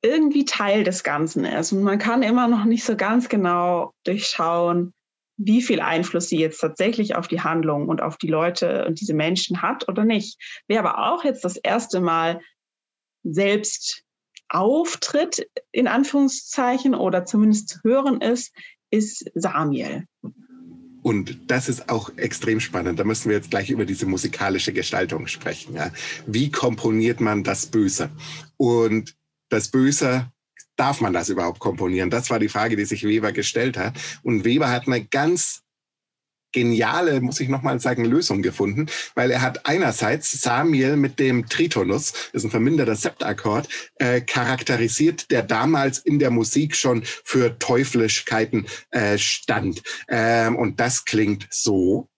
irgendwie 0.02 0.44
Teil 0.44 0.84
des 0.84 1.04
Ganzen 1.04 1.44
ist. 1.44 1.72
Und 1.72 1.82
man 1.82 1.98
kann 1.98 2.22
immer 2.22 2.48
noch 2.48 2.64
nicht 2.64 2.84
so 2.84 2.96
ganz 2.96 3.28
genau 3.28 3.92
durchschauen, 4.04 4.94
wie 5.36 5.62
viel 5.62 5.80
Einfluss 5.80 6.28
sie 6.28 6.38
jetzt 6.38 6.60
tatsächlich 6.60 7.14
auf 7.16 7.26
die 7.28 7.40
Handlung 7.40 7.88
und 7.88 8.02
auf 8.02 8.18
die 8.18 8.28
Leute 8.28 8.84
und 8.86 9.00
diese 9.00 9.14
Menschen 9.14 9.62
hat 9.62 9.88
oder 9.88 10.04
nicht. 10.04 10.38
Wer 10.68 10.80
aber 10.80 11.12
auch 11.12 11.24
jetzt 11.24 11.44
das 11.44 11.56
erste 11.56 12.00
Mal 12.00 12.40
selbst 13.22 14.02
auftritt, 14.48 15.48
in 15.72 15.86
Anführungszeichen, 15.86 16.94
oder 16.94 17.24
zumindest 17.24 17.68
zu 17.68 17.78
hören 17.84 18.20
ist, 18.20 18.52
ist 18.90 19.30
Samuel. 19.34 20.06
Und 21.02 21.50
das 21.50 21.68
ist 21.68 21.88
auch 21.88 22.10
extrem 22.16 22.60
spannend. 22.60 22.98
Da 22.98 23.04
müssen 23.04 23.30
wir 23.30 23.36
jetzt 23.36 23.50
gleich 23.50 23.70
über 23.70 23.84
diese 23.84 24.06
musikalische 24.06 24.72
Gestaltung 24.72 25.26
sprechen. 25.26 25.74
Ja. 25.74 25.90
Wie 26.26 26.50
komponiert 26.50 27.20
man 27.20 27.42
das 27.42 27.66
Böse? 27.66 28.10
Und 28.56 29.16
das 29.48 29.68
Böse, 29.68 30.30
darf 30.76 31.00
man 31.00 31.12
das 31.12 31.28
überhaupt 31.28 31.58
komponieren? 31.58 32.10
Das 32.10 32.30
war 32.30 32.38
die 32.38 32.48
Frage, 32.48 32.76
die 32.76 32.84
sich 32.84 33.04
Weber 33.04 33.32
gestellt 33.32 33.76
hat. 33.76 33.94
Und 34.22 34.44
Weber 34.44 34.70
hat 34.70 34.86
eine 34.86 35.04
ganz 35.04 35.62
geniale, 36.52 37.20
muss 37.20 37.40
ich 37.40 37.48
nochmal 37.48 37.80
sagen, 37.80 38.04
Lösung 38.04 38.42
gefunden, 38.42 38.86
weil 39.14 39.30
er 39.30 39.42
hat 39.42 39.66
einerseits 39.66 40.30
Samuel 40.42 40.96
mit 40.96 41.18
dem 41.18 41.48
Tritonus, 41.48 42.12
das 42.12 42.42
ist 42.42 42.44
ein 42.44 42.50
verminderter 42.50 42.96
Septakkord, 42.96 43.68
äh, 43.96 44.20
charakterisiert, 44.20 45.30
der 45.30 45.42
damals 45.42 45.98
in 45.98 46.18
der 46.18 46.30
Musik 46.30 46.74
schon 46.74 47.02
für 47.04 47.58
Teuflischkeiten 47.58 48.66
äh, 48.90 49.18
stand. 49.18 49.82
Ähm, 50.08 50.56
und 50.56 50.80
das 50.80 51.04
klingt 51.04 51.46
so. 51.50 52.08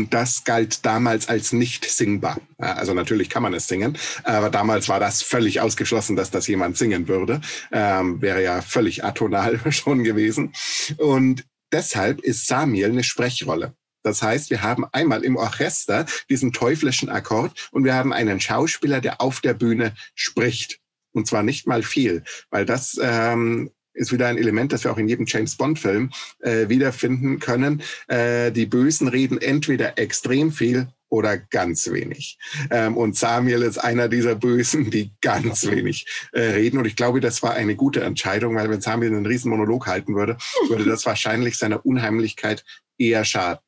Und 0.00 0.14
das 0.14 0.44
galt 0.44 0.86
damals 0.86 1.28
als 1.28 1.52
nicht 1.52 1.84
singbar. 1.84 2.40
Also 2.56 2.94
natürlich 2.94 3.28
kann 3.28 3.42
man 3.42 3.52
es 3.52 3.68
singen, 3.68 3.98
aber 4.24 4.48
damals 4.48 4.88
war 4.88 4.98
das 4.98 5.20
völlig 5.20 5.60
ausgeschlossen, 5.60 6.16
dass 6.16 6.30
das 6.30 6.46
jemand 6.46 6.78
singen 6.78 7.06
würde. 7.06 7.42
Ähm, 7.70 8.22
wäre 8.22 8.42
ja 8.42 8.62
völlig 8.62 9.04
atonal 9.04 9.60
schon 9.70 10.02
gewesen. 10.02 10.54
Und 10.96 11.44
deshalb 11.70 12.20
ist 12.20 12.46
Samuel 12.46 12.92
eine 12.92 13.04
Sprechrolle. 13.04 13.74
Das 14.02 14.22
heißt, 14.22 14.48
wir 14.48 14.62
haben 14.62 14.86
einmal 14.90 15.22
im 15.22 15.36
Orchester 15.36 16.06
diesen 16.30 16.54
teuflischen 16.54 17.10
Akkord 17.10 17.68
und 17.70 17.84
wir 17.84 17.92
haben 17.92 18.14
einen 18.14 18.40
Schauspieler, 18.40 19.02
der 19.02 19.20
auf 19.20 19.42
der 19.42 19.52
Bühne 19.52 19.94
spricht. 20.14 20.78
Und 21.12 21.26
zwar 21.26 21.42
nicht 21.42 21.66
mal 21.66 21.82
viel, 21.82 22.24
weil 22.48 22.64
das 22.64 22.98
ähm, 23.02 23.70
ist 23.94 24.12
wieder 24.12 24.28
ein 24.28 24.38
Element, 24.38 24.72
das 24.72 24.84
wir 24.84 24.92
auch 24.92 24.98
in 24.98 25.08
jedem 25.08 25.26
James 25.26 25.56
Bond-Film 25.56 26.10
äh, 26.40 26.68
wiederfinden 26.68 27.38
können. 27.38 27.82
Äh, 28.08 28.52
die 28.52 28.66
Bösen 28.66 29.08
reden 29.08 29.40
entweder 29.40 29.98
extrem 29.98 30.52
viel 30.52 30.88
oder 31.08 31.36
ganz 31.36 31.90
wenig. 31.90 32.38
Ähm, 32.70 32.96
und 32.96 33.16
Samuel 33.16 33.62
ist 33.62 33.78
einer 33.78 34.08
dieser 34.08 34.36
Bösen, 34.36 34.90
die 34.90 35.12
ganz 35.20 35.66
wenig 35.66 36.06
äh, 36.32 36.40
reden. 36.40 36.78
Und 36.78 36.86
ich 36.86 36.96
glaube, 36.96 37.20
das 37.20 37.42
war 37.42 37.54
eine 37.54 37.76
gute 37.76 38.02
Entscheidung, 38.02 38.54
weil 38.54 38.70
wenn 38.70 38.80
Samuel 38.80 39.14
einen 39.14 39.26
riesen 39.26 39.50
Monolog 39.50 39.86
halten 39.86 40.14
würde, 40.14 40.38
würde 40.68 40.84
das 40.84 41.04
wahrscheinlich 41.04 41.58
seiner 41.58 41.84
Unheimlichkeit 41.84 42.64
eher 42.96 43.24
schaden. 43.24 43.60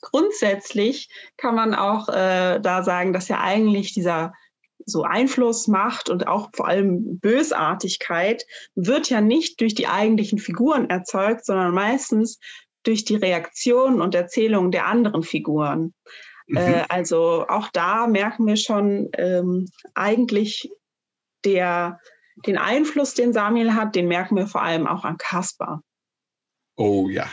Grundsätzlich 0.00 1.08
kann 1.36 1.54
man 1.54 1.74
auch 1.74 2.08
äh, 2.08 2.60
da 2.60 2.82
sagen, 2.82 3.12
dass 3.12 3.28
ja 3.28 3.40
eigentlich 3.40 3.92
dieser 3.92 4.32
so 4.86 5.02
Einfluss, 5.02 5.66
Macht 5.66 6.08
und 6.08 6.28
auch 6.28 6.50
vor 6.54 6.68
allem 6.68 7.18
Bösartigkeit 7.18 8.46
wird 8.76 9.10
ja 9.10 9.20
nicht 9.20 9.60
durch 9.60 9.74
die 9.74 9.88
eigentlichen 9.88 10.38
Figuren 10.38 10.88
erzeugt, 10.88 11.44
sondern 11.44 11.74
meistens 11.74 12.38
durch 12.84 13.04
die 13.04 13.16
Reaktionen 13.16 14.00
und 14.00 14.14
Erzählungen 14.14 14.70
der 14.70 14.86
anderen 14.86 15.24
Figuren. 15.24 15.92
Mhm. 16.46 16.56
Äh, 16.56 16.84
also 16.88 17.46
auch 17.48 17.68
da 17.72 18.06
merken 18.06 18.46
wir 18.46 18.56
schon 18.56 19.10
ähm, 19.14 19.68
eigentlich 19.94 20.70
der, 21.44 21.98
den 22.46 22.56
Einfluss, 22.56 23.14
den 23.14 23.32
Samuel 23.32 23.74
hat, 23.74 23.96
den 23.96 24.06
merken 24.06 24.36
wir 24.36 24.46
vor 24.46 24.62
allem 24.62 24.86
auch 24.86 25.04
an 25.04 25.18
Caspar. 25.18 25.82
Oh 26.78 27.08
ja. 27.08 27.26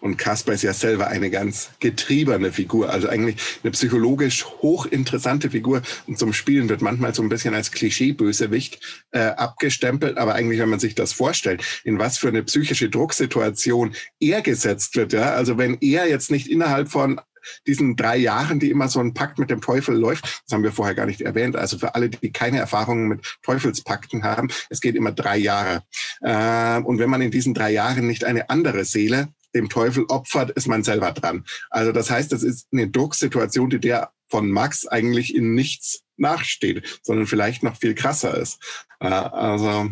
Und 0.00 0.16
Kasper 0.16 0.54
ist 0.54 0.62
ja 0.62 0.72
selber 0.72 1.08
eine 1.08 1.28
ganz 1.28 1.70
getriebene 1.80 2.50
Figur, 2.50 2.88
also 2.88 3.10
eigentlich 3.10 3.36
eine 3.62 3.72
psychologisch 3.72 4.46
hochinteressante 4.46 5.50
Figur. 5.50 5.82
Und 6.06 6.18
zum 6.18 6.32
Spielen 6.32 6.70
wird 6.70 6.80
manchmal 6.80 7.14
so 7.14 7.20
ein 7.22 7.28
bisschen 7.28 7.54
als 7.54 7.70
Klischee-Bösewicht 7.72 9.04
äh, 9.10 9.18
abgestempelt. 9.18 10.16
Aber 10.16 10.34
eigentlich, 10.34 10.60
wenn 10.60 10.70
man 10.70 10.80
sich 10.80 10.94
das 10.94 11.12
vorstellt, 11.12 11.62
in 11.84 11.98
was 11.98 12.16
für 12.16 12.28
eine 12.28 12.42
psychische 12.42 12.88
Drucksituation 12.88 13.94
er 14.18 14.40
gesetzt 14.40 14.96
wird, 14.96 15.12
ja, 15.12 15.34
also 15.34 15.58
wenn 15.58 15.76
er 15.82 16.08
jetzt 16.08 16.30
nicht 16.30 16.48
innerhalb 16.48 16.88
von 16.88 17.20
diesen 17.66 17.96
drei 17.96 18.16
Jahren, 18.16 18.58
die 18.60 18.70
immer 18.70 18.88
so 18.88 19.00
ein 19.00 19.14
Pakt 19.14 19.38
mit 19.38 19.50
dem 19.50 19.60
Teufel 19.60 19.96
läuft. 19.96 20.24
Das 20.24 20.52
haben 20.52 20.62
wir 20.62 20.72
vorher 20.72 20.94
gar 20.94 21.06
nicht 21.06 21.20
erwähnt. 21.20 21.56
Also 21.56 21.78
für 21.78 21.94
alle, 21.94 22.10
die 22.10 22.32
keine 22.32 22.58
Erfahrungen 22.58 23.08
mit 23.08 23.38
Teufelspakten 23.42 24.24
haben, 24.24 24.48
es 24.70 24.80
geht 24.80 24.96
immer 24.96 25.12
drei 25.12 25.36
Jahre. 25.36 25.82
Ähm, 26.22 26.84
und 26.86 26.98
wenn 26.98 27.10
man 27.10 27.22
in 27.22 27.30
diesen 27.30 27.54
drei 27.54 27.70
Jahren 27.70 28.06
nicht 28.06 28.24
eine 28.24 28.50
andere 28.50 28.84
Seele 28.84 29.28
dem 29.54 29.68
Teufel 29.68 30.04
opfert, 30.08 30.50
ist 30.50 30.68
man 30.68 30.82
selber 30.82 31.12
dran. 31.12 31.44
Also 31.70 31.92
das 31.92 32.10
heißt, 32.10 32.30
das 32.32 32.42
ist 32.42 32.68
eine 32.72 32.88
Drucksituation, 32.88 33.70
die 33.70 33.80
der 33.80 34.10
von 34.28 34.50
Max 34.50 34.86
eigentlich 34.86 35.34
in 35.34 35.54
nichts 35.54 36.02
nachsteht, 36.16 37.00
sondern 37.02 37.26
vielleicht 37.26 37.62
noch 37.62 37.76
viel 37.76 37.94
krasser 37.94 38.36
ist. 38.36 38.58
Äh, 39.00 39.06
also 39.06 39.90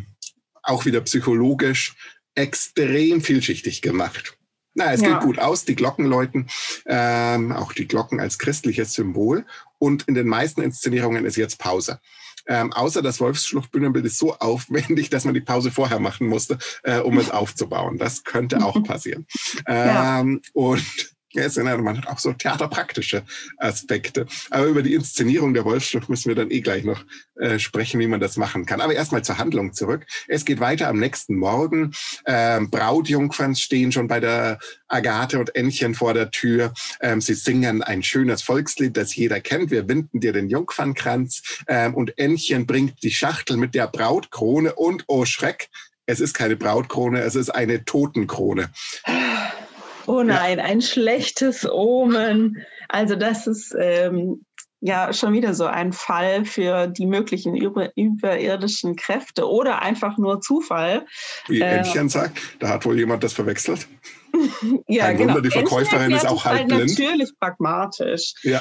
auch 0.63 0.85
wieder 0.85 1.01
psychologisch 1.03 1.95
extrem 2.35 3.21
vielschichtig 3.21 3.83
gemacht. 3.83 4.37
Na, 4.75 4.93
es 4.93 5.01
ja. 5.01 5.15
geht 5.15 5.21
gut 5.21 5.39
aus, 5.39 5.65
die 5.65 5.77
Glocken 5.77 6.07
läuten, 6.07 6.49
ähm, 6.87 7.53
auch 7.53 7.73
die 7.73 7.87
Glocken 7.87 8.21
als 8.21 8.39
christliches 8.39 8.93
Symbol. 8.93 9.47
Und 9.79 10.05
in 10.09 10.15
den 10.15 10.27
meisten 10.27 10.63
Inszenierungen 10.63 11.25
ist 11.25 11.37
jetzt 11.37 11.59
Pause. 11.59 12.01
Ähm, 12.47 12.73
außer 12.73 13.01
das 13.01 13.21
Wolfsschluchtbühnenbild 13.21 14.05
ist 14.05 14.19
so 14.19 14.35
aufwendig, 14.35 15.09
dass 15.11 15.25
man 15.25 15.35
die 15.35 15.41
Pause 15.41 15.71
vorher 15.71 15.99
machen 15.99 16.27
musste, 16.27 16.59
äh, 16.83 16.99
um 16.99 17.19
es 17.19 17.31
aufzubauen. 17.31 17.99
Das 17.99 18.25
könnte 18.25 18.65
auch 18.65 18.83
passieren. 18.85 19.27
Ähm, 19.67 20.43
ja. 20.45 20.51
Und 20.53 21.14
es 21.43 21.57
erinnert 21.57 21.81
man 21.81 21.99
hat 21.99 22.07
auch 22.09 22.19
so 22.19 22.33
theaterpraktische 22.33 23.23
Aspekte. 23.59 24.27
Aber 24.51 24.67
über 24.67 24.83
die 24.83 24.95
Inszenierung 24.95 25.55
der 25.55 25.65
Wolfsschlucht 25.65 26.09
müssen 26.09 26.29
wir 26.29 26.37
dann 26.37 26.51
eh 26.51 26.61
gleich 26.61 26.85
noch 26.85 27.05
äh, 27.37 27.59
sprechen, 27.59 28.01
wie 28.01 28.07
man 28.07 28.21
das 28.21 28.37
machen 28.37 28.67
kann. 28.67 28.81
Aber 28.81 28.95
erstmal 28.95 29.25
zur 29.25 29.39
Handlung 29.39 29.73
zurück. 29.73 30.07
Es 30.29 30.45
geht 30.45 30.61
weiter 30.61 30.89
am 30.89 30.99
nächsten 30.99 31.37
Morgen. 31.37 31.93
Ähm, 32.27 32.71
Brautjungfern 32.71 33.55
stehen 33.57 33.93
schon 33.93 34.09
bei 34.09 34.21
der 34.21 34.59
Agathe 34.89 35.39
und 35.39 35.55
Ännchen 35.57 35.95
vor 35.95 36.15
der 36.15 36.31
Tür. 36.31 36.73
Ähm, 37.01 37.21
sie 37.21 37.35
singen 37.35 37.83
ein 37.83 38.03
schönes 38.03 38.43
Volkslied, 38.43 38.97
das 38.97 39.15
jeder 39.15 39.41
kennt. 39.41 39.71
Wir 39.71 39.89
winden 39.89 40.21
dir 40.21 40.33
den 40.33 40.49
Jungfernkranz. 40.49 41.43
Ähm, 41.67 41.95
und 41.95 42.19
Ännchen 42.19 42.67
bringt 42.67 43.03
die 43.03 43.11
Schachtel 43.11 43.57
mit 43.57 43.75
der 43.75 43.89
Brautkrone 43.89 44.75
und, 44.75 45.05
oh 45.09 45.25
Schreck, 45.25 45.69
es 46.07 46.21
ist 46.21 46.35
keine 46.35 46.57
Brautkrone, 46.57 47.21
es 47.21 47.35
ist 47.35 47.51
eine 47.51 47.85
Totenkrone. 47.85 48.71
Oh 50.07 50.23
nein, 50.23 50.59
ja. 50.59 50.65
ein 50.65 50.81
schlechtes 50.81 51.69
Omen. 51.71 52.65
Also 52.89 53.17
das 53.17 53.47
ist 53.47 53.75
ähm, 53.79 54.45
ja 54.81 55.15
schon 55.15 55.33
wieder 55.33 55.55
so 55.55 55.65
ein 55.65 55.95
Fall 55.95 56.45
für 56.45 56.87
die 56.89 57.07
möglichen 57.07 57.57
über, 57.57 57.91
überirdischen 57.97 58.97
Kräfte 58.97 59.49
oder 59.49 59.81
einfach 59.81 60.19
nur 60.19 60.43
Zufall. 60.43 61.07
Wie 61.49 61.63
äh, 61.63 61.79
Entchen 61.79 62.11
sagt, 62.11 62.39
da 62.59 62.69
hat 62.69 62.85
wohl 62.85 62.99
jemand 62.99 63.25
das 63.25 63.33
verwechselt. 63.33 63.89
ja, 64.87 65.07
Kein 65.07 65.17
genau. 65.17 65.35
Wunder, 65.35 65.49
die 65.49 65.51
Verkäuferin 65.51 66.13
ist 66.13 66.27
auch 66.27 66.45
halb 66.45 66.69
blind. 66.69 66.99
Natürlich 66.99 67.31
pragmatisch. 67.41 68.35
Ja. 68.43 68.61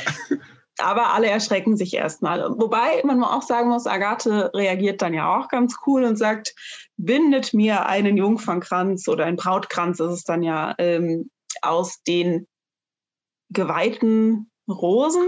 Aber 0.80 1.14
alle 1.14 1.28
erschrecken 1.28 1.76
sich 1.76 1.94
erstmal. 1.94 2.40
Wobei 2.58 3.04
man 3.04 3.22
auch 3.24 3.44
sagen 3.44 3.70
muss, 3.70 3.86
Agathe 3.86 4.50
reagiert 4.56 5.02
dann 5.02 5.14
ja 5.14 5.38
auch 5.38 5.50
ganz 5.50 5.76
cool 5.86 6.04
und 6.04 6.16
sagt, 6.16 6.56
bindet 6.98 7.54
mir 7.54 7.86
einen 7.86 8.18
Jungfernkranz 8.18 9.08
oder 9.08 9.26
einen 9.26 9.38
Brautkranz 9.38 10.00
ist 10.00 10.12
es 10.12 10.24
dann 10.24 10.42
ja 10.42 10.74
ähm, 10.78 11.30
aus 11.64 12.02
den 12.04 12.48
geweihten 13.50 14.52
Rosen, 14.70 15.28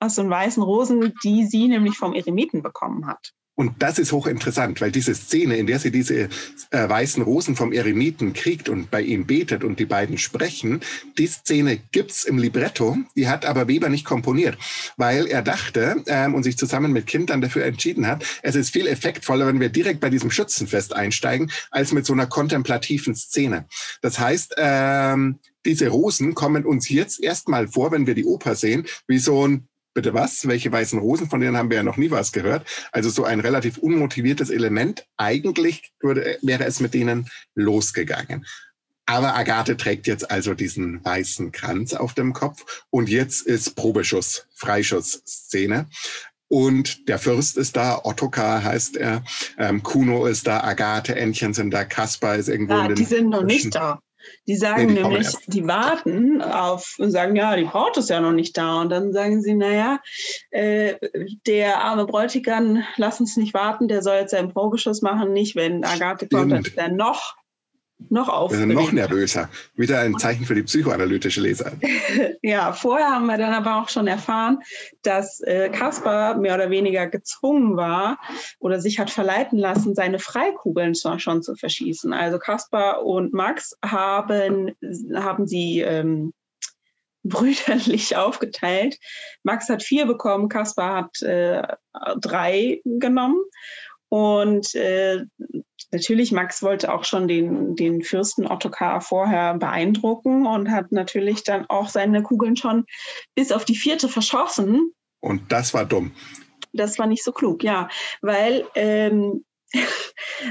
aus 0.00 0.14
den 0.14 0.30
weißen 0.30 0.62
Rosen, 0.62 1.12
die 1.22 1.46
sie 1.46 1.68
nämlich 1.68 1.96
vom 1.96 2.14
Eremiten 2.14 2.62
bekommen 2.62 3.06
hat. 3.06 3.32
Und 3.60 3.74
das 3.82 3.98
ist 3.98 4.12
hochinteressant, 4.12 4.80
weil 4.80 4.90
diese 4.90 5.14
Szene, 5.14 5.58
in 5.58 5.66
der 5.66 5.78
sie 5.78 5.90
diese 5.90 6.30
äh, 6.70 6.88
weißen 6.88 7.22
Rosen 7.22 7.56
vom 7.56 7.74
Eremiten 7.74 8.32
kriegt 8.32 8.70
und 8.70 8.90
bei 8.90 9.02
ihm 9.02 9.26
betet 9.26 9.64
und 9.64 9.78
die 9.78 9.84
beiden 9.84 10.16
sprechen, 10.16 10.80
die 11.18 11.26
Szene 11.26 11.78
gibt's 11.92 12.24
im 12.24 12.38
Libretto, 12.38 12.96
die 13.16 13.28
hat 13.28 13.44
aber 13.44 13.68
Weber 13.68 13.90
nicht 13.90 14.06
komponiert, 14.06 14.56
weil 14.96 15.26
er 15.26 15.42
dachte 15.42 16.02
ähm, 16.06 16.34
und 16.34 16.42
sich 16.42 16.56
zusammen 16.56 16.90
mit 16.92 17.06
Kind 17.06 17.28
dann 17.28 17.42
dafür 17.42 17.66
entschieden 17.66 18.06
hat, 18.06 18.24
es 18.42 18.54
ist 18.54 18.70
viel 18.70 18.86
effektvoller, 18.86 19.46
wenn 19.46 19.60
wir 19.60 19.68
direkt 19.68 20.00
bei 20.00 20.08
diesem 20.08 20.30
Schützenfest 20.30 20.96
einsteigen, 20.96 21.52
als 21.70 21.92
mit 21.92 22.06
so 22.06 22.14
einer 22.14 22.26
kontemplativen 22.26 23.14
Szene. 23.14 23.66
Das 24.00 24.18
heißt, 24.18 24.54
ähm, 24.56 25.38
diese 25.66 25.88
Rosen 25.88 26.34
kommen 26.34 26.64
uns 26.64 26.88
jetzt 26.88 27.22
erstmal 27.22 27.68
vor, 27.68 27.92
wenn 27.92 28.06
wir 28.06 28.14
die 28.14 28.24
Oper 28.24 28.54
sehen, 28.54 28.86
wie 29.06 29.18
so 29.18 29.46
ein 29.46 29.68
Bitte 29.92 30.14
was? 30.14 30.46
Welche 30.46 30.70
weißen 30.70 30.98
Rosen? 30.98 31.28
Von 31.28 31.40
denen 31.40 31.56
haben 31.56 31.70
wir 31.70 31.78
ja 31.78 31.82
noch 31.82 31.96
nie 31.96 32.10
was 32.10 32.32
gehört. 32.32 32.66
Also 32.92 33.10
so 33.10 33.24
ein 33.24 33.40
relativ 33.40 33.78
unmotiviertes 33.78 34.50
Element. 34.50 35.06
Eigentlich 35.16 35.92
würde, 36.00 36.38
wäre 36.42 36.64
es 36.64 36.80
mit 36.80 36.94
denen 36.94 37.28
losgegangen. 37.54 38.46
Aber 39.06 39.34
Agathe 39.34 39.76
trägt 39.76 40.06
jetzt 40.06 40.30
also 40.30 40.54
diesen 40.54 41.04
weißen 41.04 41.50
Kranz 41.50 41.94
auf 41.94 42.14
dem 42.14 42.32
Kopf 42.32 42.84
und 42.90 43.08
jetzt 43.08 43.44
ist 43.44 43.74
Probeschuss, 43.74 44.46
Freischussszene. 44.54 45.88
Und 46.46 47.08
der 47.08 47.18
Fürst 47.18 47.56
ist 47.56 47.76
da, 47.76 48.00
Ottokar 48.04 48.62
heißt 48.62 48.96
er, 48.96 49.24
ähm, 49.58 49.82
Kuno 49.82 50.26
ist 50.26 50.46
da, 50.46 50.62
Agathe, 50.62 51.16
Entchen 51.16 51.54
sind 51.54 51.72
da, 51.72 51.84
Kaspar 51.84 52.36
ist 52.36 52.48
irgendwo 52.48 52.80
den... 52.82 52.94
Die 52.94 53.04
sind 53.04 53.30
noch 53.30 53.42
nicht 53.42 53.74
da. 53.74 54.00
Die 54.46 54.56
sagen 54.56 54.86
nee, 54.86 54.94
die 54.94 55.02
nämlich, 55.02 55.28
die 55.46 55.66
warten 55.66 56.42
auf 56.42 56.96
und 56.98 57.10
sagen, 57.10 57.36
ja, 57.36 57.56
die 57.56 57.64
Braut 57.64 57.96
ist 57.96 58.10
ja 58.10 58.20
noch 58.20 58.32
nicht 58.32 58.56
da. 58.56 58.80
Und 58.80 58.90
dann 58.90 59.12
sagen 59.12 59.42
sie, 59.42 59.54
naja, 59.54 60.00
äh, 60.50 60.94
der 61.46 61.82
arme 61.82 62.06
Bräutigam, 62.06 62.84
lass 62.96 63.20
uns 63.20 63.36
nicht 63.36 63.54
warten, 63.54 63.88
der 63.88 64.02
soll 64.02 64.16
jetzt 64.16 64.32
seinen 64.32 64.52
Progeschuss 64.52 65.02
machen, 65.02 65.32
nicht, 65.32 65.56
wenn 65.56 65.84
Agathe 65.84 66.28
kommt, 66.28 66.52
dann 66.52 66.62
ist 66.62 66.76
er 66.76 66.88
noch 66.88 67.39
noch 68.08 68.28
aufgeregt. 68.28 68.72
noch 68.72 68.92
nervöser. 68.92 69.48
Wieder 69.74 70.00
ein 70.00 70.18
Zeichen 70.18 70.44
für 70.44 70.54
die 70.54 70.62
psychoanalytische 70.62 71.40
Leser. 71.40 71.72
ja, 72.42 72.72
vorher 72.72 73.10
haben 73.10 73.26
wir 73.26 73.38
dann 73.38 73.52
aber 73.52 73.76
auch 73.76 73.88
schon 73.88 74.06
erfahren, 74.06 74.58
dass 75.02 75.40
äh, 75.40 75.68
Kaspar 75.68 76.36
mehr 76.36 76.54
oder 76.54 76.70
weniger 76.70 77.06
gezwungen 77.06 77.76
war 77.76 78.18
oder 78.58 78.80
sich 78.80 78.98
hat 78.98 79.10
verleiten 79.10 79.58
lassen, 79.58 79.94
seine 79.94 80.18
Freikugeln 80.18 80.94
schon 80.94 81.42
zu 81.42 81.54
verschießen. 81.54 82.12
Also 82.12 82.38
Kaspar 82.38 83.04
und 83.04 83.32
Max 83.32 83.76
haben, 83.84 84.72
haben 85.14 85.46
sie 85.46 85.80
ähm, 85.80 86.32
brüderlich 87.22 88.16
aufgeteilt. 88.16 88.98
Max 89.42 89.68
hat 89.68 89.82
vier 89.82 90.06
bekommen, 90.06 90.48
Kaspar 90.48 90.96
hat 90.96 91.22
äh, 91.22 91.62
drei 92.20 92.80
genommen. 92.84 93.40
Und 94.10 94.74
äh, 94.74 95.24
natürlich, 95.92 96.32
Max 96.32 96.62
wollte 96.62 96.92
auch 96.92 97.04
schon 97.04 97.28
den, 97.28 97.76
den 97.76 98.02
Fürsten 98.02 98.46
Ottokar 98.46 99.00
vorher 99.00 99.54
beeindrucken 99.54 100.46
und 100.46 100.70
hat 100.70 100.90
natürlich 100.90 101.44
dann 101.44 101.64
auch 101.68 101.88
seine 101.88 102.22
Kugeln 102.22 102.56
schon 102.56 102.84
bis 103.36 103.52
auf 103.52 103.64
die 103.64 103.76
vierte 103.76 104.08
verschossen. 104.08 104.92
Und 105.20 105.52
das 105.52 105.72
war 105.74 105.84
dumm. 105.84 106.12
Das 106.72 106.98
war 106.98 107.06
nicht 107.06 107.22
so 107.22 107.32
klug, 107.32 107.62
ja, 107.62 107.88
weil 108.20 108.66
ähm, 108.74 109.44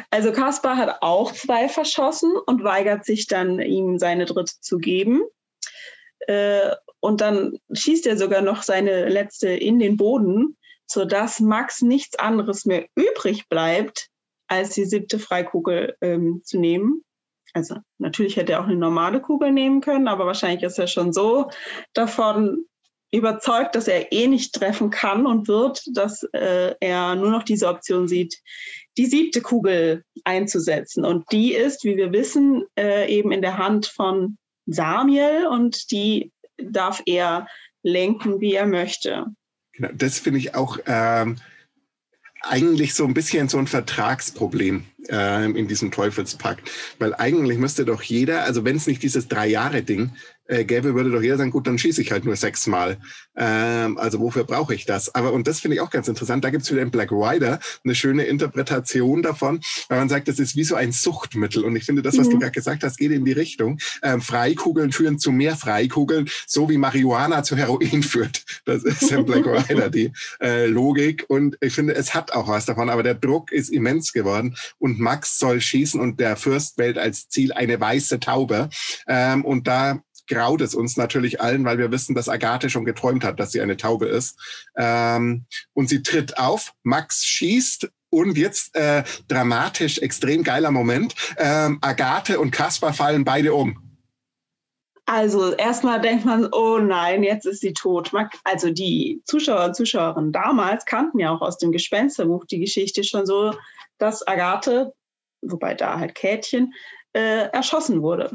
also 0.09 0.31
Kaspar 0.31 0.77
hat 0.77 0.97
auch 1.01 1.33
zwei 1.33 1.67
verschossen 1.67 2.31
und 2.45 2.63
weigert 2.63 3.05
sich 3.05 3.27
dann, 3.27 3.59
ihm 3.59 3.99
seine 3.99 4.25
dritte 4.25 4.53
zu 4.61 4.77
geben. 4.77 5.23
Äh, 6.27 6.75
und 7.01 7.19
dann 7.19 7.57
schießt 7.73 8.07
er 8.07 8.17
sogar 8.17 8.41
noch 8.41 8.63
seine 8.63 9.09
letzte 9.09 9.49
in 9.49 9.79
den 9.79 9.97
Boden, 9.97 10.57
sodass 10.89 11.39
Max 11.39 11.81
nichts 11.81 12.17
anderes 12.17 12.65
mehr 12.65 12.87
übrig 12.95 13.47
bleibt, 13.47 14.09
als 14.47 14.71
die 14.71 14.85
siebte 14.85 15.19
Freikugel 15.19 15.95
ähm, 16.01 16.41
zu 16.43 16.59
nehmen. 16.59 17.03
Also 17.53 17.75
natürlich 17.97 18.35
hätte 18.35 18.53
er 18.53 18.61
auch 18.61 18.67
eine 18.67 18.75
normale 18.75 19.21
Kugel 19.21 19.51
nehmen 19.51 19.81
können, 19.81 20.07
aber 20.07 20.25
wahrscheinlich 20.25 20.63
ist 20.63 20.79
er 20.79 20.87
schon 20.87 21.13
so 21.13 21.49
davon 21.93 22.65
überzeugt, 23.11 23.75
dass 23.75 23.87
er 23.87 24.11
eh 24.11 24.27
nicht 24.27 24.53
treffen 24.53 24.89
kann 24.91 25.25
und 25.25 25.47
wird, 25.47 25.83
dass 25.93 26.23
äh, 26.33 26.75
er 26.79 27.15
nur 27.15 27.31
noch 27.31 27.43
diese 27.43 27.67
Option 27.67 28.07
sieht, 28.07 28.39
die 28.97 29.07
siebte 29.07 29.41
Kugel 29.41 30.03
einzusetzen. 30.25 31.05
Und 31.05 31.31
die 31.31 31.53
ist, 31.53 31.83
wie 31.83 31.97
wir 31.97 32.11
wissen, 32.11 32.65
äh, 32.77 33.11
eben 33.11 33.31
in 33.31 33.41
der 33.41 33.57
Hand 33.57 33.87
von 33.87 34.37
Samuel 34.67 35.47
und 35.47 35.91
die 35.91 36.31
darf 36.57 37.01
er 37.05 37.47
lenken, 37.81 38.41
wie 38.41 38.53
er 38.53 38.67
möchte. 38.67 39.25
Genau, 39.79 39.93
das 39.95 40.19
finde 40.19 40.39
ich 40.39 40.55
auch 40.55 40.77
ähm, 40.87 41.37
eigentlich 42.41 42.93
so 42.93 43.05
ein 43.05 43.13
bisschen 43.13 43.47
so 43.47 43.57
ein 43.57 43.67
Vertragsproblem 43.67 44.83
äh, 45.09 45.45
in 45.45 45.67
diesem 45.67 45.91
Teufelspakt. 45.91 46.69
Weil 46.99 47.15
eigentlich 47.15 47.57
müsste 47.57 47.85
doch 47.85 48.01
jeder, 48.01 48.43
also 48.43 48.65
wenn 48.65 48.75
es 48.75 48.87
nicht 48.87 49.03
dieses 49.03 49.27
Drei-Jahre-Ding 49.27 50.11
äh, 50.49 50.65
gäbe, 50.65 50.95
würde 50.95 51.11
doch 51.11 51.21
jeder 51.21 51.37
sagen, 51.37 51.51
gut, 51.51 51.67
dann 51.67 51.77
schieße 51.77 52.01
ich 52.01 52.11
halt 52.11 52.25
nur 52.25 52.35
sechsmal. 52.35 52.97
Ähm, 53.37 53.97
also 53.97 54.19
wofür 54.19 54.43
brauche 54.43 54.73
ich 54.73 54.85
das? 54.85 55.13
Aber, 55.13 55.31
und 55.31 55.47
das 55.47 55.59
finde 55.59 55.75
ich 55.75 55.81
auch 55.81 55.91
ganz 55.91 56.07
interessant, 56.07 56.43
da 56.43 56.49
gibt 56.49 56.63
es 56.63 56.71
wieder 56.71 56.81
in 56.81 56.91
Black 56.91 57.11
Rider 57.11 57.59
eine 57.83 57.95
schöne 57.95 58.23
Interpretation 58.23 59.21
davon, 59.21 59.61
weil 59.87 59.99
man 59.99 60.09
sagt, 60.09 60.27
das 60.27 60.39
ist 60.39 60.55
wie 60.55 60.63
so 60.63 60.75
ein 60.75 60.91
Suchtmittel. 60.91 61.63
Und 61.63 61.75
ich 61.75 61.85
finde, 61.85 62.01
das, 62.01 62.17
was 62.17 62.27
mhm. 62.27 62.31
du 62.31 62.39
gerade 62.39 62.51
gesagt 62.51 62.83
hast, 62.83 62.97
geht 62.97 63.11
in 63.11 63.25
die 63.25 63.31
Richtung. 63.31 63.79
Ähm, 64.01 64.21
Freikugeln 64.21 64.91
führen 64.91 65.19
zu 65.19 65.31
mehr 65.31 65.55
Freikugeln, 65.55 66.29
so 66.47 66.67
wie 66.69 66.77
Marihuana 66.77 67.43
zu 67.43 67.55
Heroin 67.55 68.03
führt. 68.03 68.43
Das 68.65 68.83
ist 68.83 69.11
in 69.11 69.25
Black 69.25 69.45
Rider 69.69 69.89
die 69.89 70.11
äh, 70.41 70.65
Logik. 70.65 71.25
Und 71.27 71.57
ich 71.61 71.73
finde, 71.73 71.93
es 71.95 72.15
hat 72.15 72.33
auch 72.33 72.47
was 72.47 72.65
davon, 72.65 72.89
aber 72.89 73.03
der 73.03 73.15
Druck 73.15 73.51
ist 73.51 73.69
immens 73.69 74.13
geworden. 74.13 74.55
Und 74.79 74.99
Max 74.99 75.37
soll 75.37 75.61
schießen 75.61 75.99
und 75.99 76.19
der 76.19 76.35
Fürst 76.35 76.77
wählt 76.79 76.97
als 76.97 77.29
Ziel 77.29 77.53
eine 77.53 77.79
weiße 77.79 78.19
Taube. 78.19 78.69
Ähm, 79.07 79.45
und 79.45 79.67
da 79.67 80.01
graut 80.29 80.61
es 80.61 80.73
uns 80.73 80.95
natürlich 80.95 81.41
allen, 81.41 81.65
weil 81.65 81.77
wir 81.77 81.91
wissen, 81.91 82.15
dass 82.15 82.29
Agathe 82.29 82.69
schon 82.69 82.85
geträumt 82.85 83.23
hat, 83.23 83.39
dass 83.39 83.51
sie 83.51 83.61
eine 83.61 83.75
Taube 83.75 84.05
ist. 84.05 84.39
Ähm, 84.77 85.45
und 85.73 85.89
sie 85.89 86.01
tritt 86.01 86.37
auf, 86.37 86.73
Max 86.83 87.25
schießt 87.25 87.89
und 88.09 88.37
jetzt 88.37 88.75
äh, 88.75 89.03
dramatisch, 89.27 89.99
extrem 89.99 90.43
geiler 90.43 90.71
Moment. 90.71 91.15
Ähm, 91.37 91.79
Agathe 91.81 92.39
und 92.39 92.51
Kaspar 92.51 92.93
fallen 92.93 93.23
beide 93.23 93.53
um. 93.53 93.89
Also 95.05 95.55
erstmal 95.55 95.99
denkt 95.99 96.23
man, 96.25 96.49
oh 96.51 96.77
nein, 96.77 97.23
jetzt 97.23 97.45
ist 97.47 97.61
sie 97.61 97.73
tot. 97.73 98.11
Also 98.43 98.69
die 98.69 99.23
Zuschauer 99.25 99.65
und 99.65 99.75
Zuschauerinnen 99.75 100.31
damals 100.31 100.85
kannten 100.85 101.17
ja 101.17 101.31
auch 101.31 101.41
aus 101.41 101.57
dem 101.57 101.71
Gespensterbuch 101.71 102.45
die 102.45 102.59
Geschichte 102.59 103.03
schon 103.03 103.25
so, 103.25 103.55
dass 103.97 104.27
Agathe, 104.27 104.93
wobei 105.41 105.73
da 105.73 105.97
halt 105.97 106.13
Kätchen, 106.13 106.75
äh, 107.13 107.49
erschossen 107.49 108.03
wurde. 108.03 108.29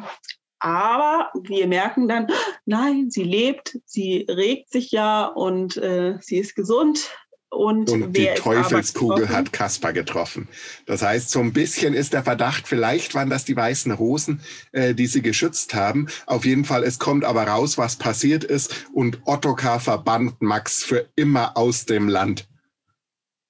Aber 0.65 1.29
wir 1.43 1.67
merken 1.67 2.09
dann, 2.09 2.27
nein, 2.65 3.11
sie 3.11 3.23
lebt, 3.23 3.79
sie 3.85 4.25
regt 4.31 4.71
sich 4.71 4.93
ja 4.93 5.27
und 5.27 5.77
äh, 5.77 6.17
sie 6.23 6.39
ist 6.39 6.57
gesund. 6.57 7.11
Und, 7.51 7.91
und 7.91 8.15
die 8.15 8.31
Teufelskugel 8.35 9.29
hat 9.29 9.53
Kasper 9.53 9.93
getroffen. 9.93 10.49
Das 10.87 11.03
heißt, 11.03 11.29
so 11.29 11.41
ein 11.41 11.53
bisschen 11.53 11.93
ist 11.93 12.15
der 12.15 12.23
Verdacht, 12.23 12.67
vielleicht 12.67 13.15
waren 13.15 13.29
das 13.29 13.45
die 13.45 13.55
weißen 13.55 13.93
Rosen, 13.93 14.41
äh, 14.73 14.95
die 14.95 15.07
sie 15.07 15.21
geschützt 15.21 15.75
haben. 15.75 16.09
Auf 16.25 16.47
jeden 16.47 16.65
Fall, 16.65 16.83
es 16.83 16.99
kommt 16.99 17.27
aber 17.27 17.43
raus, 17.47 17.77
was 17.77 17.97
passiert 17.97 18.43
ist. 18.43 18.87
Und 18.95 19.21
Ottokar 19.27 19.81
verbannt 19.81 20.41
Max 20.41 20.83
für 20.83 21.11
immer 21.15 21.59
aus 21.59 21.85
dem 21.85 22.09
Land. 22.09 22.49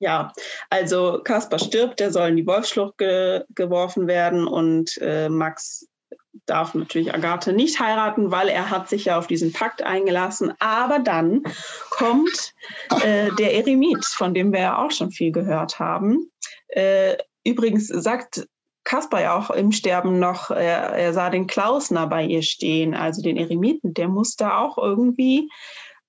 Ja, 0.00 0.33
also 0.68 1.20
Kaspar 1.22 1.61
stirbt, 1.61 2.00
der 2.00 2.11
soll 2.11 2.31
in 2.31 2.37
die 2.37 2.46
Wolfsschlucht 2.46 2.98
ge 2.98 3.44
geworfen 3.55 4.09
werden 4.09 4.48
und 4.48 4.98
äh, 5.00 5.29
Max 5.29 5.87
darf 6.47 6.75
natürlich 6.75 7.14
Agathe 7.14 7.53
nicht 7.53 7.81
heiraten, 7.81 8.31
weil 8.31 8.49
er 8.49 8.70
hat 8.70 8.88
sich 8.88 9.07
ja 9.07 9.18
auf 9.18 9.27
diesen 9.27 9.53
Pakt 9.53 9.83
eingelassen. 9.83 10.53
Aber 10.59 10.99
dann 10.99 11.42
kommt 11.90 12.55
äh, 13.03 13.31
der 13.38 13.55
Eremit, 13.55 14.05
von 14.05 14.35
dem 14.35 14.53
wir 14.53 14.61
ja 14.61 14.79
auch 14.79 14.90
schon 14.90 15.11
viel 15.11 15.33
gehört 15.33 15.79
haben. 15.79 16.31
Äh, 16.68 17.16
übrigens 17.44 17.88
sagt 17.88 18.47
Kaspar 18.85 19.23
ja 19.23 19.38
auch 19.38 19.51
im 19.51 19.73
Sterben 19.73 20.18
noch, 20.18 20.51
er, 20.51 20.90
er 20.90 21.12
sah 21.14 21.31
den 21.31 21.47
Klausner 21.47 22.07
bei 22.07 22.23
ihr 22.25 22.42
stehen, 22.42 22.94
also 22.94 23.23
den 23.23 23.38
Eremiten. 23.38 23.94
Der 23.94 24.09
muss 24.09 24.37
da 24.37 24.59
auch 24.59 24.77
irgendwie 24.77 25.49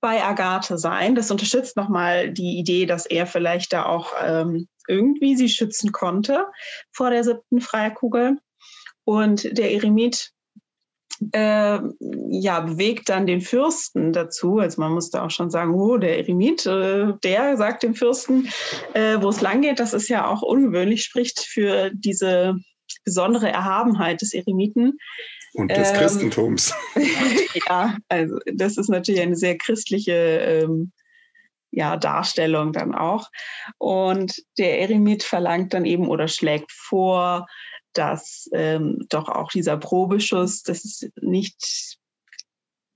bei 0.01 0.23
Agathe 0.23 0.77
sein. 0.77 1.15
Das 1.15 1.31
unterstützt 1.31 1.77
nochmal 1.77 2.31
die 2.31 2.59
Idee, 2.59 2.85
dass 2.85 3.05
er 3.05 3.25
vielleicht 3.25 3.73
da 3.73 3.85
auch 3.85 4.11
ähm, 4.21 4.67
irgendwie 4.87 5.35
sie 5.35 5.49
schützen 5.49 5.91
konnte 5.91 6.47
vor 6.91 7.09
der 7.09 7.23
siebten 7.23 7.61
Freikugel. 7.61 8.37
Und 9.05 9.57
der 9.57 9.71
Eremit 9.71 10.31
äh, 11.31 11.79
ja, 12.29 12.59
bewegt 12.59 13.09
dann 13.09 13.25
den 13.25 13.41
Fürsten 13.41 14.11
dazu. 14.11 14.59
Also 14.59 14.81
man 14.81 14.91
muss 14.91 15.11
da 15.11 15.25
auch 15.25 15.31
schon 15.31 15.49
sagen, 15.49 15.73
oh, 15.73 15.97
der 15.97 16.17
Eremit, 16.17 16.65
äh, 16.65 17.13
der 17.23 17.57
sagt 17.57 17.83
dem 17.83 17.95
Fürsten, 17.95 18.49
äh, 18.93 19.17
wo 19.21 19.29
es 19.29 19.41
lang 19.41 19.61
geht. 19.61 19.79
Das 19.79 19.93
ist 19.93 20.09
ja 20.09 20.27
auch 20.27 20.41
ungewöhnlich, 20.41 21.03
spricht 21.03 21.39
für 21.39 21.91
diese 21.93 22.55
besondere 23.03 23.49
Erhabenheit 23.49 24.21
des 24.21 24.33
Eremiten. 24.33 24.97
Und 25.53 25.71
des 25.71 25.91
ähm, 25.91 25.95
Christentums. 25.95 26.73
ja, 27.69 27.97
also 28.09 28.37
das 28.53 28.77
ist 28.77 28.89
natürlich 28.89 29.21
eine 29.21 29.37
sehr 29.37 29.57
christliche 29.57 30.11
ähm, 30.13 30.91
ja, 31.71 31.95
Darstellung 31.95 32.73
dann 32.73 32.93
auch. 32.93 33.29
Und 33.77 34.43
der 34.57 34.81
Eremit 34.81 35.23
verlangt 35.23 35.73
dann 35.73 35.85
eben 35.85 36.09
oder 36.09 36.27
schlägt 36.27 36.71
vor, 36.71 37.47
dass 37.97 38.49
ähm, 38.53 39.05
doch 39.09 39.29
auch 39.29 39.49
dieser 39.49 39.77
Probeschuss, 39.77 40.63
dass 40.63 40.85
es 40.85 41.09
nicht 41.21 41.97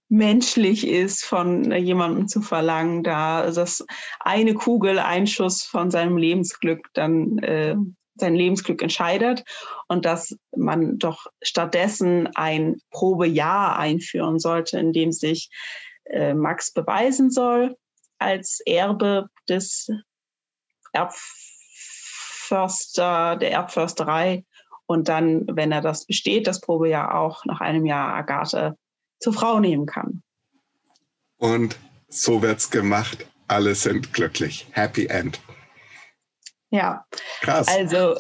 menschlich 0.10 0.86
ist, 0.88 1.24
von 1.24 1.72
jemandem 1.72 2.28
zu 2.28 2.42
verlangen, 2.42 3.04
da 3.04 3.52
dass 3.52 3.86
eine 4.20 4.56
Kugel, 4.56 4.98
ein 5.00 5.28
Schuss 5.28 5.64
von 5.64 5.92
seinem 5.92 6.18
Lebensglück 6.18 6.90
dann 6.94 7.38
äh, 7.40 7.76
sein 8.16 8.36
Lebensglück 8.36 8.82
entscheidet 8.82 9.44
und 9.88 10.06
dass 10.06 10.36
man 10.56 10.98
doch 10.98 11.28
stattdessen 11.42 12.28
ein 12.36 12.78
Probejahr 12.92 13.78
einführen 13.78 14.40
sollte, 14.40 14.80
in 14.80 14.94
dem 14.94 15.12
sich 15.12 15.50
äh, 16.06 16.34
Max 16.34 16.72
beweisen 16.74 17.30
soll 17.32 17.76
als 18.18 18.62
Erbe 18.66 19.28
des 19.48 19.90
Erbförster, 20.92 23.38
der 23.38 23.52
Erbförsterei 23.52 24.44
und 24.89 25.08
dann, 25.08 25.45
wenn 25.52 25.71
er 25.71 25.82
das 25.82 26.06
besteht, 26.06 26.47
das 26.47 26.62
Probejahr 26.62 27.13
auch 27.13 27.45
nach 27.45 27.62
einem 27.62 27.86
Jahr 27.86 28.12
Agathe 28.15 28.75
zur 29.19 29.33
Frau 29.33 29.60
nehmen 29.60 29.85
kann. 29.85 30.23
Und 31.37 31.77
so 32.08 32.42
wird's 32.42 32.71
gemacht. 32.71 33.27
Alle 33.48 33.75
sind 33.75 34.13
glücklich. 34.13 34.65
Happy 34.71 35.06
End. 35.06 35.40
Ja. 36.71 37.06
Krass. 37.42 37.67
Also 37.67 38.15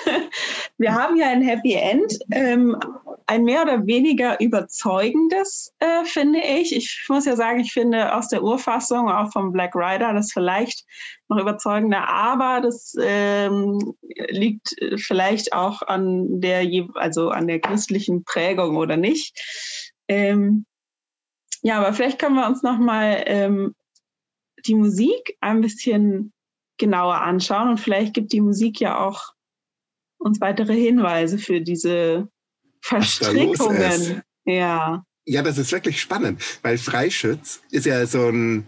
wir 0.78 0.92
haben 0.92 1.16
ja 1.16 1.28
ein 1.28 1.42
Happy 1.42 1.74
End. 1.74 2.18
Ähm, 2.32 2.76
ein 3.28 3.42
mehr 3.42 3.62
oder 3.62 3.86
weniger 3.86 4.40
überzeugendes, 4.40 5.72
äh, 5.80 6.04
finde 6.04 6.40
ich. 6.40 6.74
Ich 6.74 7.04
muss 7.08 7.26
ja 7.26 7.34
sagen, 7.34 7.60
ich 7.60 7.72
finde 7.72 8.14
aus 8.14 8.28
der 8.28 8.42
Urfassung, 8.42 9.10
auch 9.10 9.32
vom 9.32 9.52
Black 9.52 9.74
Rider, 9.74 10.12
das 10.12 10.32
vielleicht 10.32 10.84
noch 11.28 11.38
überzeugender, 11.38 12.08
aber 12.08 12.60
das 12.60 12.94
ähm, 13.00 13.94
liegt 14.28 14.76
vielleicht 14.96 15.52
auch 15.52 15.82
an 15.82 16.40
der, 16.40 16.64
also 16.94 17.30
an 17.30 17.48
der 17.48 17.60
christlichen 17.60 18.22
Prägung 18.22 18.76
oder 18.76 18.96
nicht. 18.96 19.36
Ähm, 20.06 20.66
ja, 21.62 21.78
aber 21.78 21.92
vielleicht 21.92 22.20
können 22.20 22.36
wir 22.36 22.46
uns 22.46 22.62
noch 22.62 22.78
mal 22.78 23.24
ähm, 23.26 23.74
die 24.66 24.76
Musik 24.76 25.36
ein 25.40 25.60
bisschen 25.60 26.32
genauer 26.78 27.22
anschauen 27.22 27.70
und 27.70 27.78
vielleicht 27.78 28.14
gibt 28.14 28.32
die 28.32 28.40
Musik 28.40 28.80
ja 28.80 29.04
auch 29.04 29.32
uns 30.18 30.40
weitere 30.40 30.74
Hinweise 30.74 31.38
für 31.38 31.60
diese 31.60 32.28
Verstrickungen. 32.86 34.22
Ja. 34.44 35.04
Ja, 35.24 35.42
das 35.42 35.58
ist 35.58 35.72
wirklich 35.72 36.00
spannend, 36.00 36.40
weil 36.62 36.78
Freischütz 36.78 37.60
ist 37.72 37.86
ja 37.86 38.06
so 38.06 38.28
ein 38.28 38.66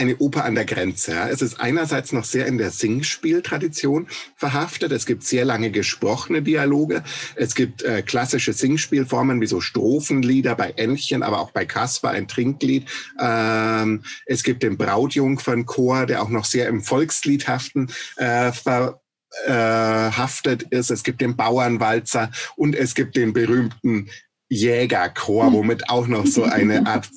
eine 0.00 0.16
Oper 0.18 0.44
an 0.44 0.54
der 0.54 0.64
Grenze. 0.64 1.12
Ja. 1.12 1.28
Es 1.28 1.42
ist 1.42 1.60
einerseits 1.60 2.12
noch 2.12 2.24
sehr 2.24 2.46
in 2.46 2.56
der 2.56 2.70
Singspieltradition 2.70 4.06
verhaftet. 4.36 4.92
Es 4.92 5.06
gibt 5.06 5.24
sehr 5.24 5.44
lange 5.44 5.72
gesprochene 5.72 6.40
Dialoge. 6.40 7.02
Es 7.34 7.56
gibt 7.56 7.82
äh, 7.82 8.02
klassische 8.02 8.52
Singspielformen 8.52 9.40
wie 9.40 9.46
so 9.46 9.60
Strophenlieder 9.60 10.54
bei 10.54 10.70
Ännchen, 10.70 11.24
aber 11.24 11.40
auch 11.40 11.50
bei 11.50 11.66
Kaspar 11.66 12.12
ein 12.12 12.28
Trinklied. 12.28 12.86
Ähm, 13.20 14.04
es 14.24 14.44
gibt 14.44 14.62
den 14.62 14.78
Brautjungfernchor, 14.78 16.06
der 16.06 16.22
auch 16.22 16.30
noch 16.30 16.44
sehr 16.44 16.68
im 16.68 16.80
Volksliedhaften 16.80 17.90
äh, 18.16 18.52
ver 18.52 19.00
äh, 19.46 19.52
haftet 19.52 20.62
ist. 20.64 20.90
Es 20.90 21.02
gibt 21.02 21.20
den 21.20 21.36
Bauernwalzer 21.36 22.30
und 22.56 22.74
es 22.74 22.94
gibt 22.94 23.16
den 23.16 23.32
berühmten 23.32 24.08
Jägerchor, 24.48 25.52
womit 25.52 25.90
auch 25.90 26.06
noch 26.06 26.26
so 26.26 26.44
eine 26.44 26.86
Art 26.86 27.08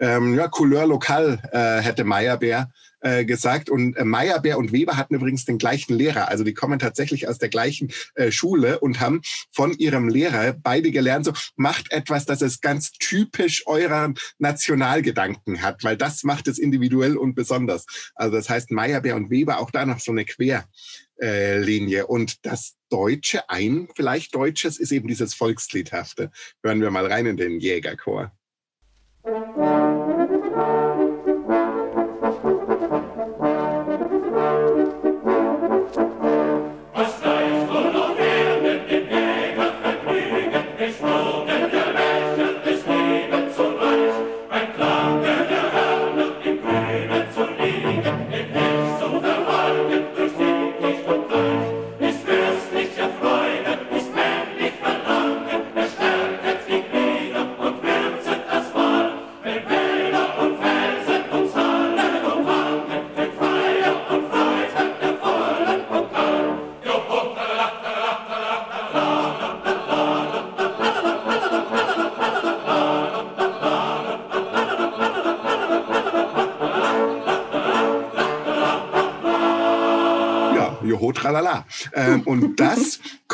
ähm, 0.00 0.34
ja, 0.34 0.48
Couleur 0.48 0.86
lokal 0.86 1.38
äh, 1.52 1.80
hätte 1.80 2.04
Meyerbeer 2.04 2.70
äh, 3.02 3.24
gesagt. 3.24 3.70
Und 3.70 3.96
äh, 3.96 4.04
Meyerbeer 4.04 4.58
und 4.58 4.72
Weber 4.72 4.96
hatten 4.96 5.14
übrigens 5.14 5.44
den 5.44 5.58
gleichen 5.58 5.94
Lehrer. 5.94 6.28
Also 6.28 6.44
die 6.44 6.54
kommen 6.54 6.78
tatsächlich 6.78 7.28
aus 7.28 7.38
der 7.38 7.48
gleichen 7.48 7.92
äh, 8.14 8.30
Schule 8.30 8.80
und 8.80 9.00
haben 9.00 9.22
von 9.52 9.72
ihrem 9.72 10.08
Lehrer 10.08 10.54
beide 10.54 10.90
gelernt, 10.90 11.24
so 11.24 11.32
macht 11.56 11.92
etwas, 11.92 12.26
das 12.26 12.42
es 12.42 12.60
ganz 12.60 12.92
typisch 12.92 13.66
eurer 13.66 14.12
Nationalgedanken 14.38 15.62
hat, 15.62 15.84
weil 15.84 15.96
das 15.96 16.24
macht 16.24 16.48
es 16.48 16.58
individuell 16.58 17.16
und 17.16 17.34
besonders. 17.34 17.86
Also 18.14 18.36
das 18.36 18.48
heißt, 18.48 18.70
Meyerbeer 18.70 19.16
und 19.16 19.30
Weber 19.30 19.58
auch 19.58 19.70
da 19.70 19.86
noch 19.86 20.00
so 20.00 20.12
eine 20.12 20.24
Querlinie. 21.22 22.06
Und 22.08 22.44
das 22.44 22.76
Deutsche, 22.90 23.48
ein 23.48 23.88
vielleicht 23.94 24.34
Deutsches, 24.34 24.78
ist 24.78 24.90
eben 24.90 25.06
dieses 25.06 25.34
Volksliedhafte. 25.34 26.30
Hören 26.64 26.80
wir 26.80 26.90
mal 26.90 27.06
rein 27.06 27.26
in 27.26 27.36
den 27.36 27.60
Jägerchor. 27.60 28.32
tralala. 29.22 29.81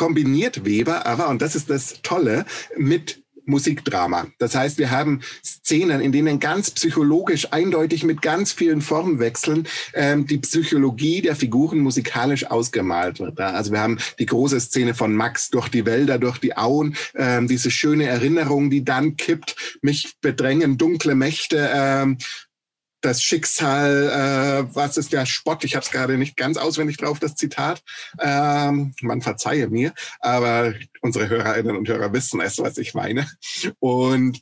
Kombiniert 0.09 0.65
Weber 0.65 1.05
aber, 1.05 1.29
und 1.29 1.39
das 1.39 1.55
ist 1.55 1.69
das 1.69 2.01
Tolle, 2.01 2.43
mit 2.75 3.21
Musikdrama. 3.45 4.25
Das 4.39 4.55
heißt, 4.55 4.79
wir 4.79 4.89
haben 4.89 5.21
Szenen, 5.45 6.01
in 6.01 6.11
denen 6.11 6.39
ganz 6.39 6.71
psychologisch 6.71 7.51
eindeutig 7.51 8.03
mit 8.03 8.23
ganz 8.23 8.51
vielen 8.51 8.81
Formwechseln 8.81 9.67
ähm, 9.93 10.25
die 10.25 10.39
Psychologie 10.39 11.21
der 11.21 11.35
Figuren 11.35 11.79
musikalisch 11.79 12.45
ausgemalt 12.45 13.19
wird. 13.19 13.39
Also 13.39 13.71
wir 13.71 13.81
haben 13.81 13.99
die 14.17 14.25
große 14.25 14.59
Szene 14.59 14.95
von 14.95 15.15
Max 15.15 15.51
durch 15.51 15.69
die 15.69 15.85
Wälder, 15.85 16.17
durch 16.17 16.39
die 16.39 16.57
Auen, 16.57 16.95
ähm, 17.15 17.47
diese 17.47 17.69
schöne 17.69 18.05
Erinnerung, 18.05 18.71
die 18.71 18.83
dann 18.83 19.15
kippt, 19.15 19.55
mich 19.83 20.15
bedrängen 20.21 20.79
dunkle 20.79 21.13
Mächte, 21.13 21.69
ähm, 21.71 22.17
das 23.01 23.21
Schicksal, 23.21 24.67
äh, 24.69 24.75
was 24.75 24.97
ist 24.97 25.13
der 25.13 25.25
Spott? 25.25 25.63
Ich 25.63 25.75
habe 25.75 25.85
es 25.85 25.91
gerade 25.91 26.17
nicht 26.17 26.37
ganz 26.37 26.57
auswendig 26.57 26.97
drauf, 26.97 27.19
das 27.19 27.35
Zitat. 27.35 27.81
Ähm, 28.19 28.93
man 29.01 29.21
verzeihe 29.21 29.69
mir, 29.69 29.93
aber 30.19 30.73
unsere 31.01 31.29
Hörerinnen 31.29 31.75
und 31.75 31.87
Hörer 31.87 32.13
wissen 32.13 32.41
es, 32.41 32.59
was 32.59 32.77
ich 32.77 32.93
meine. 32.93 33.27
Und 33.79 34.41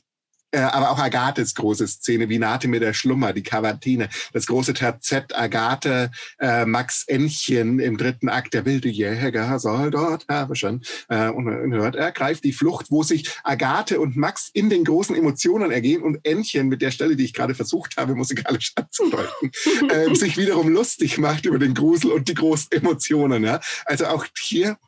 äh, 0.50 0.60
aber 0.60 0.90
auch 0.90 0.98
Agathes 0.98 1.54
große 1.54 1.86
Szene, 1.86 2.28
wie 2.28 2.38
nahte 2.38 2.68
mir 2.68 2.80
der 2.80 2.94
Schlummer, 2.94 3.32
die 3.32 3.42
Cavatine, 3.42 4.08
das 4.32 4.46
große 4.46 4.74
Terzett 4.74 5.36
Agathe, 5.36 6.10
äh, 6.40 6.64
Max 6.64 7.04
Entchen 7.06 7.78
im 7.78 7.96
dritten 7.96 8.28
Akt, 8.28 8.54
der 8.54 8.64
wilde 8.64 8.88
Jäger 8.88 9.58
soll 9.58 9.90
dort 9.90 10.26
habe 10.28 10.56
schon, 10.56 10.82
äh, 11.08 11.28
und 11.28 11.46
hört, 11.72 11.96
er 11.96 12.12
greift 12.12 12.44
die 12.44 12.52
Flucht, 12.52 12.90
wo 12.90 13.02
sich 13.02 13.30
Agathe 13.44 14.00
und 14.00 14.16
Max 14.16 14.50
in 14.52 14.70
den 14.70 14.84
großen 14.84 15.14
Emotionen 15.14 15.70
ergehen 15.70 16.02
und 16.02 16.24
Entchen 16.24 16.68
mit 16.68 16.82
der 16.82 16.90
Stelle, 16.90 17.16
die 17.16 17.24
ich 17.24 17.34
gerade 17.34 17.54
versucht 17.54 17.96
habe, 17.96 18.14
musikalisch 18.14 18.72
anzudeuten, 18.74 19.50
äh, 19.90 20.14
sich 20.14 20.36
wiederum 20.36 20.68
lustig 20.68 21.18
macht 21.18 21.46
über 21.46 21.58
den 21.58 21.74
Grusel 21.74 22.10
und 22.12 22.28
die 22.28 22.34
großen 22.34 22.72
Emotionen. 22.72 23.44
Ja? 23.44 23.60
Also 23.84 24.06
auch 24.06 24.24
hier 24.38 24.78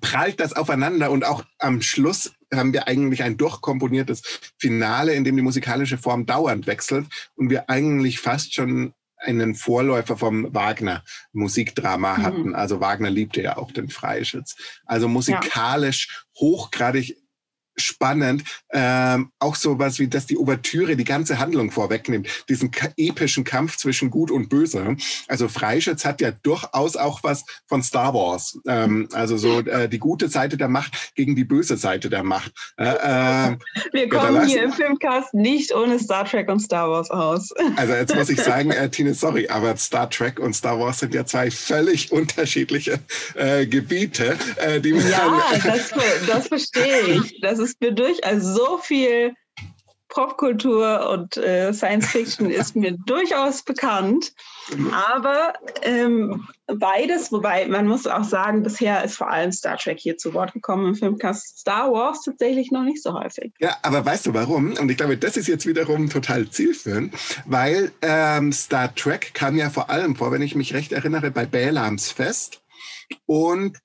prallt 0.00 0.40
das 0.40 0.52
aufeinander 0.52 1.10
und 1.10 1.24
auch 1.24 1.44
am 1.58 1.80
Schluss 1.80 2.32
haben 2.56 2.72
wir 2.72 2.88
eigentlich 2.88 3.22
ein 3.22 3.36
durchkomponiertes 3.36 4.22
Finale, 4.58 5.14
in 5.14 5.24
dem 5.24 5.36
die 5.36 5.42
musikalische 5.42 5.98
Form 5.98 6.26
dauernd 6.26 6.66
wechselt 6.66 7.06
und 7.36 7.50
wir 7.50 7.68
eigentlich 7.68 8.20
fast 8.20 8.54
schon 8.54 8.94
einen 9.18 9.54
Vorläufer 9.54 10.16
vom 10.16 10.54
Wagner 10.54 11.02
Musikdrama 11.32 12.18
mhm. 12.18 12.22
hatten. 12.22 12.48
Mhm. 12.48 12.54
Also 12.54 12.80
Wagner 12.80 13.10
liebte 13.10 13.42
ja 13.42 13.56
auch 13.56 13.72
den 13.72 13.88
Freischütz. 13.88 14.56
Also 14.84 15.08
musikalisch 15.08 16.08
ja. 16.10 16.40
hochgradig 16.40 17.16
spannend. 17.76 18.44
Ähm, 18.72 19.30
auch 19.38 19.56
so 19.56 19.78
was 19.78 19.98
wie, 19.98 20.08
dass 20.08 20.26
die 20.26 20.38
Ouvertüre 20.38 20.96
die 20.96 21.04
ganze 21.04 21.38
Handlung 21.38 21.70
vorwegnimmt, 21.70 22.28
diesen 22.48 22.70
epischen 22.96 23.44
Kampf 23.44 23.76
zwischen 23.76 24.10
Gut 24.10 24.30
und 24.30 24.48
Böse. 24.48 24.96
Also 25.28 25.48
Freischütz 25.48 26.04
hat 26.04 26.20
ja 26.20 26.30
durchaus 26.30 26.96
auch 26.96 27.22
was 27.22 27.44
von 27.66 27.82
Star 27.82 28.14
Wars. 28.14 28.58
Ähm, 28.66 29.08
also 29.12 29.36
so 29.36 29.60
äh, 29.60 29.88
die 29.88 29.98
gute 29.98 30.28
Seite 30.28 30.56
der 30.56 30.68
Macht 30.68 31.14
gegen 31.14 31.34
die 31.36 31.44
böse 31.44 31.76
Seite 31.76 32.10
der 32.10 32.22
Macht. 32.22 32.52
Äh, 32.76 32.84
äh, 32.84 33.56
Wir 33.92 34.08
kommen 34.08 34.46
hier 34.46 34.64
im 34.64 34.72
Filmcast 34.72 35.34
nicht 35.34 35.74
ohne 35.74 35.98
Star 35.98 36.24
Trek 36.24 36.48
und 36.50 36.60
Star 36.60 36.90
Wars 36.90 37.10
aus. 37.10 37.52
Also 37.76 37.92
jetzt 37.92 38.14
muss 38.14 38.28
ich 38.28 38.40
sagen, 38.40 38.70
äh, 38.70 38.88
Tine, 38.88 39.14
sorry, 39.14 39.48
aber 39.48 39.76
Star 39.76 40.08
Trek 40.08 40.38
und 40.38 40.54
Star 40.54 40.78
Wars 40.78 41.00
sind 41.00 41.12
ja 41.12 41.26
zwei 41.26 41.50
völlig 41.50 42.12
unterschiedliche 42.12 43.00
äh, 43.34 43.66
Gebiete, 43.66 44.36
äh, 44.56 44.80
die 44.80 44.92
man 44.92 45.10
Ja, 45.10 45.42
das, 45.64 45.90
das 46.26 46.48
verstehe 46.48 47.00
ich. 47.08 47.40
Das 47.40 47.58
ist 47.63 47.63
mir 47.80 47.92
durch, 47.92 48.24
also 48.24 48.54
so 48.54 48.78
viel 48.78 49.34
Popkultur 50.14 51.10
und 51.10 51.36
äh, 51.36 51.72
Science 51.72 52.06
Fiction 52.06 52.48
ist 52.48 52.76
mir 52.76 52.92
durchaus 53.06 53.62
bekannt. 53.62 54.32
Aber 54.92 55.54
ähm, 55.82 56.46
beides, 56.68 57.32
wobei 57.32 57.66
man 57.66 57.88
muss 57.88 58.06
auch 58.06 58.22
sagen, 58.22 58.62
bisher 58.62 59.02
ist 59.04 59.16
vor 59.16 59.28
allem 59.28 59.50
Star 59.50 59.76
Trek 59.76 59.98
hier 59.98 60.16
zu 60.16 60.32
Wort 60.32 60.52
gekommen 60.52 60.86
im 60.86 60.94
Filmcast 60.94 61.58
Star 61.58 61.90
Wars 61.90 62.22
tatsächlich 62.22 62.70
noch 62.70 62.84
nicht 62.84 63.02
so 63.02 63.12
häufig. 63.12 63.52
Ja, 63.58 63.76
aber 63.82 64.06
weißt 64.06 64.26
du 64.26 64.34
warum? 64.34 64.74
Und 64.74 64.88
ich 64.88 64.96
glaube, 64.96 65.18
das 65.18 65.36
ist 65.36 65.48
jetzt 65.48 65.66
wiederum 65.66 66.08
total 66.08 66.48
zielführend, 66.48 67.12
weil 67.44 67.90
ähm, 68.00 68.52
Star 68.52 68.94
Trek 68.94 69.34
kam 69.34 69.56
ja 69.56 69.68
vor 69.68 69.90
allem 69.90 70.14
vor, 70.14 70.30
wenn 70.30 70.42
ich 70.42 70.54
mich 70.54 70.74
recht 70.74 70.92
erinnere, 70.92 71.32
bei 71.32 71.44
Bälams 71.44 72.12
Fest 72.12 72.62
und 73.26 73.78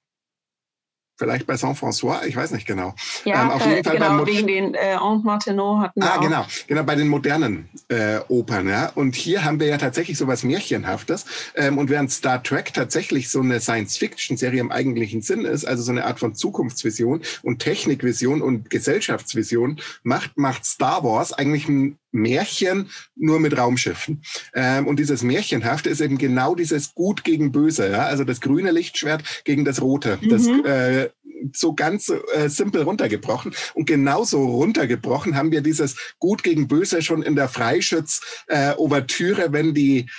vielleicht 1.19 1.45
bei 1.45 1.55
Saint-François, 1.55 2.25
ich 2.25 2.35
weiß 2.35 2.51
nicht 2.51 2.65
genau. 2.65 2.95
Ja, 3.25 3.43
ähm, 3.43 3.51
auf 3.51 3.65
jeden 3.65 3.77
äh, 3.79 3.83
Fall 3.83 3.97
genau, 3.97 4.25
wegen 4.25 4.47
den 4.47 4.73
äh, 4.73 4.95
Aunt 4.95 5.25
Martineau 5.25 5.79
hatten 5.79 6.01
wir 6.01 6.11
Ah, 6.11 6.17
auch. 6.17 6.21
genau, 6.21 6.45
genau, 6.67 6.83
bei 6.83 6.95
den 6.95 7.09
modernen 7.09 7.69
äh, 7.89 8.19
Opern, 8.29 8.67
ja. 8.67 8.91
Und 8.95 9.15
hier 9.15 9.43
haben 9.43 9.59
wir 9.59 9.67
ja 9.67 9.77
tatsächlich 9.77 10.17
so 10.17 10.27
was 10.27 10.43
Märchenhaftes. 10.43 11.25
Ähm, 11.55 11.77
und 11.77 11.89
während 11.89 12.11
Star 12.11 12.41
Trek 12.41 12.73
tatsächlich 12.73 13.29
so 13.29 13.41
eine 13.41 13.59
Science-Fiction-Serie 13.59 14.61
im 14.61 14.71
eigentlichen 14.71 15.21
Sinn 15.21 15.45
ist, 15.45 15.65
also 15.65 15.83
so 15.83 15.91
eine 15.91 16.05
Art 16.05 16.19
von 16.19 16.33
Zukunftsvision 16.33 17.21
und 17.43 17.59
Technikvision 17.59 18.41
und 18.41 18.69
Gesellschaftsvision 18.69 19.79
macht, 20.03 20.37
macht 20.37 20.65
Star 20.65 21.03
Wars 21.03 21.33
eigentlich 21.33 21.67
ein 21.67 21.97
Märchen 22.11 22.89
nur 23.15 23.39
mit 23.39 23.57
Raumschiffen. 23.57 24.21
Ähm, 24.53 24.87
und 24.87 24.99
dieses 24.99 25.23
Märchenhafte 25.23 25.89
ist 25.89 26.01
eben 26.01 26.17
genau 26.17 26.55
dieses 26.55 26.93
Gut 26.93 27.23
gegen 27.23 27.51
Böse, 27.51 27.89
ja? 27.91 28.05
also 28.05 28.23
das 28.23 28.41
grüne 28.41 28.71
Lichtschwert 28.71 29.43
gegen 29.45 29.65
das 29.65 29.81
rote. 29.81 30.17
Mhm. 30.21 30.29
Das, 30.29 30.47
äh, 30.47 31.09
so 31.53 31.73
ganz 31.73 32.09
äh, 32.09 32.49
simpel 32.49 32.83
runtergebrochen. 32.83 33.53
Und 33.73 33.85
genauso 33.85 34.43
runtergebrochen 34.45 35.35
haben 35.35 35.51
wir 35.51 35.61
dieses 35.61 35.95
Gut 36.19 36.43
gegen 36.43 36.67
Böse 36.67 37.01
schon 37.01 37.23
in 37.23 37.35
der 37.35 37.49
Freischütz-Ouvertüre, 37.49 39.45
äh, 39.45 39.53
wenn 39.53 39.73
die 39.73 40.09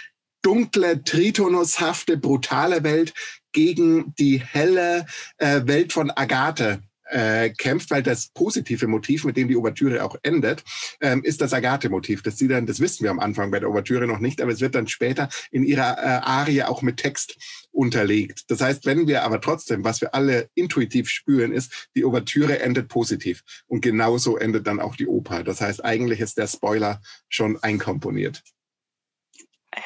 dunkle, 0.43 1.05
tritonushafte, 1.05 2.17
brutale 2.17 2.83
Welt 2.83 3.13
gegen 3.53 4.15
die 4.19 4.41
helle 4.41 5.07
äh, 5.39 5.61
Welt 5.65 5.93
von 5.93 6.11
Agathe 6.11 6.83
äh, 7.11 7.51
kämpft, 7.51 7.91
weil 7.91 8.03
das 8.03 8.29
positive 8.29 8.87
Motiv, 8.87 9.25
mit 9.25 9.37
dem 9.37 9.49
die 9.49 9.57
Ouvertüre 9.57 10.03
auch 10.05 10.17
endet, 10.23 10.63
ähm, 11.01 11.23
ist 11.25 11.41
das 11.41 11.53
Agathe-Motiv. 11.53 12.23
Das 12.23 12.39
sie 12.39 12.49
dann, 12.49 12.67
das 12.67 12.81
wissen 12.81 13.05
wir 13.05 13.11
am 13.11 13.21
Anfang 13.21 13.51
bei 13.51 13.61
der 13.61 13.69
Ouvertüre 13.69 14.07
noch 14.07 14.19
nicht, 14.19 14.41
aber 14.41 14.53
es 14.53 14.61
wird 14.61 14.75
dann 14.75 14.89
später 14.89 15.29
in 15.51 15.65
ihrer 15.65 15.99
äh, 15.99 16.21
Arie 16.23 16.63
auch 16.63 16.83
mit 16.83 16.97
Text 16.97 17.37
unterlegt. 17.73 18.51
Das 18.51 18.61
heißt, 18.61 18.87
wenn 18.87 19.07
wir 19.07 19.23
aber 19.23 19.41
trotzdem, 19.41 19.85
was 19.85 20.01
wir 20.01 20.15
alle 20.15 20.49
intuitiv 20.55 21.09
spüren, 21.09 21.53
ist, 21.53 21.89
die 21.95 22.05
Ouvertüre 22.05 22.61
endet 22.61 22.89
positiv. 22.89 23.43
Und 23.67 23.81
genauso 23.81 24.37
endet 24.37 24.67
dann 24.67 24.81
auch 24.81 24.97
die 24.97 25.07
Oper. 25.07 25.45
Das 25.45 25.61
heißt, 25.61 25.85
eigentlich 25.85 26.21
ist 26.21 26.39
der 26.39 26.47
Spoiler 26.47 27.01
schon 27.29 27.63
einkomponiert. 27.63 28.43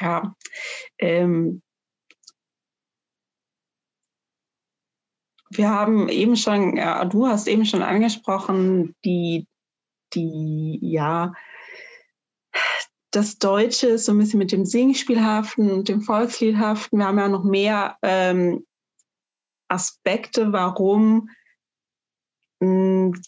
Ja, 0.00 0.34
ähm, 0.98 1.62
wir 5.50 5.70
haben 5.70 6.08
eben 6.08 6.36
schon, 6.36 6.76
ja, 6.76 7.04
du 7.04 7.26
hast 7.26 7.46
eben 7.46 7.64
schon 7.64 7.82
angesprochen, 7.82 8.94
die, 9.04 9.46
die, 10.14 10.78
ja, 10.82 11.32
das 13.10 13.38
Deutsche 13.38 13.88
ist 13.88 14.06
so 14.06 14.12
ein 14.12 14.18
bisschen 14.18 14.38
mit 14.38 14.50
dem 14.50 14.64
Singspielhaften 14.64 15.70
und 15.70 15.88
dem 15.88 16.02
Volksliedhaften. 16.02 16.98
Wir 16.98 17.06
haben 17.06 17.18
ja 17.18 17.28
noch 17.28 17.44
mehr 17.44 17.96
ähm, 18.02 18.66
Aspekte, 19.68 20.52
warum 20.52 21.28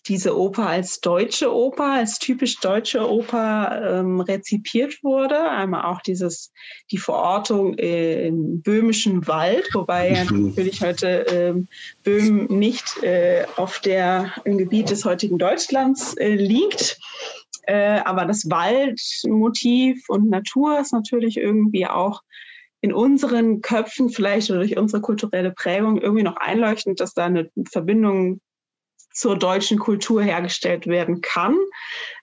diese 0.07 0.39
Oper 0.39 0.69
als 0.69 1.01
deutsche 1.01 1.53
Oper, 1.53 1.93
als 1.93 2.19
typisch 2.19 2.59
deutsche 2.61 3.09
Oper 3.09 4.01
ähm, 4.01 4.21
rezipiert 4.21 5.03
wurde. 5.03 5.51
Einmal 5.51 5.85
auch 5.85 6.01
dieses, 6.01 6.53
die 6.91 6.99
Verortung 6.99 7.75
im 7.75 8.63
böhmischen 8.63 9.27
Wald, 9.27 9.69
wobei 9.73 10.13
ja 10.13 10.25
mhm. 10.25 10.49
natürlich 10.49 10.81
heute 10.83 11.27
ähm, 11.29 11.69
Böhmen 12.03 12.47
nicht 12.59 13.03
äh, 13.03 13.47
auf 13.57 13.81
der, 13.81 14.33
im 14.45 14.59
Gebiet 14.59 14.91
des 14.91 15.05
heutigen 15.05 15.39
Deutschlands 15.39 16.17
äh, 16.17 16.35
liegt. 16.35 16.99
Äh, 17.63 18.01
aber 18.05 18.25
das 18.27 18.49
Waldmotiv 18.49 20.09
und 20.09 20.31
Natur 20.31 20.79
ist 20.81 20.93
natürlich 20.93 21.37
irgendwie 21.37 21.87
auch 21.87 22.23
in 22.81 22.93
unseren 22.93 23.63
Köpfen 23.63 24.11
vielleicht 24.11 24.51
oder 24.51 24.61
durch 24.61 24.77
unsere 24.77 25.03
kulturelle 25.03 25.51
Prägung 25.51 26.01
irgendwie 26.01 26.23
noch 26.23 26.37
einleuchtend, 26.37 27.01
dass 27.01 27.15
da 27.15 27.25
eine 27.25 27.51
Verbindung 27.69 28.41
zur 29.17 29.39
deutschen 29.39 29.79
Kultur 29.79 30.23
hergestellt 30.23 30.87
werden 30.87 31.23
kann. 31.23 31.57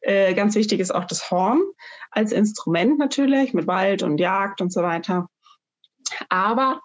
Äh, 0.02 0.34
ganz 0.34 0.56
wichtig 0.56 0.80
ist 0.80 0.94
auch 0.94 1.06
das 1.06 1.32
Horn 1.32 1.62
als 2.12 2.32
Instrument 2.32 3.00
natürlich 3.00 3.54
mit 3.54 3.68
Wald 3.68 4.04
und 4.04 4.20
Jagd 4.20 4.62
und 4.62 4.72
so 4.72 4.84
weiter. 4.84 5.28
Aber 6.30 6.82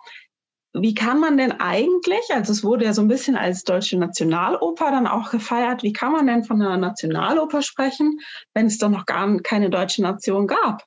wie 0.73 0.95
kann 0.95 1.21
man 1.21 1.37
denn 1.37 1.53
eigentlich, 1.53 2.23
also 2.31 2.53
es 2.53 2.65
wurde 2.65 2.85
ja 2.85 2.93
so 2.93 3.03
ein 3.03 3.09
bisschen 3.09 3.37
als 3.37 3.65
deutsche 3.65 3.99
Nationaloper 3.99 4.91
dann 4.91 5.07
auch 5.07 5.31
gefeiert, 5.31 5.83
wie 5.83 5.93
kann 5.93 6.13
man 6.13 6.27
denn 6.27 6.45
von 6.45 6.61
einer 6.63 6.77
Nationaloper 6.77 7.63
sprechen, 7.63 8.19
wenn 8.55 8.67
es 8.67 8.79
doch 8.79 8.91
noch 8.91 9.07
gar 9.07 9.41
keine 9.43 9.71
deutsche 9.71 10.03
Nation 10.03 10.47
gab? 10.47 10.85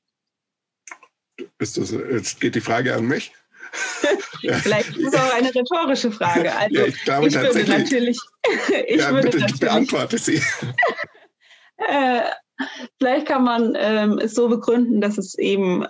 Ist 1.60 1.78
das, 1.78 1.92
jetzt 1.92 2.40
geht 2.40 2.56
die 2.56 2.62
Frage 2.62 2.96
an 2.96 3.06
mich. 3.06 3.34
Vielleicht 4.64 4.98
ist 4.98 5.14
es 5.14 5.16
auch 5.16 5.34
eine 5.34 5.54
rhetorische 5.54 6.12
Frage. 6.12 6.54
Also 6.56 6.76
ja, 6.76 6.86
ich 6.86 7.04
glaube 7.04 7.28
ich. 7.28 7.36
Würde 7.36 7.66
natürlich, 7.70 8.18
ich 8.88 9.00
ja, 9.00 9.12
würde 9.12 9.28
bitte 9.28 9.40
natürlich, 9.40 9.60
beantworte 9.60 10.18
sie. 10.18 10.42
äh, 11.78 12.22
vielleicht 13.00 13.28
kann 13.28 13.44
man 13.44 13.76
ähm, 13.78 14.20
es 14.20 14.36
so 14.36 14.50
begründen, 14.50 15.02
dass 15.02 15.18
es 15.18 15.38
eben 15.38 15.86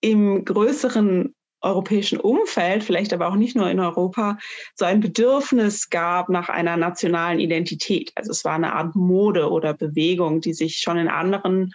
im 0.00 0.44
größeren 0.44 1.34
europäischen 1.62 2.20
Umfeld, 2.20 2.84
vielleicht 2.84 3.12
aber 3.12 3.28
auch 3.28 3.34
nicht 3.34 3.56
nur 3.56 3.68
in 3.68 3.80
Europa, 3.80 4.38
so 4.74 4.84
ein 4.84 5.00
Bedürfnis 5.00 5.90
gab 5.90 6.28
nach 6.28 6.48
einer 6.48 6.76
nationalen 6.76 7.40
Identität. 7.40 8.12
Also 8.14 8.30
es 8.30 8.44
war 8.44 8.54
eine 8.54 8.74
Art 8.74 8.94
Mode 8.94 9.50
oder 9.50 9.74
Bewegung, 9.74 10.40
die 10.40 10.54
sich 10.54 10.76
schon 10.76 10.98
in 10.98 11.08
anderen 11.08 11.72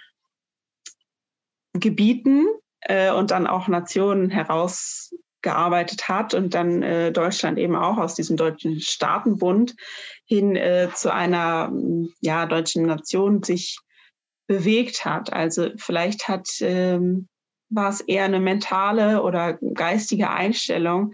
Gebieten 1.73 2.47
äh, 2.81 3.11
und 3.11 3.31
dann 3.31 3.47
auch 3.47 3.67
Nationen 3.67 4.29
herausgearbeitet 4.29 6.07
hat 6.09 6.33
und 6.33 6.53
dann 6.53 6.83
äh, 6.83 7.11
Deutschland 7.11 7.57
eben 7.57 7.75
auch 7.75 7.97
aus 7.97 8.15
diesem 8.15 8.37
deutschen 8.37 8.79
Staatenbund 8.79 9.75
hin 10.25 10.55
äh, 10.55 10.89
zu 10.93 11.13
einer 11.13 11.71
ja, 12.19 12.45
deutschen 12.45 12.85
Nation 12.85 13.43
sich 13.43 13.79
bewegt 14.47 15.05
hat. 15.05 15.31
Also 15.31 15.69
vielleicht 15.77 16.27
hat 16.27 16.47
ähm, 16.61 17.27
war 17.71 17.89
es 17.89 18.01
eher 18.01 18.25
eine 18.25 18.39
mentale 18.39 19.23
oder 19.23 19.57
geistige 19.73 20.29
Einstellung, 20.29 21.13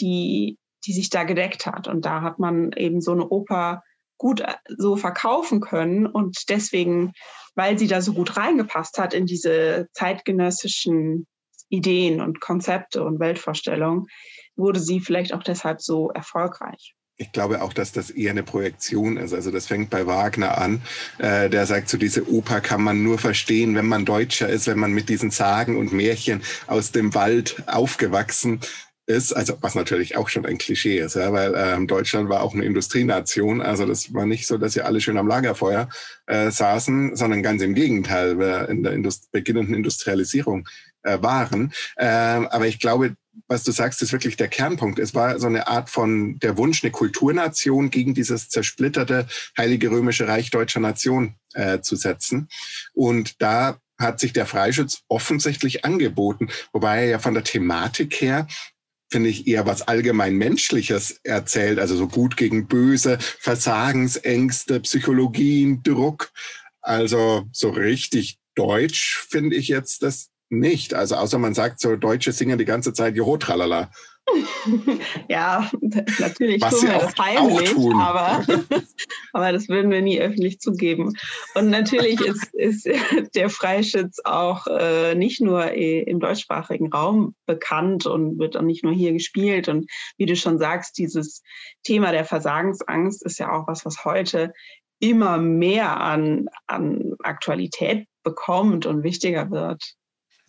die, 0.00 0.58
die 0.86 0.92
sich 0.92 1.10
da 1.10 1.24
gedeckt 1.24 1.66
hat. 1.66 1.86
Und 1.88 2.04
da 2.04 2.22
hat 2.22 2.38
man 2.38 2.72
eben 2.72 3.00
so 3.00 3.12
eine 3.12 3.28
Oper 3.28 3.82
gut 4.20 4.40
äh, 4.40 4.54
so 4.68 4.96
verkaufen 4.96 5.60
können 5.60 6.06
und 6.06 6.48
deswegen 6.48 7.12
weil 7.54 7.78
sie 7.78 7.86
da 7.86 8.00
so 8.00 8.12
gut 8.12 8.36
reingepasst 8.36 8.98
hat 8.98 9.14
in 9.14 9.26
diese 9.26 9.88
zeitgenössischen 9.92 11.26
Ideen 11.68 12.20
und 12.20 12.40
Konzepte 12.40 13.04
und 13.04 13.20
Weltvorstellungen, 13.20 14.06
wurde 14.56 14.80
sie 14.80 15.00
vielleicht 15.00 15.32
auch 15.32 15.42
deshalb 15.42 15.80
so 15.80 16.10
erfolgreich. 16.10 16.94
Ich 17.16 17.32
glaube 17.32 17.60
auch, 17.60 17.74
dass 17.74 17.92
das 17.92 18.08
eher 18.08 18.30
eine 18.30 18.42
Projektion 18.42 19.18
ist. 19.18 19.34
Also 19.34 19.50
das 19.50 19.66
fängt 19.66 19.90
bei 19.90 20.06
Wagner 20.06 20.56
an. 20.56 20.80
Äh, 21.18 21.50
der 21.50 21.66
sagt, 21.66 21.90
so 21.90 21.98
diese 21.98 22.26
Oper 22.30 22.62
kann 22.62 22.82
man 22.82 23.02
nur 23.02 23.18
verstehen, 23.18 23.74
wenn 23.74 23.86
man 23.86 24.06
Deutscher 24.06 24.48
ist, 24.48 24.66
wenn 24.66 24.78
man 24.78 24.92
mit 24.92 25.10
diesen 25.10 25.30
Sagen 25.30 25.76
und 25.76 25.92
Märchen 25.92 26.42
aus 26.66 26.92
dem 26.92 27.14
Wald 27.14 27.62
aufgewachsen 27.66 28.60
ist, 29.10 29.32
also 29.32 29.58
was 29.60 29.74
natürlich 29.74 30.16
auch 30.16 30.28
schon 30.28 30.46
ein 30.46 30.58
Klischee 30.58 30.98
ist, 30.98 31.16
ja, 31.16 31.32
weil 31.32 31.54
ähm, 31.56 31.86
Deutschland 31.86 32.28
war 32.28 32.42
auch 32.42 32.54
eine 32.54 32.64
Industrienation. 32.64 33.60
Also 33.60 33.84
das 33.84 34.14
war 34.14 34.24
nicht 34.24 34.46
so, 34.46 34.56
dass 34.56 34.74
sie 34.74 34.82
alle 34.82 35.00
schön 35.00 35.18
am 35.18 35.26
Lagerfeuer 35.26 35.88
äh, 36.26 36.50
saßen, 36.50 37.16
sondern 37.16 37.42
ganz 37.42 37.60
im 37.62 37.74
Gegenteil, 37.74 38.38
wir 38.38 38.68
in 38.68 38.82
der 38.82 38.92
Indust 38.92 39.32
beginnenden 39.32 39.74
Industrialisierung 39.74 40.68
äh, 41.02 41.18
waren. 41.20 41.72
Äh, 41.96 42.06
aber 42.06 42.66
ich 42.66 42.78
glaube, 42.78 43.16
was 43.48 43.64
du 43.64 43.72
sagst, 43.72 44.00
ist 44.02 44.12
wirklich 44.12 44.36
der 44.36 44.48
Kernpunkt. 44.48 44.98
Es 44.98 45.14
war 45.14 45.38
so 45.38 45.46
eine 45.46 45.66
Art 45.66 45.90
von 45.90 46.38
der 46.38 46.56
Wunsch, 46.56 46.84
eine 46.84 46.92
Kulturnation 46.92 47.90
gegen 47.90 48.14
dieses 48.14 48.48
zersplitterte 48.48 49.26
Heilige 49.58 49.90
Römische 49.90 50.28
Reich 50.28 50.50
deutscher 50.50 50.80
Nation 50.80 51.34
äh, 51.54 51.80
zu 51.80 51.96
setzen. 51.96 52.48
Und 52.92 53.42
da 53.42 53.78
hat 53.98 54.20
sich 54.20 54.32
der 54.32 54.46
Freischütz 54.46 55.02
offensichtlich 55.08 55.84
angeboten, 55.84 56.48
wobei 56.72 57.00
er 57.00 57.10
ja 57.10 57.18
von 57.18 57.34
der 57.34 57.44
Thematik 57.44 58.20
her 58.20 58.46
finde 59.10 59.28
ich, 59.28 59.46
eher 59.46 59.66
was 59.66 59.82
allgemein 59.82 60.36
Menschliches 60.36 61.20
erzählt, 61.24 61.78
also 61.78 61.96
so 61.96 62.06
gut 62.06 62.36
gegen 62.36 62.68
böse, 62.68 63.18
Versagensängste, 63.20 64.80
Psychologien, 64.80 65.82
Druck. 65.82 66.30
Also 66.80 67.46
so 67.52 67.70
richtig 67.70 68.38
deutsch 68.54 69.26
finde 69.28 69.56
ich 69.56 69.68
jetzt 69.68 70.02
das 70.02 70.30
nicht. 70.48 70.94
Also 70.94 71.16
außer 71.16 71.38
man 71.38 71.54
sagt 71.54 71.80
so, 71.80 71.96
Deutsche 71.96 72.32
singen 72.32 72.58
die 72.58 72.64
ganze 72.64 72.92
Zeit 72.92 73.16
Joho 73.16 73.36
tralala. 73.36 73.90
Ja, 75.28 75.70
natürlich 76.18 76.62
Was 76.62 76.80
tun 76.80 76.88
wir 76.88 76.98
das 76.98 77.14
heimlich, 77.18 77.74
aber, 77.94 78.44
aber 79.32 79.52
das 79.52 79.68
würden 79.68 79.90
wir 79.90 80.02
nie 80.02 80.20
öffentlich 80.20 80.60
zugeben. 80.60 81.12
Und 81.54 81.70
natürlich 81.70 82.20
ist, 82.20 82.54
ist 82.54 82.88
der 83.34 83.50
Freischütz 83.50 84.20
auch 84.24 84.66
äh, 84.66 85.14
nicht 85.14 85.40
nur 85.40 85.72
im 85.72 86.20
deutschsprachigen 86.20 86.92
Raum 86.92 87.34
bekannt 87.46 88.06
und 88.06 88.38
wird 88.38 88.56
auch 88.56 88.62
nicht 88.62 88.84
nur 88.84 88.92
hier 88.92 89.12
gespielt. 89.12 89.68
Und 89.68 89.90
wie 90.16 90.26
du 90.26 90.36
schon 90.36 90.58
sagst, 90.58 90.98
dieses 90.98 91.42
Thema 91.82 92.12
der 92.12 92.24
Versagensangst 92.24 93.24
ist 93.24 93.38
ja 93.38 93.52
auch 93.52 93.66
was, 93.66 93.84
was 93.84 94.04
heute 94.04 94.52
immer 95.00 95.38
mehr 95.38 96.00
an, 96.00 96.48
an 96.66 97.14
Aktualität 97.22 98.06
bekommt 98.22 98.84
und 98.86 99.02
wichtiger 99.02 99.50
wird 99.50 99.96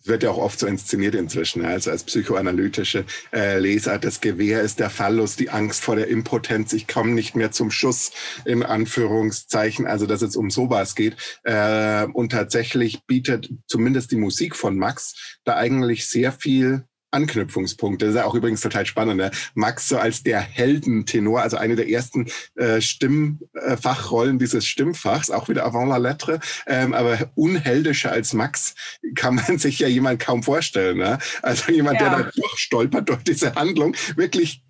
wird 0.04 0.22
ja 0.22 0.30
auch 0.30 0.38
oft 0.38 0.58
so 0.58 0.66
inszeniert 0.66 1.14
inzwischen, 1.14 1.64
also 1.64 1.90
als 1.90 2.04
psychoanalytische 2.04 3.04
äh, 3.32 3.58
Leser. 3.58 3.98
Das 3.98 4.20
Gewehr 4.20 4.62
ist 4.62 4.80
der 4.80 4.90
Fallus, 4.90 5.36
die 5.36 5.50
Angst 5.50 5.82
vor 5.82 5.96
der 5.96 6.08
Impotenz, 6.08 6.72
ich 6.72 6.88
komme 6.88 7.12
nicht 7.12 7.34
mehr 7.34 7.52
zum 7.52 7.70
Schuss, 7.70 8.12
in 8.44 8.62
Anführungszeichen, 8.62 9.86
also 9.86 10.06
dass 10.06 10.22
es 10.22 10.36
um 10.36 10.50
sowas 10.50 10.94
geht. 10.94 11.16
Äh, 11.44 12.06
und 12.12 12.32
tatsächlich 12.32 13.04
bietet 13.06 13.50
zumindest 13.66 14.10
die 14.10 14.16
Musik 14.16 14.56
von 14.56 14.76
Max 14.76 15.38
da 15.44 15.56
eigentlich 15.56 16.08
sehr 16.08 16.32
viel 16.32 16.84
Anknüpfungspunkte. 17.12 18.06
Das 18.06 18.14
ist 18.14 18.20
ja 18.20 18.26
auch 18.26 18.34
übrigens 18.34 18.60
total 18.60 18.86
spannend. 18.86 19.18
Ne? 19.18 19.30
Max 19.54 19.88
so 19.88 19.98
als 19.98 20.22
der 20.22 20.40
Heldentenor, 20.40 21.42
also 21.42 21.56
eine 21.56 21.76
der 21.76 21.88
ersten 21.88 22.26
äh, 22.56 22.80
Stimmfachrollen 22.80 24.38
dieses 24.38 24.66
Stimmfachs, 24.66 25.30
auch 25.30 25.48
wieder 25.48 25.64
avant 25.64 25.88
la 25.88 25.98
lettre, 25.98 26.40
ähm, 26.66 26.94
aber 26.94 27.30
unheldischer 27.34 28.10
als 28.10 28.32
Max 28.32 28.74
kann 29.14 29.36
man 29.36 29.58
sich 29.58 29.78
ja 29.78 29.88
jemand 29.88 30.20
kaum 30.20 30.42
vorstellen. 30.42 30.98
Ne? 30.98 31.18
Also 31.42 31.72
jemand, 31.72 32.00
ja. 32.00 32.08
der 32.08 32.24
da 32.24 32.30
durchstolpert 32.30 33.08
durch 33.08 33.22
diese 33.22 33.54
Handlung, 33.54 33.94
wirklich 34.16 34.62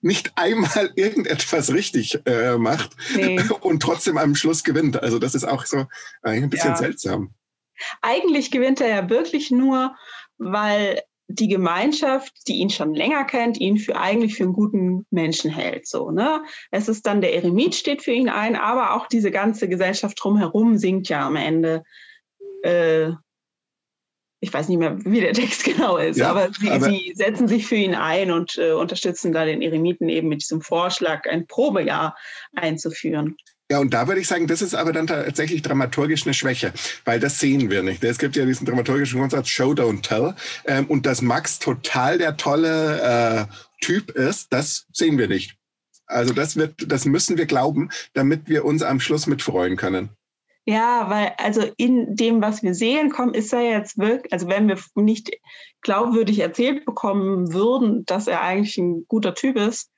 nicht 0.00 0.32
einmal 0.36 0.92
irgendetwas 0.94 1.72
richtig 1.72 2.20
äh, 2.26 2.56
macht 2.56 2.90
nee. 3.14 3.40
und 3.60 3.82
trotzdem 3.82 4.16
am 4.18 4.34
Schluss 4.34 4.64
gewinnt. 4.64 5.02
Also 5.02 5.18
das 5.18 5.34
ist 5.34 5.44
auch 5.44 5.66
so 5.66 5.86
ein 6.22 6.50
bisschen 6.50 6.70
ja. 6.70 6.76
seltsam. 6.76 7.34
Eigentlich 8.00 8.50
gewinnt 8.50 8.80
er 8.80 8.88
ja 8.88 9.10
wirklich 9.10 9.50
nur, 9.50 9.96
weil 10.38 11.02
die 11.28 11.48
Gemeinschaft, 11.48 12.32
die 12.48 12.56
ihn 12.56 12.70
schon 12.70 12.94
länger 12.94 13.24
kennt, 13.24 13.58
ihn 13.58 13.78
für 13.78 13.96
eigentlich 13.96 14.34
für 14.34 14.44
einen 14.44 14.52
guten 14.52 15.06
Menschen 15.10 15.50
hält. 15.50 15.86
So, 15.86 16.10
ne? 16.10 16.42
Es 16.70 16.88
ist 16.88 17.06
dann 17.06 17.20
der 17.20 17.34
Eremit 17.34 17.74
steht 17.74 18.02
für 18.02 18.12
ihn 18.12 18.28
ein, 18.28 18.56
aber 18.56 18.94
auch 18.94 19.06
diese 19.06 19.30
ganze 19.30 19.68
Gesellschaft 19.68 20.18
drumherum 20.20 20.76
singt 20.76 21.08
ja 21.08 21.26
am 21.26 21.36
Ende. 21.36 21.84
Äh, 22.62 23.12
ich 24.40 24.52
weiß 24.52 24.68
nicht 24.68 24.78
mehr, 24.78 24.98
wie 25.04 25.20
der 25.20 25.32
Text 25.32 25.64
genau 25.64 25.96
ist, 25.96 26.18
ja, 26.18 26.30
aber, 26.30 26.50
sie, 26.52 26.70
aber, 26.70 26.86
sie, 26.86 27.12
setzen 27.14 27.46
sich 27.48 27.66
für 27.66 27.76
ihn 27.76 27.94
ein 27.94 28.32
und 28.32 28.58
äh, 28.58 28.72
unterstützen 28.72 29.32
da 29.32 29.44
den 29.44 29.62
Eremiten 29.62 30.08
eben 30.08 30.28
mit 30.28 30.42
diesem 30.42 30.60
Vorschlag, 30.60 31.26
ein 31.26 31.46
Probejahr 31.46 32.16
einzuführen. 32.54 33.36
Ja, 33.72 33.78
und 33.78 33.94
da 33.94 34.06
würde 34.06 34.20
ich 34.20 34.28
sagen, 34.28 34.46
das 34.46 34.60
ist 34.60 34.74
aber 34.74 34.92
dann 34.92 35.06
tatsächlich 35.06 35.62
dramaturgisch 35.62 36.26
eine 36.26 36.34
Schwäche, 36.34 36.74
weil 37.06 37.18
das 37.18 37.38
sehen 37.38 37.70
wir 37.70 37.82
nicht. 37.82 38.04
Es 38.04 38.18
gibt 38.18 38.36
ja 38.36 38.44
diesen 38.44 38.66
dramaturgischen 38.66 39.18
Grundsatz 39.18 39.48
Show, 39.48 39.70
Don't 39.70 40.02
Tell. 40.02 40.34
Ähm, 40.66 40.84
und 40.88 41.06
dass 41.06 41.22
Max 41.22 41.58
total 41.58 42.18
der 42.18 42.36
tolle 42.36 43.48
äh, 43.48 43.54
Typ 43.80 44.10
ist, 44.10 44.52
das 44.52 44.84
sehen 44.92 45.16
wir 45.16 45.26
nicht. 45.26 45.56
Also 46.04 46.34
das 46.34 46.56
wird, 46.56 46.92
das 46.92 47.06
müssen 47.06 47.38
wir 47.38 47.46
glauben, 47.46 47.88
damit 48.12 48.46
wir 48.46 48.66
uns 48.66 48.82
am 48.82 49.00
Schluss 49.00 49.26
mitfreuen 49.26 49.78
können. 49.78 50.10
Ja, 50.66 51.08
weil 51.08 51.32
also 51.38 51.62
in 51.78 52.14
dem, 52.14 52.42
was 52.42 52.62
wir 52.62 52.74
sehen, 52.74 53.08
kommt, 53.08 53.34
ist 53.34 53.54
er 53.54 53.62
jetzt 53.62 53.96
wirklich, 53.96 54.34
also 54.34 54.48
wenn 54.48 54.68
wir 54.68 54.78
nicht 54.96 55.30
glaubwürdig 55.80 56.40
erzählt 56.40 56.84
bekommen 56.84 57.54
würden, 57.54 58.04
dass 58.04 58.26
er 58.26 58.42
eigentlich 58.42 58.76
ein 58.76 59.06
guter 59.08 59.34
Typ 59.34 59.56
ist, 59.56 59.91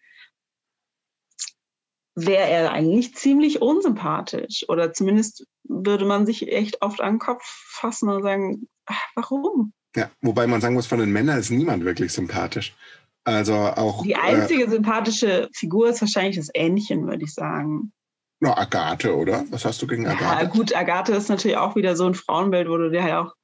wäre 2.14 2.48
er 2.48 2.72
eigentlich 2.72 3.14
ziemlich 3.14 3.60
unsympathisch. 3.60 4.64
Oder 4.68 4.92
zumindest 4.92 5.46
würde 5.64 6.04
man 6.04 6.26
sich 6.26 6.50
echt 6.50 6.82
oft 6.82 7.00
an 7.00 7.14
den 7.14 7.18
Kopf 7.18 7.42
fassen 7.44 8.08
und 8.08 8.22
sagen, 8.22 8.68
ach, 8.86 9.02
warum? 9.14 9.72
Ja, 9.96 10.10
wobei 10.20 10.46
man 10.46 10.60
sagen 10.60 10.74
muss, 10.74 10.86
von 10.86 10.98
den 10.98 11.12
Männern 11.12 11.38
ist 11.38 11.50
niemand 11.50 11.84
wirklich 11.84 12.12
sympathisch. 12.12 12.74
Also 13.24 13.54
auch. 13.54 14.02
Die 14.02 14.16
einzige 14.16 14.64
äh, 14.64 14.70
sympathische 14.70 15.48
Figur 15.54 15.88
ist 15.88 16.00
wahrscheinlich 16.00 16.36
das 16.36 16.50
Ähnchen, 16.52 17.06
würde 17.06 17.24
ich 17.24 17.32
sagen. 17.32 17.92
Na, 18.40 18.56
Agathe, 18.58 19.16
oder? 19.16 19.44
Was 19.50 19.64
hast 19.64 19.80
du 19.80 19.86
gegen 19.86 20.06
Agathe? 20.06 20.42
Ja, 20.42 20.44
gut, 20.44 20.76
Agathe 20.76 21.12
ist 21.14 21.30
natürlich 21.30 21.56
auch 21.56 21.76
wieder 21.76 21.96
so 21.96 22.06
ein 22.06 22.14
Frauenbild, 22.14 22.68
wo 22.68 22.76
du 22.76 22.90
dir 22.90 23.02
halt 23.02 23.14
auch 23.14 23.34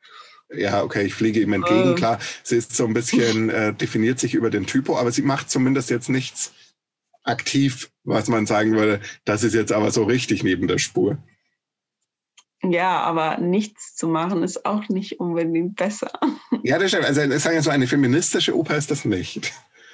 ja, 0.52 0.82
okay, 0.82 1.04
ich 1.04 1.14
fliege 1.14 1.40
ihm 1.40 1.52
entgegen. 1.52 1.92
Äh. 1.92 1.94
Klar, 1.94 2.18
sie 2.42 2.56
ist 2.56 2.74
so 2.74 2.84
ein 2.84 2.92
bisschen, 2.92 3.50
äh, 3.50 3.72
definiert 3.72 4.18
sich 4.18 4.34
über 4.34 4.50
den 4.50 4.66
Typo, 4.66 4.98
aber 4.98 5.12
sie 5.12 5.22
macht 5.22 5.48
zumindest 5.48 5.90
jetzt 5.90 6.08
nichts 6.08 6.52
aktiv, 7.22 7.90
was 8.04 8.28
man 8.28 8.46
sagen 8.46 8.72
würde, 8.72 9.00
das 9.24 9.42
ist 9.42 9.54
jetzt 9.54 9.72
aber 9.72 9.90
so 9.90 10.04
richtig 10.04 10.42
neben 10.42 10.68
der 10.68 10.78
Spur. 10.78 11.18
Ja, 12.62 13.00
aber 13.00 13.38
nichts 13.38 13.96
zu 13.96 14.06
machen 14.06 14.42
ist 14.42 14.66
auch 14.66 14.88
nicht 14.88 15.18
unbedingt 15.18 15.76
besser. 15.76 16.10
Ja, 16.62 16.78
das 16.78 16.90
stimmt. 16.90 17.06
Also, 17.06 17.22
ich 17.22 17.42
sage 17.42 17.56
ja 17.56 17.62
so, 17.62 17.70
eine 17.70 17.86
feministische 17.86 18.54
Oper 18.54 18.76
ist 18.76 18.90
das 18.90 19.06
nicht. 19.06 19.52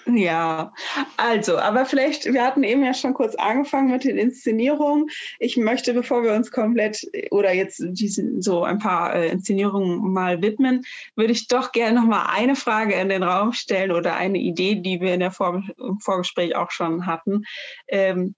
Ja, 0.08 0.72
also, 1.16 1.58
aber 1.58 1.84
vielleicht, 1.84 2.32
wir 2.32 2.44
hatten 2.44 2.62
eben 2.62 2.84
ja 2.84 2.94
schon 2.94 3.12
kurz 3.12 3.34
angefangen 3.34 3.90
mit 3.90 4.04
den 4.04 4.18
Inszenierungen. 4.18 5.08
Ich 5.40 5.56
möchte, 5.56 5.94
bevor 5.94 6.22
wir 6.22 6.32
uns 6.34 6.52
komplett 6.52 7.04
oder 7.32 7.52
jetzt 7.52 7.82
diesen, 7.84 8.40
so 8.40 8.62
ein 8.62 8.78
paar 8.78 9.16
äh, 9.16 9.30
Inszenierungen 9.30 10.12
mal 10.12 10.42
widmen, 10.42 10.84
würde 11.16 11.32
ich 11.32 11.48
doch 11.48 11.72
gerne 11.72 11.98
noch 12.00 12.06
mal 12.06 12.26
eine 12.32 12.54
Frage 12.54 12.94
in 12.94 13.08
den 13.08 13.24
Raum 13.24 13.52
stellen 13.52 13.90
oder 13.90 14.14
eine 14.14 14.38
Idee, 14.38 14.76
die 14.76 15.00
wir 15.00 15.12
in 15.12 15.20
der 15.20 15.32
Vor 15.32 15.64
im 15.76 15.98
Vorgespräch 15.98 16.54
auch 16.54 16.70
schon 16.70 17.06
hatten. 17.06 17.42
Ähm, 17.88 18.36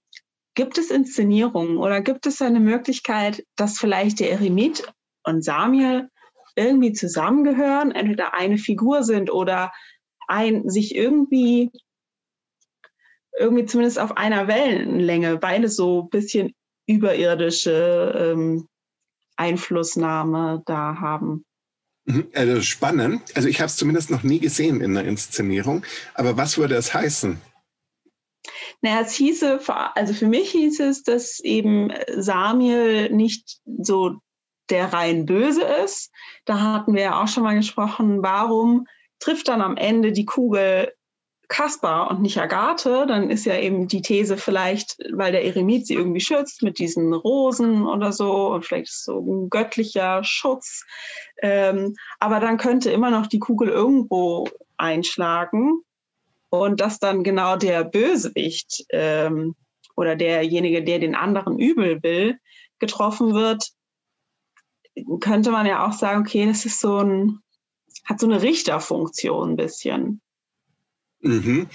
gibt 0.55 0.79
es 0.79 0.89
Inszenierungen 0.89 1.77
oder 1.77 2.01
gibt 2.01 2.25
es 2.25 2.41
eine 2.41 2.59
Möglichkeit, 2.59 3.45
dass 3.55 3.77
vielleicht 3.77 4.19
der 4.19 4.31
Eremit 4.31 4.91
und 5.23 5.43
Samuel 5.43 6.09
irgendwie 6.55 6.93
zusammengehören, 6.93 7.91
entweder 7.91 8.33
eine 8.33 8.57
Figur 8.57 9.03
sind 9.03 9.31
oder 9.31 9.71
ein, 10.29 10.69
sich 10.69 10.95
irgendwie, 10.95 11.71
irgendwie 13.37 13.65
zumindest 13.65 13.99
auf 13.99 14.17
einer 14.17 14.47
Wellenlänge, 14.47 15.37
beide 15.37 15.67
so 15.69 16.03
ein 16.03 16.09
bisschen 16.09 16.53
überirdische 16.87 18.33
ähm, 18.33 18.67
Einflussnahme 19.35 20.63
da 20.65 20.97
haben. 20.99 21.45
Mhm, 22.05 22.27
also 22.33 22.61
spannend. 22.61 23.21
Also 23.35 23.47
ich 23.47 23.59
habe 23.59 23.67
es 23.67 23.77
zumindest 23.77 24.09
noch 24.09 24.23
nie 24.23 24.39
gesehen 24.39 24.81
in 24.81 24.93
der 24.93 25.05
Inszenierung. 25.05 25.83
Aber 26.15 26.37
was 26.37 26.57
würde 26.57 26.75
es 26.75 26.93
heißen? 26.93 27.39
Naja, 28.81 29.01
es 29.01 29.13
hieße, 29.13 29.59
also 29.95 30.13
für 30.13 30.27
mich 30.27 30.51
hieß 30.51 30.79
es, 30.79 31.03
dass 31.03 31.39
eben 31.39 31.91
Samuel 32.15 33.09
nicht 33.11 33.59
so 33.81 34.19
der 34.69 34.93
rein 34.93 35.25
Böse 35.25 35.63
ist. 35.63 36.11
Da 36.45 36.59
hatten 36.59 36.95
wir 36.95 37.01
ja 37.01 37.21
auch 37.21 37.27
schon 37.27 37.43
mal 37.43 37.55
gesprochen, 37.55 38.23
warum 38.23 38.87
trifft 39.19 39.47
dann 39.47 39.61
am 39.61 39.77
Ende 39.77 40.11
die 40.11 40.25
Kugel 40.25 40.93
Kaspar 41.49 42.11
und 42.11 42.21
nicht 42.21 42.37
Agathe, 42.37 43.07
dann 43.07 43.31
ist 43.31 43.45
ja 43.45 43.57
eben 43.57 43.87
die 43.87 44.03
These 44.03 44.37
vielleicht, 44.37 44.97
weil 45.11 45.31
der 45.31 45.43
Eremit 45.43 45.87
sie 45.87 45.95
irgendwie 45.95 46.21
schützt 46.21 46.61
mit 46.61 46.77
diesen 46.77 47.11
Rosen 47.11 47.87
oder 47.87 48.11
so 48.11 48.53
und 48.53 48.65
vielleicht 48.65 48.89
ist 48.89 49.03
so 49.03 49.19
ein 49.19 49.49
göttlicher 49.49 50.23
Schutz. 50.23 50.85
Ähm, 51.41 51.95
aber 52.19 52.39
dann 52.39 52.57
könnte 52.57 52.91
immer 52.91 53.09
noch 53.09 53.25
die 53.25 53.39
Kugel 53.39 53.67
irgendwo 53.67 54.47
einschlagen 54.77 55.81
und 56.49 56.81
dass 56.81 56.99
dann 56.99 57.23
genau 57.23 57.57
der 57.57 57.83
Bösewicht 57.83 58.85
ähm, 58.91 59.55
oder 59.95 60.15
derjenige, 60.15 60.83
der 60.83 60.99
den 60.99 61.15
anderen 61.15 61.57
übel 61.57 62.01
will, 62.03 62.37
getroffen 62.77 63.33
wird, 63.33 63.69
könnte 65.19 65.49
man 65.49 65.65
ja 65.65 65.85
auch 65.85 65.93
sagen, 65.93 66.21
okay, 66.21 66.45
das 66.45 66.65
ist 66.65 66.79
so 66.79 66.99
ein 66.99 67.39
hat 68.05 68.19
so 68.19 68.27
eine 68.27 68.41
Richterfunktion 68.41 69.51
ein 69.51 69.55
bisschen. 69.55 70.21
Mhm. 71.21 71.67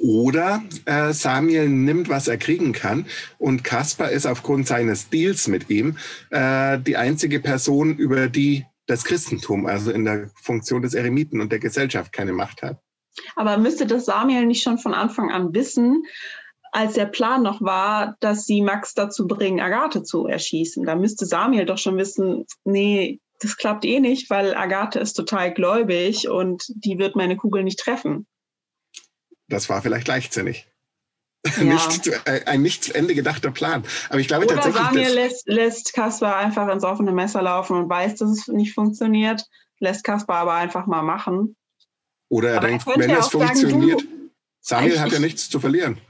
Oder 0.00 0.62
äh, 0.84 1.12
Samuel 1.12 1.68
nimmt, 1.68 2.08
was 2.08 2.28
er 2.28 2.36
kriegen 2.36 2.72
kann 2.72 3.06
und 3.38 3.64
Kaspar 3.64 4.10
ist 4.10 4.26
aufgrund 4.26 4.66
seines 4.66 5.08
Deals 5.08 5.48
mit 5.48 5.70
ihm 5.70 5.96
äh, 6.30 6.78
die 6.78 6.96
einzige 6.96 7.40
Person, 7.40 7.96
über 7.96 8.28
die 8.28 8.66
das 8.86 9.04
Christentum, 9.04 9.66
also 9.66 9.90
in 9.90 10.04
der 10.04 10.30
Funktion 10.42 10.82
des 10.82 10.94
Eremiten 10.94 11.40
und 11.40 11.52
der 11.52 11.58
Gesellschaft, 11.58 12.12
keine 12.12 12.32
Macht 12.32 12.62
hat. 12.62 12.78
Aber 13.36 13.56
müsste 13.58 13.86
das 13.86 14.06
Samuel 14.06 14.46
nicht 14.46 14.62
schon 14.62 14.78
von 14.78 14.94
Anfang 14.94 15.30
an 15.30 15.54
wissen, 15.54 16.04
als 16.72 16.94
der 16.94 17.06
Plan 17.06 17.42
noch 17.42 17.62
war, 17.62 18.16
dass 18.20 18.44
sie 18.44 18.62
Max 18.62 18.94
dazu 18.94 19.26
bringen, 19.26 19.60
Agathe 19.60 20.02
zu 20.02 20.26
erschießen? 20.26 20.84
Da 20.84 20.96
müsste 20.96 21.26
Samuel 21.26 21.66
doch 21.66 21.78
schon 21.78 21.96
wissen, 21.96 22.46
nee, 22.64 23.20
das 23.40 23.56
klappt 23.56 23.84
eh 23.84 24.00
nicht, 24.00 24.30
weil 24.30 24.54
Agathe 24.54 24.98
ist 24.98 25.14
total 25.14 25.52
gläubig 25.52 26.28
und 26.28 26.64
die 26.68 26.98
wird 26.98 27.16
meine 27.16 27.36
Kugel 27.36 27.64
nicht 27.64 27.78
treffen. 27.78 28.26
Das 29.48 29.68
war 29.68 29.82
vielleicht 29.82 30.08
leichtsinnig. 30.08 30.66
Ja. 31.56 31.64
nicht, 31.64 32.08
äh, 32.26 32.42
ein 32.46 32.62
nicht 32.62 32.84
zu 32.84 32.94
Ende 32.94 33.14
gedachter 33.14 33.50
Plan. 33.50 33.84
Aber 34.10 34.18
ich 34.18 34.28
glaube 34.28 34.44
Oder 34.44 34.56
tatsächlich. 34.56 34.82
Samuel 34.82 35.14
lässt, 35.14 35.46
lässt 35.46 35.92
Kaspar 35.94 36.36
einfach 36.36 36.68
ins 36.68 36.84
offene 36.84 37.12
Messer 37.12 37.42
laufen 37.42 37.76
und 37.76 37.88
weiß, 37.88 38.16
dass 38.16 38.30
es 38.30 38.48
nicht 38.48 38.74
funktioniert, 38.74 39.44
lässt 39.78 40.04
Kaspar 40.04 40.38
aber 40.38 40.54
einfach 40.54 40.86
mal 40.86 41.02
machen. 41.02 41.56
Oder 42.28 42.50
er 42.50 42.56
aber 42.58 42.68
denkt, 42.68 42.86
er 42.86 42.98
wenn 42.98 43.10
es 43.10 43.28
funktioniert, 43.28 44.00
sagen, 44.00 44.90
Samuel 44.90 45.00
hat 45.00 45.12
ja 45.12 45.18
nichts 45.20 45.48
zu 45.48 45.60
verlieren. 45.60 46.00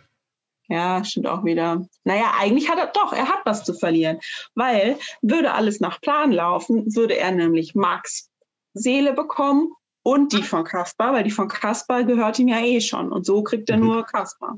Ja, 0.69 1.03
stimmt 1.03 1.27
auch 1.27 1.45
wieder. 1.45 1.87
Naja, 2.05 2.35
eigentlich 2.39 2.69
hat 2.69 2.79
er 2.79 2.89
doch, 2.89 3.13
er 3.13 3.29
hat 3.29 3.41
was 3.45 3.65
zu 3.65 3.73
verlieren. 3.73 4.21
Weil 4.55 4.99
würde 5.23 5.53
alles 5.53 5.81
nach 5.81 6.01
Plan 6.01 6.31
laufen, 6.31 6.95
würde 6.95 7.17
er 7.17 7.33
nämlich 7.33 7.75
Max 7.75 8.31
Seele 8.75 9.15
bekommen 9.15 9.73
und 10.03 10.33
die 10.33 10.43
von 10.43 10.65
Kaspar, 10.65 11.13
weil 11.15 11.25
die 11.25 11.31
von 11.31 11.49
Kaspar 11.49 12.05
gehört 12.05 12.39
ihm 12.39 12.49
ja 12.49 12.61
eh 12.61 12.81
schon. 12.81 13.13
Und 13.13 13.25
so 13.25 13.43
kriegt 13.43 13.71
er 13.71 13.79
mhm. 13.79 13.87
nur 13.87 14.05
Kaspar. 14.05 14.57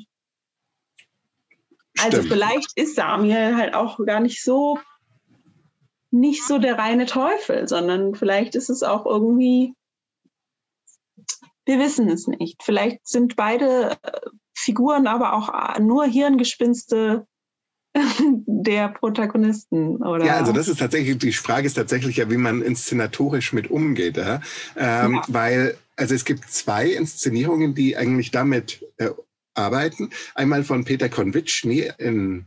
Also 1.98 2.22
vielleicht 2.22 2.76
ist 2.76 2.96
Samuel 2.96 3.56
halt 3.56 3.74
auch 3.74 3.98
gar 4.04 4.20
nicht 4.20 4.42
so 4.42 4.78
nicht 6.10 6.44
so 6.44 6.58
der 6.58 6.76
reine 6.76 7.06
Teufel, 7.06 7.68
sondern 7.68 8.14
vielleicht 8.14 8.54
ist 8.54 8.68
es 8.68 8.82
auch 8.82 9.06
irgendwie, 9.06 9.74
wir 11.70 11.78
wissen 11.78 12.08
es 12.08 12.26
nicht. 12.26 12.62
Vielleicht 12.64 13.06
sind 13.06 13.36
beide 13.36 13.92
äh, 14.02 14.20
Figuren, 14.54 15.06
aber 15.06 15.34
auch 15.34 15.76
äh, 15.76 15.80
nur 15.80 16.04
Hirngespinste 16.04 17.26
der 18.46 18.88
Protagonisten, 18.88 19.96
oder? 19.98 20.24
Ja, 20.24 20.36
also 20.36 20.52
das 20.52 20.66
ist 20.66 20.80
tatsächlich, 20.80 21.18
die 21.18 21.32
Frage 21.32 21.66
ist 21.66 21.74
tatsächlich 21.74 22.16
ja, 22.16 22.28
wie 22.28 22.36
man 22.36 22.60
inszenatorisch 22.60 23.52
mit 23.52 23.70
umgeht, 23.70 24.16
ja? 24.16 24.40
Ähm, 24.76 25.14
ja. 25.14 25.22
weil, 25.28 25.76
also 25.96 26.14
es 26.14 26.24
gibt 26.24 26.50
zwei 26.50 26.88
Inszenierungen, 26.88 27.74
die 27.74 27.96
eigentlich 27.96 28.32
damit 28.32 28.84
äh, 28.96 29.10
arbeiten. 29.54 30.10
Einmal 30.34 30.64
von 30.64 30.84
Peter 30.84 31.08
Konvitschny 31.08 31.88
in 31.98 32.46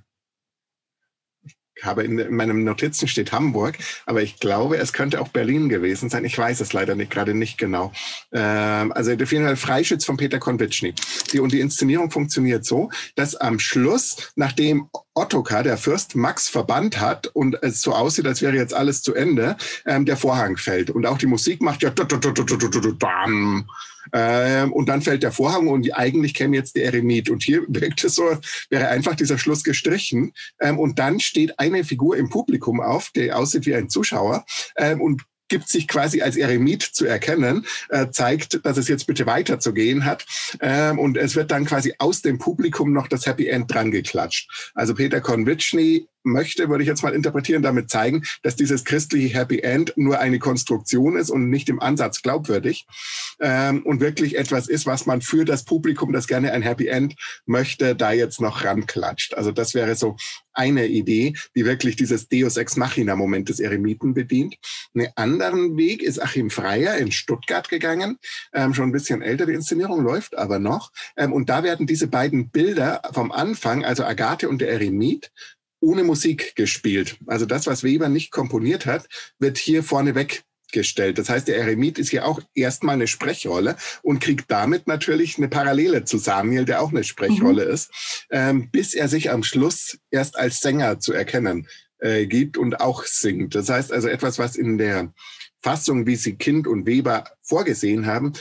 habe 1.81 2.03
in, 2.03 2.19
in 2.19 2.35
meinem 2.35 2.63
Notizen 2.63 3.07
steht 3.07 3.31
Hamburg, 3.31 3.77
aber 4.05 4.21
ich 4.21 4.39
glaube, 4.39 4.77
es 4.77 4.93
könnte 4.93 5.19
auch 5.19 5.29
Berlin 5.29 5.69
gewesen 5.69 6.09
sein. 6.09 6.25
Ich 6.25 6.37
weiß 6.37 6.59
es 6.59 6.73
leider 6.73 6.95
nicht, 6.95 7.11
gerade 7.11 7.33
nicht 7.33 7.57
genau. 7.57 7.91
Ähm, 8.31 8.91
also 8.91 9.11
auf 9.13 9.31
jeden 9.31 9.45
Fall 9.45 9.55
Freischütz 9.55 10.05
von 10.05 10.17
Peter 10.17 10.39
Konvitschny. 10.39 10.93
Die, 11.31 11.39
und 11.39 11.51
die 11.51 11.59
Inszenierung 11.59 12.11
funktioniert 12.11 12.65
so, 12.65 12.89
dass 13.15 13.35
am 13.35 13.59
Schluss, 13.59 14.31
nachdem 14.35 14.89
Ottokar, 15.15 15.63
der 15.63 15.77
Fürst, 15.77 16.15
Max 16.15 16.49
verbannt 16.49 16.99
hat 16.99 17.27
und 17.27 17.61
es 17.61 17.81
so 17.81 17.93
aussieht, 17.93 18.25
als 18.25 18.41
wäre 18.41 18.55
jetzt 18.55 18.73
alles 18.73 19.01
zu 19.01 19.13
Ende, 19.13 19.55
ähm, 19.85 20.05
der 20.05 20.17
Vorhang 20.17 20.57
fällt. 20.57 20.89
Und 20.89 21.05
auch 21.05 21.17
die 21.17 21.27
Musik 21.27 21.61
macht 21.61 21.83
ja 21.83 21.91
ähm, 24.11 24.73
und 24.73 24.89
dann 24.89 25.01
fällt 25.01 25.23
der 25.23 25.31
Vorhang 25.31 25.67
und 25.67 25.93
eigentlich 25.95 26.33
käme 26.33 26.55
jetzt 26.55 26.75
der 26.75 26.85
Eremit. 26.85 27.29
Und 27.29 27.43
hier 27.43 27.63
wirkt 27.67 28.03
es 28.03 28.15
so, 28.15 28.37
wäre 28.69 28.87
einfach 28.89 29.15
dieser 29.15 29.37
Schluss 29.37 29.63
gestrichen. 29.63 30.33
Ähm, 30.59 30.79
und 30.79 30.99
dann 30.99 31.19
steht 31.19 31.59
eine 31.59 31.83
Figur 31.83 32.17
im 32.17 32.29
Publikum 32.29 32.81
auf, 32.81 33.11
der 33.15 33.37
aussieht 33.37 33.65
wie 33.65 33.75
ein 33.75 33.89
Zuschauer 33.89 34.45
ähm, 34.77 35.01
und 35.01 35.23
gibt 35.49 35.69
sich 35.69 35.87
quasi 35.87 36.21
als 36.21 36.35
Eremit 36.35 36.81
zu 36.81 37.05
erkennen, 37.05 37.65
äh, 37.89 38.09
zeigt, 38.09 38.65
dass 38.65 38.77
es 38.77 38.87
jetzt 38.87 39.05
bitte 39.05 39.25
weiterzugehen 39.25 40.03
hat. 40.03 40.25
Ähm, 40.61 40.97
und 40.97 41.17
es 41.17 41.35
wird 41.35 41.51
dann 41.51 41.65
quasi 41.65 41.93
aus 41.99 42.21
dem 42.21 42.39
Publikum 42.39 42.91
noch 42.91 43.07
das 43.07 43.25
Happy 43.27 43.47
End 43.47 43.71
dran 43.71 43.91
geklatscht. 43.91 44.71
Also 44.73 44.95
Peter 44.95 45.21
Konvitschny 45.21 46.07
möchte, 46.23 46.69
würde 46.69 46.83
ich 46.83 46.87
jetzt 46.87 47.03
mal 47.03 47.13
interpretieren, 47.13 47.61
damit 47.61 47.89
zeigen, 47.89 48.23
dass 48.41 48.55
dieses 48.55 48.83
christliche 48.83 49.37
Happy 49.37 49.59
End 49.59 49.93
nur 49.95 50.19
eine 50.19 50.39
Konstruktion 50.39 51.15
ist 51.15 51.29
und 51.29 51.49
nicht 51.49 51.69
im 51.69 51.79
Ansatz 51.79 52.21
glaubwürdig 52.21 52.85
ähm, 53.39 53.83
und 53.83 53.99
wirklich 53.99 54.37
etwas 54.37 54.67
ist, 54.67 54.85
was 54.85 55.05
man 55.05 55.21
für 55.21 55.45
das 55.45 55.63
Publikum, 55.63 56.13
das 56.13 56.27
gerne 56.27 56.51
ein 56.51 56.61
Happy 56.61 56.87
End 56.87 57.15
möchte, 57.45 57.95
da 57.95 58.11
jetzt 58.11 58.41
noch 58.41 58.63
ranklatscht. 58.63 59.33
Also 59.33 59.51
das 59.51 59.73
wäre 59.73 59.95
so 59.95 60.15
eine 60.53 60.87
Idee, 60.87 61.33
die 61.55 61.65
wirklich 61.65 61.95
dieses 61.95 62.27
Deus 62.27 62.57
Ex 62.57 62.77
Machina 62.77 63.15
Moment 63.15 63.49
des 63.49 63.59
Eremiten 63.59 64.13
bedient. 64.13 64.55
Einen 64.93 65.07
anderen 65.15 65.77
Weg 65.77 66.03
ist 66.03 66.21
Achim 66.21 66.49
Freier 66.49 66.97
in 66.97 67.11
Stuttgart 67.11 67.69
gegangen, 67.69 68.17
ähm, 68.53 68.73
schon 68.73 68.89
ein 68.89 68.91
bisschen 68.91 69.21
älter, 69.21 69.45
die 69.45 69.53
Inszenierung 69.53 70.03
läuft 70.03 70.37
aber 70.37 70.59
noch. 70.59 70.91
Ähm, 71.17 71.33
und 71.33 71.49
da 71.49 71.63
werden 71.63 71.87
diese 71.87 72.07
beiden 72.07 72.49
Bilder 72.49 73.01
vom 73.11 73.31
Anfang, 73.31 73.83
also 73.83 74.03
Agathe 74.03 74.49
und 74.49 74.59
der 74.59 74.69
Eremit, 74.69 75.31
ohne 75.83 76.03
Musik 76.03 76.55
gespielt. 76.55 77.17
Also 77.27 77.45
das, 77.45 77.67
was 77.67 77.83
Weber 77.83 78.09
nicht 78.09 78.31
komponiert 78.31 78.85
hat, 78.85 79.07
wird 79.37 79.57
hier 79.57 79.83
vorneweg 79.83 80.43
gestellt. 80.71 81.19
Das 81.19 81.29
heißt, 81.29 81.47
der 81.47 81.57
Eremit 81.57 81.99
ist 81.99 82.09
hier 82.09 82.25
auch 82.25 82.41
erstmal 82.55 82.95
eine 82.95 83.07
Sprechrolle 83.07 83.75
und 84.01 84.19
kriegt 84.19 84.49
damit 84.49 84.87
natürlich 84.87 85.37
eine 85.37 85.49
Parallele 85.49 86.03
zu 86.03 86.17
Samuel, 86.17 86.65
der 86.65 86.81
auch 86.81 86.89
eine 86.89 87.03
Sprechrolle 87.03 87.65
mhm. 87.65 87.71
ist, 87.71 88.25
ähm, 88.31 88.71
bis 88.71 88.95
er 88.95 89.07
sich 89.07 89.29
am 89.29 89.43
Schluss 89.43 89.99
erst 90.09 90.37
als 90.37 90.61
Sänger 90.61 90.99
zu 90.99 91.13
erkennen 91.13 91.67
äh, 91.99 92.25
gibt 92.25 92.57
und 92.57 92.79
auch 92.79 93.03
singt. 93.05 93.53
Das 93.53 93.69
heißt 93.69 93.91
also 93.91 94.07
etwas, 94.07 94.39
was 94.39 94.55
in 94.55 94.77
der 94.77 95.13
Fassung, 95.61 96.07
wie 96.07 96.15
sie 96.15 96.35
Kind 96.35 96.65
und 96.65 96.87
Weber 96.87 97.25
vorgesehen 97.41 98.05
haben, 98.07 98.33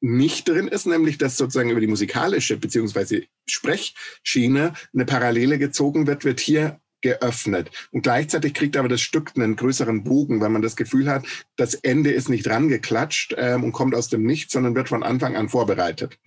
nicht 0.00 0.48
drin 0.48 0.68
ist, 0.68 0.86
nämlich 0.86 1.18
dass 1.18 1.36
sozusagen 1.36 1.70
über 1.70 1.80
die 1.80 1.86
musikalische 1.86 2.56
beziehungsweise 2.56 3.24
Sprechschiene 3.46 4.74
eine 4.92 5.04
Parallele 5.04 5.58
gezogen 5.58 6.06
wird, 6.06 6.24
wird 6.24 6.40
hier 6.40 6.80
geöffnet. 7.02 7.70
Und 7.92 8.02
gleichzeitig 8.02 8.54
kriegt 8.54 8.76
aber 8.76 8.88
das 8.88 9.00
Stück 9.00 9.32
einen 9.36 9.56
größeren 9.56 10.04
Bogen, 10.04 10.40
weil 10.40 10.48
man 10.48 10.62
das 10.62 10.76
Gefühl 10.76 11.08
hat, 11.08 11.26
das 11.56 11.74
Ende 11.74 12.10
ist 12.10 12.28
nicht 12.28 12.48
rangeklatscht 12.48 13.34
ähm, 13.36 13.64
und 13.64 13.72
kommt 13.72 13.94
aus 13.94 14.08
dem 14.08 14.24
Nichts, 14.24 14.52
sondern 14.52 14.74
wird 14.74 14.88
von 14.88 15.02
Anfang 15.02 15.36
an 15.36 15.48
vorbereitet. 15.48 16.18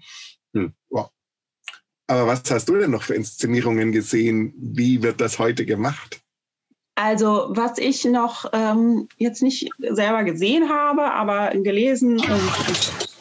Hm. 0.54 0.74
Wow. 0.90 1.10
Aber 2.08 2.28
was 2.28 2.50
hast 2.50 2.70
du 2.70 2.78
denn 2.78 2.92
noch 2.92 3.04
für 3.04 3.14
Inszenierungen 3.14 3.92
gesehen? 3.92 4.54
Wie 4.58 5.04
wird 5.04 5.22
das 5.22 5.38
heute 5.38 5.66
gemacht? 5.66 6.22
Also 7.02 7.46
was 7.48 7.78
ich 7.78 8.04
noch 8.04 8.44
ähm, 8.52 9.08
jetzt 9.16 9.42
nicht 9.42 9.70
selber 9.80 10.26
gesehen 10.26 10.68
habe, 10.68 11.14
aber 11.14 11.52
gelesen 11.52 12.20
und 12.20 12.52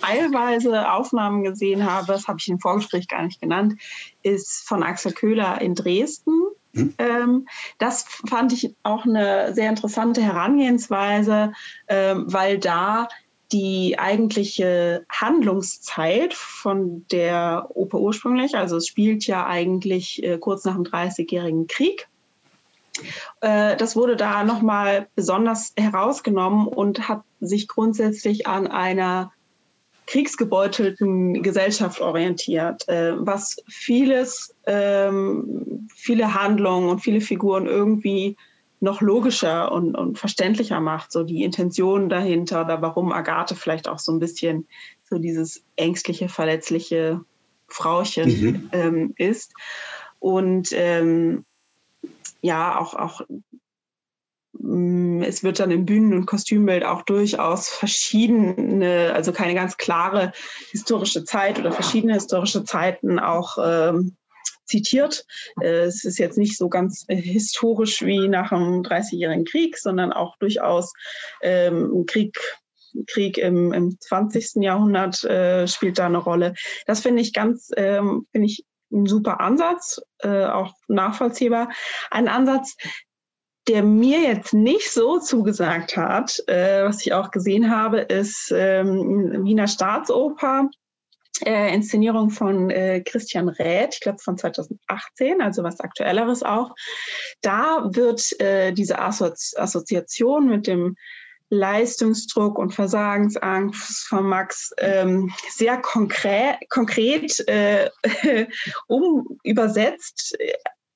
teilweise 0.00 0.90
Aufnahmen 0.90 1.44
gesehen 1.44 1.88
habe, 1.88 2.08
das 2.08 2.26
habe 2.26 2.38
ich 2.40 2.48
im 2.48 2.58
Vorgespräch 2.58 3.06
gar 3.06 3.22
nicht 3.22 3.40
genannt, 3.40 3.80
ist 4.24 4.66
von 4.66 4.82
Axel 4.82 5.12
Köhler 5.12 5.60
in 5.60 5.76
Dresden. 5.76 6.32
Mhm. 6.72 6.94
Ähm, 6.98 7.48
das 7.78 8.04
fand 8.28 8.52
ich 8.52 8.74
auch 8.82 9.04
eine 9.04 9.54
sehr 9.54 9.70
interessante 9.70 10.22
Herangehensweise, 10.22 11.52
ähm, 11.86 12.24
weil 12.26 12.58
da 12.58 13.06
die 13.52 13.96
eigentliche 13.96 15.06
Handlungszeit 15.08 16.34
von 16.34 17.06
der 17.12 17.68
Oper 17.70 18.00
ursprünglich, 18.00 18.56
also 18.56 18.78
es 18.78 18.88
spielt 18.88 19.24
ja 19.28 19.46
eigentlich 19.46 20.20
äh, 20.24 20.36
kurz 20.38 20.64
nach 20.64 20.74
dem 20.74 20.82
Dreißigjährigen 20.82 21.68
Krieg, 21.68 22.08
das 23.40 23.96
wurde 23.96 24.16
da 24.16 24.44
nochmal 24.44 25.08
besonders 25.14 25.72
herausgenommen 25.76 26.66
und 26.66 27.08
hat 27.08 27.22
sich 27.40 27.68
grundsätzlich 27.68 28.46
an 28.46 28.66
einer 28.66 29.32
kriegsgebeutelten 30.08 31.42
Gesellschaft 31.42 32.00
orientiert, 32.00 32.88
äh, 32.88 33.12
was 33.18 33.62
vieles, 33.68 34.54
ähm, 34.66 35.86
viele 35.94 36.32
Handlungen 36.34 36.88
und 36.88 37.00
viele 37.00 37.20
Figuren 37.20 37.66
irgendwie 37.66 38.36
noch 38.80 39.02
logischer 39.02 39.70
und, 39.70 39.94
und 39.94 40.18
verständlicher 40.18 40.80
macht, 40.80 41.12
so 41.12 41.24
die 41.24 41.42
Intentionen 41.42 42.08
dahinter 42.08 42.64
oder 42.64 42.80
warum 42.80 43.12
Agathe 43.12 43.54
vielleicht 43.54 43.86
auch 43.86 43.98
so 43.98 44.12
ein 44.12 44.18
bisschen 44.18 44.66
so 45.04 45.18
dieses 45.18 45.62
ängstliche, 45.76 46.28
verletzliche 46.28 47.20
Frauchen 47.66 48.28
mhm. 48.28 48.68
ähm, 48.72 49.14
ist. 49.18 49.52
Und 50.20 50.70
ähm, 50.72 51.44
ja, 52.40 52.78
auch, 52.78 52.94
auch 52.94 53.20
mm, 54.52 55.22
es 55.22 55.42
wird 55.42 55.60
dann 55.60 55.70
im 55.70 55.86
Bühnen- 55.86 56.14
und 56.14 56.26
Kostümbild 56.26 56.84
auch 56.84 57.02
durchaus 57.02 57.68
verschiedene, 57.68 59.12
also 59.14 59.32
keine 59.32 59.54
ganz 59.54 59.76
klare 59.76 60.32
historische 60.70 61.24
Zeit 61.24 61.58
oder 61.58 61.72
verschiedene 61.72 62.14
historische 62.14 62.64
Zeiten 62.64 63.18
auch 63.18 63.58
ähm, 63.62 64.16
zitiert. 64.64 65.24
Äh, 65.60 65.84
es 65.84 66.04
ist 66.04 66.18
jetzt 66.18 66.38
nicht 66.38 66.56
so 66.56 66.68
ganz 66.68 67.04
historisch 67.08 68.02
wie 68.02 68.28
nach 68.28 68.50
dem 68.50 68.82
Dreißigjährigen 68.82 69.44
Krieg, 69.44 69.78
sondern 69.78 70.12
auch 70.12 70.36
durchaus 70.38 70.92
ähm, 71.42 72.04
Krieg 72.06 72.38
Krieg 73.06 73.38
im, 73.38 73.72
im 73.72 74.00
20. 74.00 74.62
Jahrhundert 74.62 75.22
äh, 75.24 75.66
spielt 75.66 75.98
da 75.98 76.06
eine 76.06 76.18
Rolle. 76.18 76.54
Das 76.86 77.00
finde 77.00 77.22
ich 77.22 77.32
ganz, 77.32 77.70
ähm, 77.76 78.26
finde 78.32 78.46
ich 78.46 78.64
ein 78.90 79.06
super 79.06 79.40
Ansatz, 79.40 80.00
äh, 80.18 80.46
auch 80.46 80.74
nachvollziehbar. 80.88 81.70
Ein 82.10 82.28
Ansatz, 82.28 82.76
der 83.68 83.82
mir 83.82 84.20
jetzt 84.20 84.54
nicht 84.54 84.90
so 84.90 85.18
zugesagt 85.18 85.96
hat, 85.96 86.42
äh, 86.46 86.84
was 86.84 87.04
ich 87.04 87.12
auch 87.12 87.30
gesehen 87.30 87.70
habe, 87.70 88.00
ist 88.00 88.52
ähm, 88.54 89.44
Wiener 89.44 89.68
Staatsoper. 89.68 90.70
Äh, 91.44 91.72
Inszenierung 91.72 92.30
von 92.30 92.68
äh, 92.70 93.00
Christian 93.00 93.48
Räth, 93.48 93.94
ich 93.94 94.00
glaube 94.00 94.18
von 94.18 94.36
2018, 94.36 95.40
also 95.40 95.62
was 95.62 95.78
aktuelleres 95.78 96.42
auch. 96.42 96.74
Da 97.42 97.84
wird 97.92 98.40
äh, 98.40 98.72
diese 98.72 98.98
Assozi 98.98 99.56
Assoziation 99.56 100.48
mit 100.48 100.66
dem 100.66 100.96
Leistungsdruck 101.50 102.58
und 102.58 102.74
Versagensangst 102.74 104.06
von 104.06 104.26
Max 104.26 104.72
ähm, 104.78 105.32
sehr 105.50 105.78
konkret, 105.78 106.56
konkret 106.68 107.46
äh, 107.48 107.90
um 108.86 109.38
übersetzt. 109.44 110.36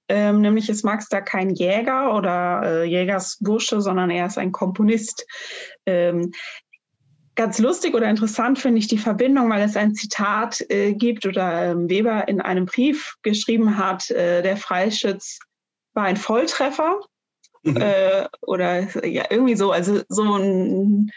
Ähm, 0.09 0.43
nämlich 0.43 0.69
ist 0.69 0.85
Max 0.85 1.09
da 1.09 1.21
kein 1.21 1.51
Jäger 1.51 2.15
oder 2.15 2.63
äh, 2.65 2.85
Jägersbursche, 2.85 3.81
sondern 3.81 4.11
er 4.11 4.27
ist 4.27 4.37
ein 4.37 4.53
Komponist. 4.53 5.27
Ähm, 5.87 6.33
ganz 7.35 7.59
lustig 7.59 7.95
oder 7.95 8.11
interessant 8.11 8.59
finde 8.59 8.79
ich 8.79 8.89
die 8.89 8.99
Verbindung, 8.99 9.49
weil 9.49 9.63
es 9.63 9.77
ein 9.77 9.95
Zitat 9.95 10.61
äh, 10.69 10.93
gibt 10.93 11.25
oder 11.25 11.71
äh, 11.71 11.89
Weber 11.89 12.29
in 12.29 12.41
einem 12.41 12.67
Brief 12.67 13.15
geschrieben 13.23 13.79
hat, 13.79 14.11
äh, 14.11 14.43
der 14.43 14.57
Freischütz 14.57 15.39
war 15.95 16.05
ein 16.05 16.17
Volltreffer 16.17 17.01
Mhm. 17.63 17.77
Äh, 17.77 18.29
oder 18.41 19.07
ja, 19.07 19.25
irgendwie 19.31 19.57
so, 19.57 19.71
also 19.73 20.01
so 20.09 20.37
ein 20.37 21.11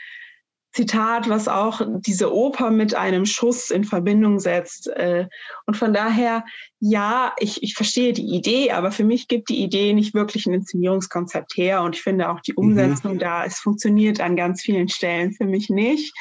Zitat, 0.75 1.29
was 1.29 1.47
auch 1.47 1.81
diese 2.01 2.33
Oper 2.33 2.69
mit 2.69 2.95
einem 2.95 3.25
Schuss 3.25 3.71
in 3.71 3.85
Verbindung 3.85 4.39
setzt. 4.39 4.89
Äh, 4.89 5.27
und 5.65 5.77
von 5.77 5.93
daher, 5.93 6.43
ja, 6.81 7.33
ich, 7.39 7.63
ich 7.63 7.75
verstehe 7.75 8.11
die 8.11 8.35
Idee, 8.35 8.71
aber 8.71 8.91
für 8.91 9.05
mich 9.05 9.29
gibt 9.29 9.47
die 9.47 9.63
Idee 9.63 9.93
nicht 9.93 10.13
wirklich 10.13 10.45
ein 10.45 10.53
Inszenierungskonzept 10.53 11.55
her. 11.55 11.81
Und 11.81 11.95
ich 11.95 12.01
finde 12.01 12.29
auch 12.29 12.41
die 12.41 12.51
mhm. 12.51 12.57
Umsetzung 12.57 13.13
mhm. 13.13 13.19
da, 13.19 13.45
es 13.45 13.59
funktioniert 13.59 14.19
an 14.19 14.35
ganz 14.35 14.61
vielen 14.61 14.89
Stellen 14.89 15.31
für 15.31 15.45
mich 15.45 15.69
nicht. 15.69 16.13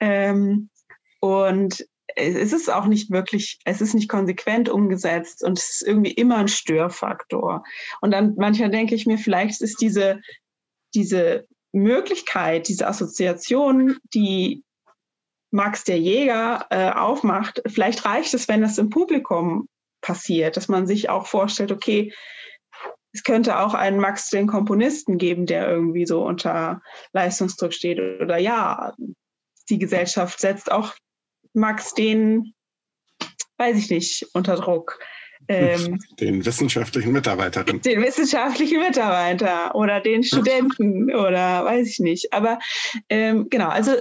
Ähm, 0.00 0.68
und 1.20 1.86
es 2.16 2.52
ist 2.52 2.70
auch 2.70 2.86
nicht 2.86 3.10
wirklich, 3.10 3.60
es 3.64 3.80
ist 3.80 3.94
nicht 3.94 4.08
konsequent 4.08 4.68
umgesetzt 4.68 5.42
und 5.42 5.58
es 5.58 5.70
ist 5.70 5.82
irgendwie 5.86 6.12
immer 6.12 6.36
ein 6.36 6.48
Störfaktor. 6.48 7.64
Und 8.00 8.10
dann 8.10 8.34
manchmal 8.36 8.70
denke 8.70 8.94
ich 8.94 9.06
mir, 9.06 9.18
vielleicht 9.18 9.60
ist 9.60 9.80
diese, 9.80 10.20
diese 10.94 11.46
Möglichkeit, 11.72 12.68
diese 12.68 12.86
Assoziation, 12.86 13.98
die 14.14 14.62
Max 15.50 15.84
der 15.84 15.98
Jäger 15.98 16.66
äh, 16.70 16.90
aufmacht, 16.90 17.62
vielleicht 17.66 18.04
reicht 18.04 18.34
es, 18.34 18.48
wenn 18.48 18.62
das 18.62 18.78
im 18.78 18.90
Publikum 18.90 19.68
passiert, 20.00 20.56
dass 20.56 20.68
man 20.68 20.86
sich 20.86 21.10
auch 21.10 21.26
vorstellt, 21.26 21.72
okay, 21.72 22.12
es 23.14 23.22
könnte 23.22 23.58
auch 23.58 23.74
einen 23.74 24.00
Max 24.00 24.30
den 24.30 24.46
Komponisten 24.46 25.18
geben, 25.18 25.44
der 25.44 25.68
irgendwie 25.68 26.06
so 26.06 26.24
unter 26.24 26.80
Leistungsdruck 27.12 27.74
steht. 27.74 28.00
Oder 28.00 28.38
ja, 28.38 28.94
die 29.68 29.78
Gesellschaft 29.78 30.40
setzt 30.40 30.72
auch 30.72 30.94
Max 31.54 31.94
den, 31.94 32.54
weiß 33.58 33.76
ich 33.76 33.90
nicht, 33.90 34.26
unter 34.34 34.56
Druck. 34.56 34.98
Ähm, 35.48 35.98
den 36.20 36.44
wissenschaftlichen 36.44 37.12
Mitarbeiterin. 37.12 37.80
Den 37.80 38.02
wissenschaftlichen 38.02 38.80
Mitarbeiter 38.80 39.74
oder 39.74 40.00
den 40.00 40.22
Studenten 40.24 41.14
oder 41.14 41.64
weiß 41.64 41.88
ich 41.88 41.98
nicht. 41.98 42.32
Aber 42.32 42.58
ähm, 43.08 43.48
genau, 43.50 43.68
also 43.68 43.96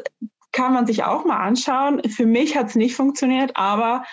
kann 0.52 0.74
man 0.74 0.86
sich 0.86 1.04
auch 1.04 1.26
mal 1.26 1.40
anschauen. 1.40 2.02
Für 2.10 2.26
mich 2.26 2.56
hat 2.56 2.68
es 2.68 2.76
nicht 2.76 2.96
funktioniert, 2.96 3.52
aber 3.56 4.04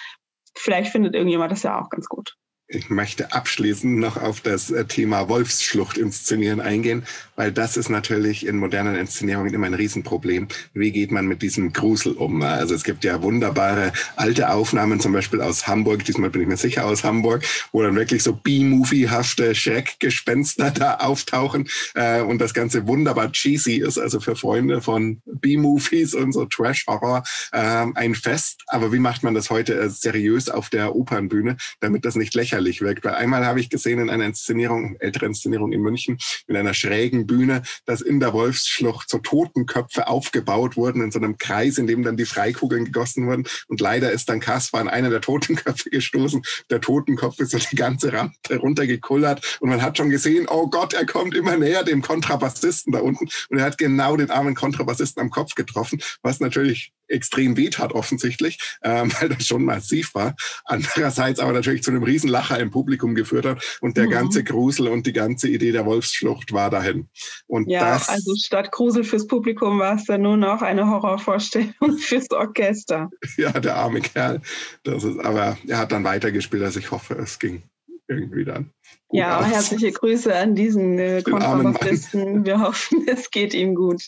vielleicht 0.56 0.92
findet 0.92 1.14
irgendjemand 1.14 1.52
das 1.52 1.62
ja 1.62 1.80
auch 1.80 1.90
ganz 1.90 2.06
gut. 2.06 2.36
Ich 2.70 2.90
möchte 2.90 3.32
abschließend 3.32 3.98
noch 3.98 4.18
auf 4.18 4.42
das 4.42 4.70
äh, 4.70 4.84
Thema 4.84 5.28
Wolfsschlucht 5.30 5.96
inszenieren 5.96 6.60
eingehen, 6.60 7.06
weil 7.38 7.52
das 7.52 7.76
ist 7.76 7.88
natürlich 7.88 8.44
in 8.44 8.56
modernen 8.56 8.96
Inszenierungen 8.96 9.54
immer 9.54 9.66
ein 9.66 9.74
Riesenproblem. 9.74 10.48
Wie 10.74 10.90
geht 10.90 11.12
man 11.12 11.26
mit 11.26 11.40
diesem 11.40 11.72
Grusel 11.72 12.14
um? 12.14 12.42
Also 12.42 12.74
es 12.74 12.82
gibt 12.82 13.04
ja 13.04 13.22
wunderbare 13.22 13.92
alte 14.16 14.50
Aufnahmen, 14.50 14.98
zum 14.98 15.12
Beispiel 15.12 15.40
aus 15.40 15.68
Hamburg, 15.68 16.04
diesmal 16.04 16.30
bin 16.30 16.42
ich 16.42 16.48
mir 16.48 16.56
sicher 16.56 16.84
aus 16.84 17.04
Hamburg, 17.04 17.44
wo 17.70 17.80
dann 17.80 17.94
wirklich 17.94 18.24
so 18.24 18.32
B-Movie-hafte 18.32 19.54
Schreckgespenster 19.54 20.70
da 20.74 20.96
auftauchen 20.96 21.68
äh, 21.94 22.20
und 22.22 22.40
das 22.40 22.54
Ganze 22.54 22.88
wunderbar 22.88 23.30
cheesy 23.30 23.76
ist, 23.76 23.98
also 23.98 24.18
für 24.18 24.34
Freunde 24.34 24.82
von 24.82 25.22
B-Movies 25.24 26.14
und 26.14 26.32
so 26.32 26.44
Trash-Horror 26.44 27.22
äh, 27.52 27.86
ein 27.94 28.16
Fest. 28.16 28.64
Aber 28.66 28.92
wie 28.92 28.98
macht 28.98 29.22
man 29.22 29.34
das 29.34 29.48
heute 29.48 29.78
äh, 29.78 29.88
seriös 29.88 30.48
auf 30.48 30.70
der 30.70 30.96
Opernbühne, 30.96 31.56
damit 31.78 32.04
das 32.04 32.16
nicht 32.16 32.34
lächerlich 32.34 32.80
wirkt. 32.80 33.04
Weil 33.04 33.14
einmal 33.14 33.46
habe 33.46 33.60
ich 33.60 33.70
gesehen 33.70 34.00
in 34.00 34.10
einer 34.10 34.24
Inszenierung, 34.24 34.96
ältere 34.98 35.26
Inszenierung 35.26 35.70
in 35.70 35.82
München, 35.82 36.18
mit 36.48 36.56
einer 36.56 36.74
schrägen 36.74 37.27
Bühne, 37.28 37.62
dass 37.86 38.00
in 38.00 38.18
der 38.18 38.32
Wolfsschlucht 38.32 39.08
so 39.08 39.18
Totenköpfe 39.18 40.08
aufgebaut 40.08 40.76
wurden 40.76 41.00
in 41.00 41.12
so 41.12 41.20
einem 41.20 41.38
Kreis, 41.38 41.78
in 41.78 41.86
dem 41.86 42.02
dann 42.02 42.16
die 42.16 42.26
Freikugeln 42.26 42.86
gegossen 42.86 43.28
wurden. 43.28 43.44
Und 43.68 43.80
leider 43.80 44.10
ist 44.10 44.28
dann 44.28 44.40
Kaspar 44.40 44.80
an 44.80 44.88
einer 44.88 45.10
der 45.10 45.20
Totenköpfe 45.20 45.90
gestoßen. 45.90 46.42
Der 46.70 46.80
Totenkopf 46.80 47.38
ist 47.38 47.52
so 47.52 47.58
die 47.58 47.76
ganze 47.76 48.12
Rampe 48.12 48.56
runtergekullert 48.56 49.58
und 49.60 49.70
man 49.70 49.82
hat 49.82 49.96
schon 49.96 50.10
gesehen, 50.10 50.46
oh 50.48 50.68
Gott, 50.68 50.94
er 50.94 51.06
kommt 51.06 51.34
immer 51.36 51.56
näher 51.56 51.84
dem 51.84 52.02
Kontrabassisten 52.02 52.92
da 52.92 52.98
unten 52.98 53.28
und 53.50 53.58
er 53.58 53.64
hat 53.64 53.78
genau 53.78 54.16
den 54.16 54.30
armen 54.30 54.54
Kontrabassisten 54.54 55.20
am 55.22 55.30
Kopf 55.30 55.54
getroffen, 55.54 56.00
was 56.22 56.40
natürlich 56.40 56.92
extrem 57.08 57.56
weh 57.56 57.70
tat 57.70 57.92
offensichtlich, 57.92 58.58
ähm, 58.82 59.10
weil 59.20 59.30
das 59.30 59.46
schon 59.46 59.64
massiv 59.64 60.14
war. 60.14 60.36
Andererseits 60.64 61.40
aber 61.40 61.52
natürlich 61.52 61.82
zu 61.82 61.90
einem 61.90 62.02
Riesenlacher 62.02 62.58
im 62.58 62.70
Publikum 62.70 63.14
geführt 63.14 63.46
hat 63.46 63.78
und 63.80 63.96
der 63.96 64.06
mhm. 64.06 64.10
ganze 64.10 64.44
Grusel 64.44 64.88
und 64.88 65.06
die 65.06 65.12
ganze 65.12 65.48
Idee 65.48 65.72
der 65.72 65.86
Wolfsschlucht 65.86 66.52
war 66.52 66.70
dahin. 66.70 67.08
Und 67.46 67.68
ja, 67.68 67.94
das, 67.94 68.08
also 68.08 68.34
statt 68.36 68.70
Grusel 68.72 69.04
fürs 69.04 69.26
Publikum 69.26 69.78
war 69.78 69.96
es 69.96 70.04
dann 70.04 70.22
nur 70.22 70.36
noch 70.36 70.62
eine 70.62 70.86
Horrorvorstellung 70.86 71.72
fürs 71.98 72.30
Orchester. 72.30 73.10
Ja, 73.36 73.52
der 73.52 73.76
arme 73.76 74.00
Kerl. 74.00 74.40
Das 74.82 75.04
ist, 75.04 75.18
aber 75.20 75.56
er 75.66 75.78
hat 75.78 75.92
dann 75.92 76.02
weitergespielt, 76.02 76.62
also 76.62 76.80
ich 76.80 76.90
hoffe, 76.90 77.14
es 77.14 77.38
ging 77.38 77.62
irgendwie 78.08 78.44
dann. 78.44 78.70
Ja, 79.12 79.38
aus. 79.38 79.46
herzliche 79.46 79.92
Grüße 79.92 80.34
an 80.34 80.54
diesen 80.54 80.98
äh, 80.98 81.22
Kontrabassisten. 81.22 82.44
Wir 82.44 82.60
hoffen, 82.60 83.06
es 83.06 83.30
geht 83.30 83.54
ihm 83.54 83.74
gut. 83.74 84.02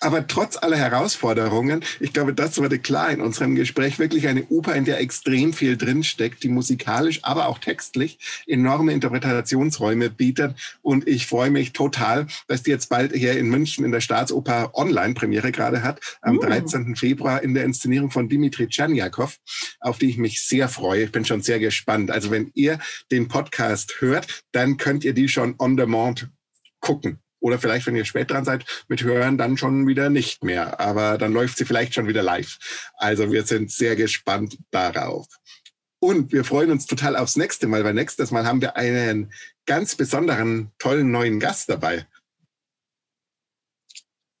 Aber 0.00 0.26
trotz 0.26 0.56
aller 0.56 0.78
Herausforderungen, 0.78 1.84
ich 2.00 2.14
glaube, 2.14 2.32
das 2.32 2.56
wurde 2.56 2.78
klar 2.78 3.10
in 3.10 3.20
unserem 3.20 3.54
Gespräch, 3.54 3.98
wirklich 3.98 4.26
eine 4.28 4.44
Oper, 4.46 4.74
in 4.74 4.86
der 4.86 4.98
extrem 4.98 5.52
viel 5.52 5.76
drinsteckt, 5.76 6.42
die 6.42 6.48
musikalisch, 6.48 7.20
aber 7.22 7.48
auch 7.48 7.58
textlich 7.58 8.18
enorme 8.46 8.92
Interpretationsräume 8.92 10.08
bietet. 10.08 10.54
Und 10.80 11.06
ich 11.06 11.26
freue 11.26 11.50
mich 11.50 11.74
total, 11.74 12.26
dass 12.48 12.62
die 12.62 12.70
jetzt 12.70 12.88
bald 12.88 13.14
hier 13.14 13.38
in 13.38 13.50
München 13.50 13.84
in 13.84 13.92
der 13.92 14.00
Staatsoper 14.00 14.74
Online-Premiere 14.74 15.52
gerade 15.52 15.82
hat, 15.82 16.00
am 16.22 16.38
uh. 16.38 16.42
13. 16.42 16.96
Februar 16.96 17.42
in 17.42 17.52
der 17.52 17.64
Inszenierung 17.64 18.10
von 18.10 18.28
Dimitri 18.28 18.68
Tschernjakov, 18.68 19.36
auf 19.80 19.98
die 19.98 20.08
ich 20.08 20.16
mich 20.16 20.40
sehr 20.40 20.68
freue. 20.68 21.04
Ich 21.04 21.12
bin 21.12 21.26
schon 21.26 21.42
sehr 21.42 21.58
gespannt. 21.58 22.10
Also 22.10 22.30
wenn 22.30 22.50
ihr 22.54 22.78
den 23.10 23.28
Podcast 23.28 23.96
hört, 24.00 24.44
dann 24.52 24.78
könnt 24.78 25.04
ihr 25.04 25.12
die 25.12 25.28
schon 25.28 25.56
on 25.58 25.76
demand 25.76 26.30
gucken. 26.80 27.18
Oder 27.40 27.58
vielleicht, 27.58 27.86
wenn 27.86 27.96
ihr 27.96 28.04
spät 28.04 28.30
dran 28.30 28.44
seid, 28.44 28.64
mit 28.88 29.02
Hören 29.02 29.38
dann 29.38 29.56
schon 29.56 29.86
wieder 29.86 30.10
nicht 30.10 30.44
mehr. 30.44 30.78
Aber 30.78 31.18
dann 31.18 31.32
läuft 31.32 31.58
sie 31.58 31.64
vielleicht 31.64 31.94
schon 31.94 32.06
wieder 32.06 32.22
live. 32.22 32.58
Also 32.96 33.32
wir 33.32 33.44
sind 33.44 33.70
sehr 33.70 33.96
gespannt 33.96 34.58
darauf. 34.70 35.26
Und 35.98 36.32
wir 36.32 36.44
freuen 36.44 36.70
uns 36.70 36.86
total 36.86 37.16
aufs 37.16 37.36
nächste 37.36 37.66
Mal, 37.66 37.84
weil 37.84 37.94
nächstes 37.94 38.30
Mal 38.30 38.46
haben 38.46 38.60
wir 38.60 38.76
einen 38.76 39.32
ganz 39.66 39.94
besonderen, 39.94 40.70
tollen 40.78 41.10
neuen 41.10 41.40
Gast 41.40 41.68
dabei. 41.68 42.06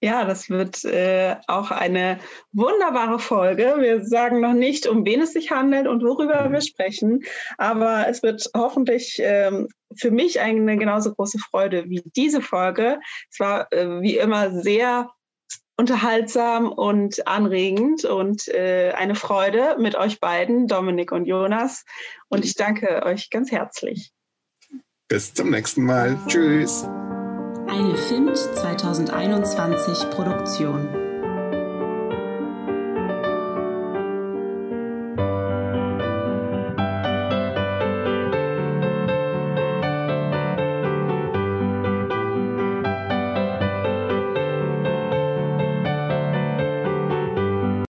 Ja, 0.02 0.24
das 0.24 0.48
wird 0.48 0.82
äh, 0.84 1.36
auch 1.46 1.70
eine 1.70 2.20
wunderbare 2.52 3.18
Folge. 3.18 3.76
Wir 3.78 4.04
sagen 4.04 4.40
noch 4.40 4.54
nicht, 4.54 4.86
um 4.86 5.04
wen 5.04 5.20
es 5.20 5.34
sich 5.34 5.50
handelt 5.50 5.86
und 5.86 6.02
worüber 6.02 6.48
mhm. 6.48 6.52
wir 6.52 6.60
sprechen, 6.62 7.22
aber 7.58 8.08
es 8.08 8.22
wird 8.22 8.48
hoffentlich 8.56 9.18
ähm, 9.20 9.68
für 9.94 10.10
mich 10.10 10.40
eine 10.40 10.78
genauso 10.78 11.14
große 11.14 11.38
Freude 11.38 11.84
wie 11.90 12.02
diese 12.16 12.40
Folge. 12.40 12.98
Es 13.30 13.40
war 13.40 13.70
äh, 13.72 14.00
wie 14.00 14.16
immer 14.16 14.50
sehr 14.50 15.10
unterhaltsam 15.76 16.70
und 16.70 17.26
anregend 17.26 18.04
und 18.04 18.48
äh, 18.48 18.92
eine 18.94 19.14
Freude 19.14 19.76
mit 19.78 19.96
euch 19.96 20.20
beiden, 20.20 20.66
Dominik 20.66 21.10
und 21.12 21.26
Jonas. 21.26 21.84
Und 22.28 22.44
ich 22.44 22.54
danke 22.54 23.02
euch 23.04 23.30
ganz 23.30 23.50
herzlich. 23.50 24.12
Bis 25.08 25.34
zum 25.34 25.50
nächsten 25.50 25.84
Mal. 25.84 26.18
Tschüss. 26.26 26.86
Eine 27.72 27.96
FIMT 27.96 28.36
2021 28.36 30.10
Produktion. 30.10 31.09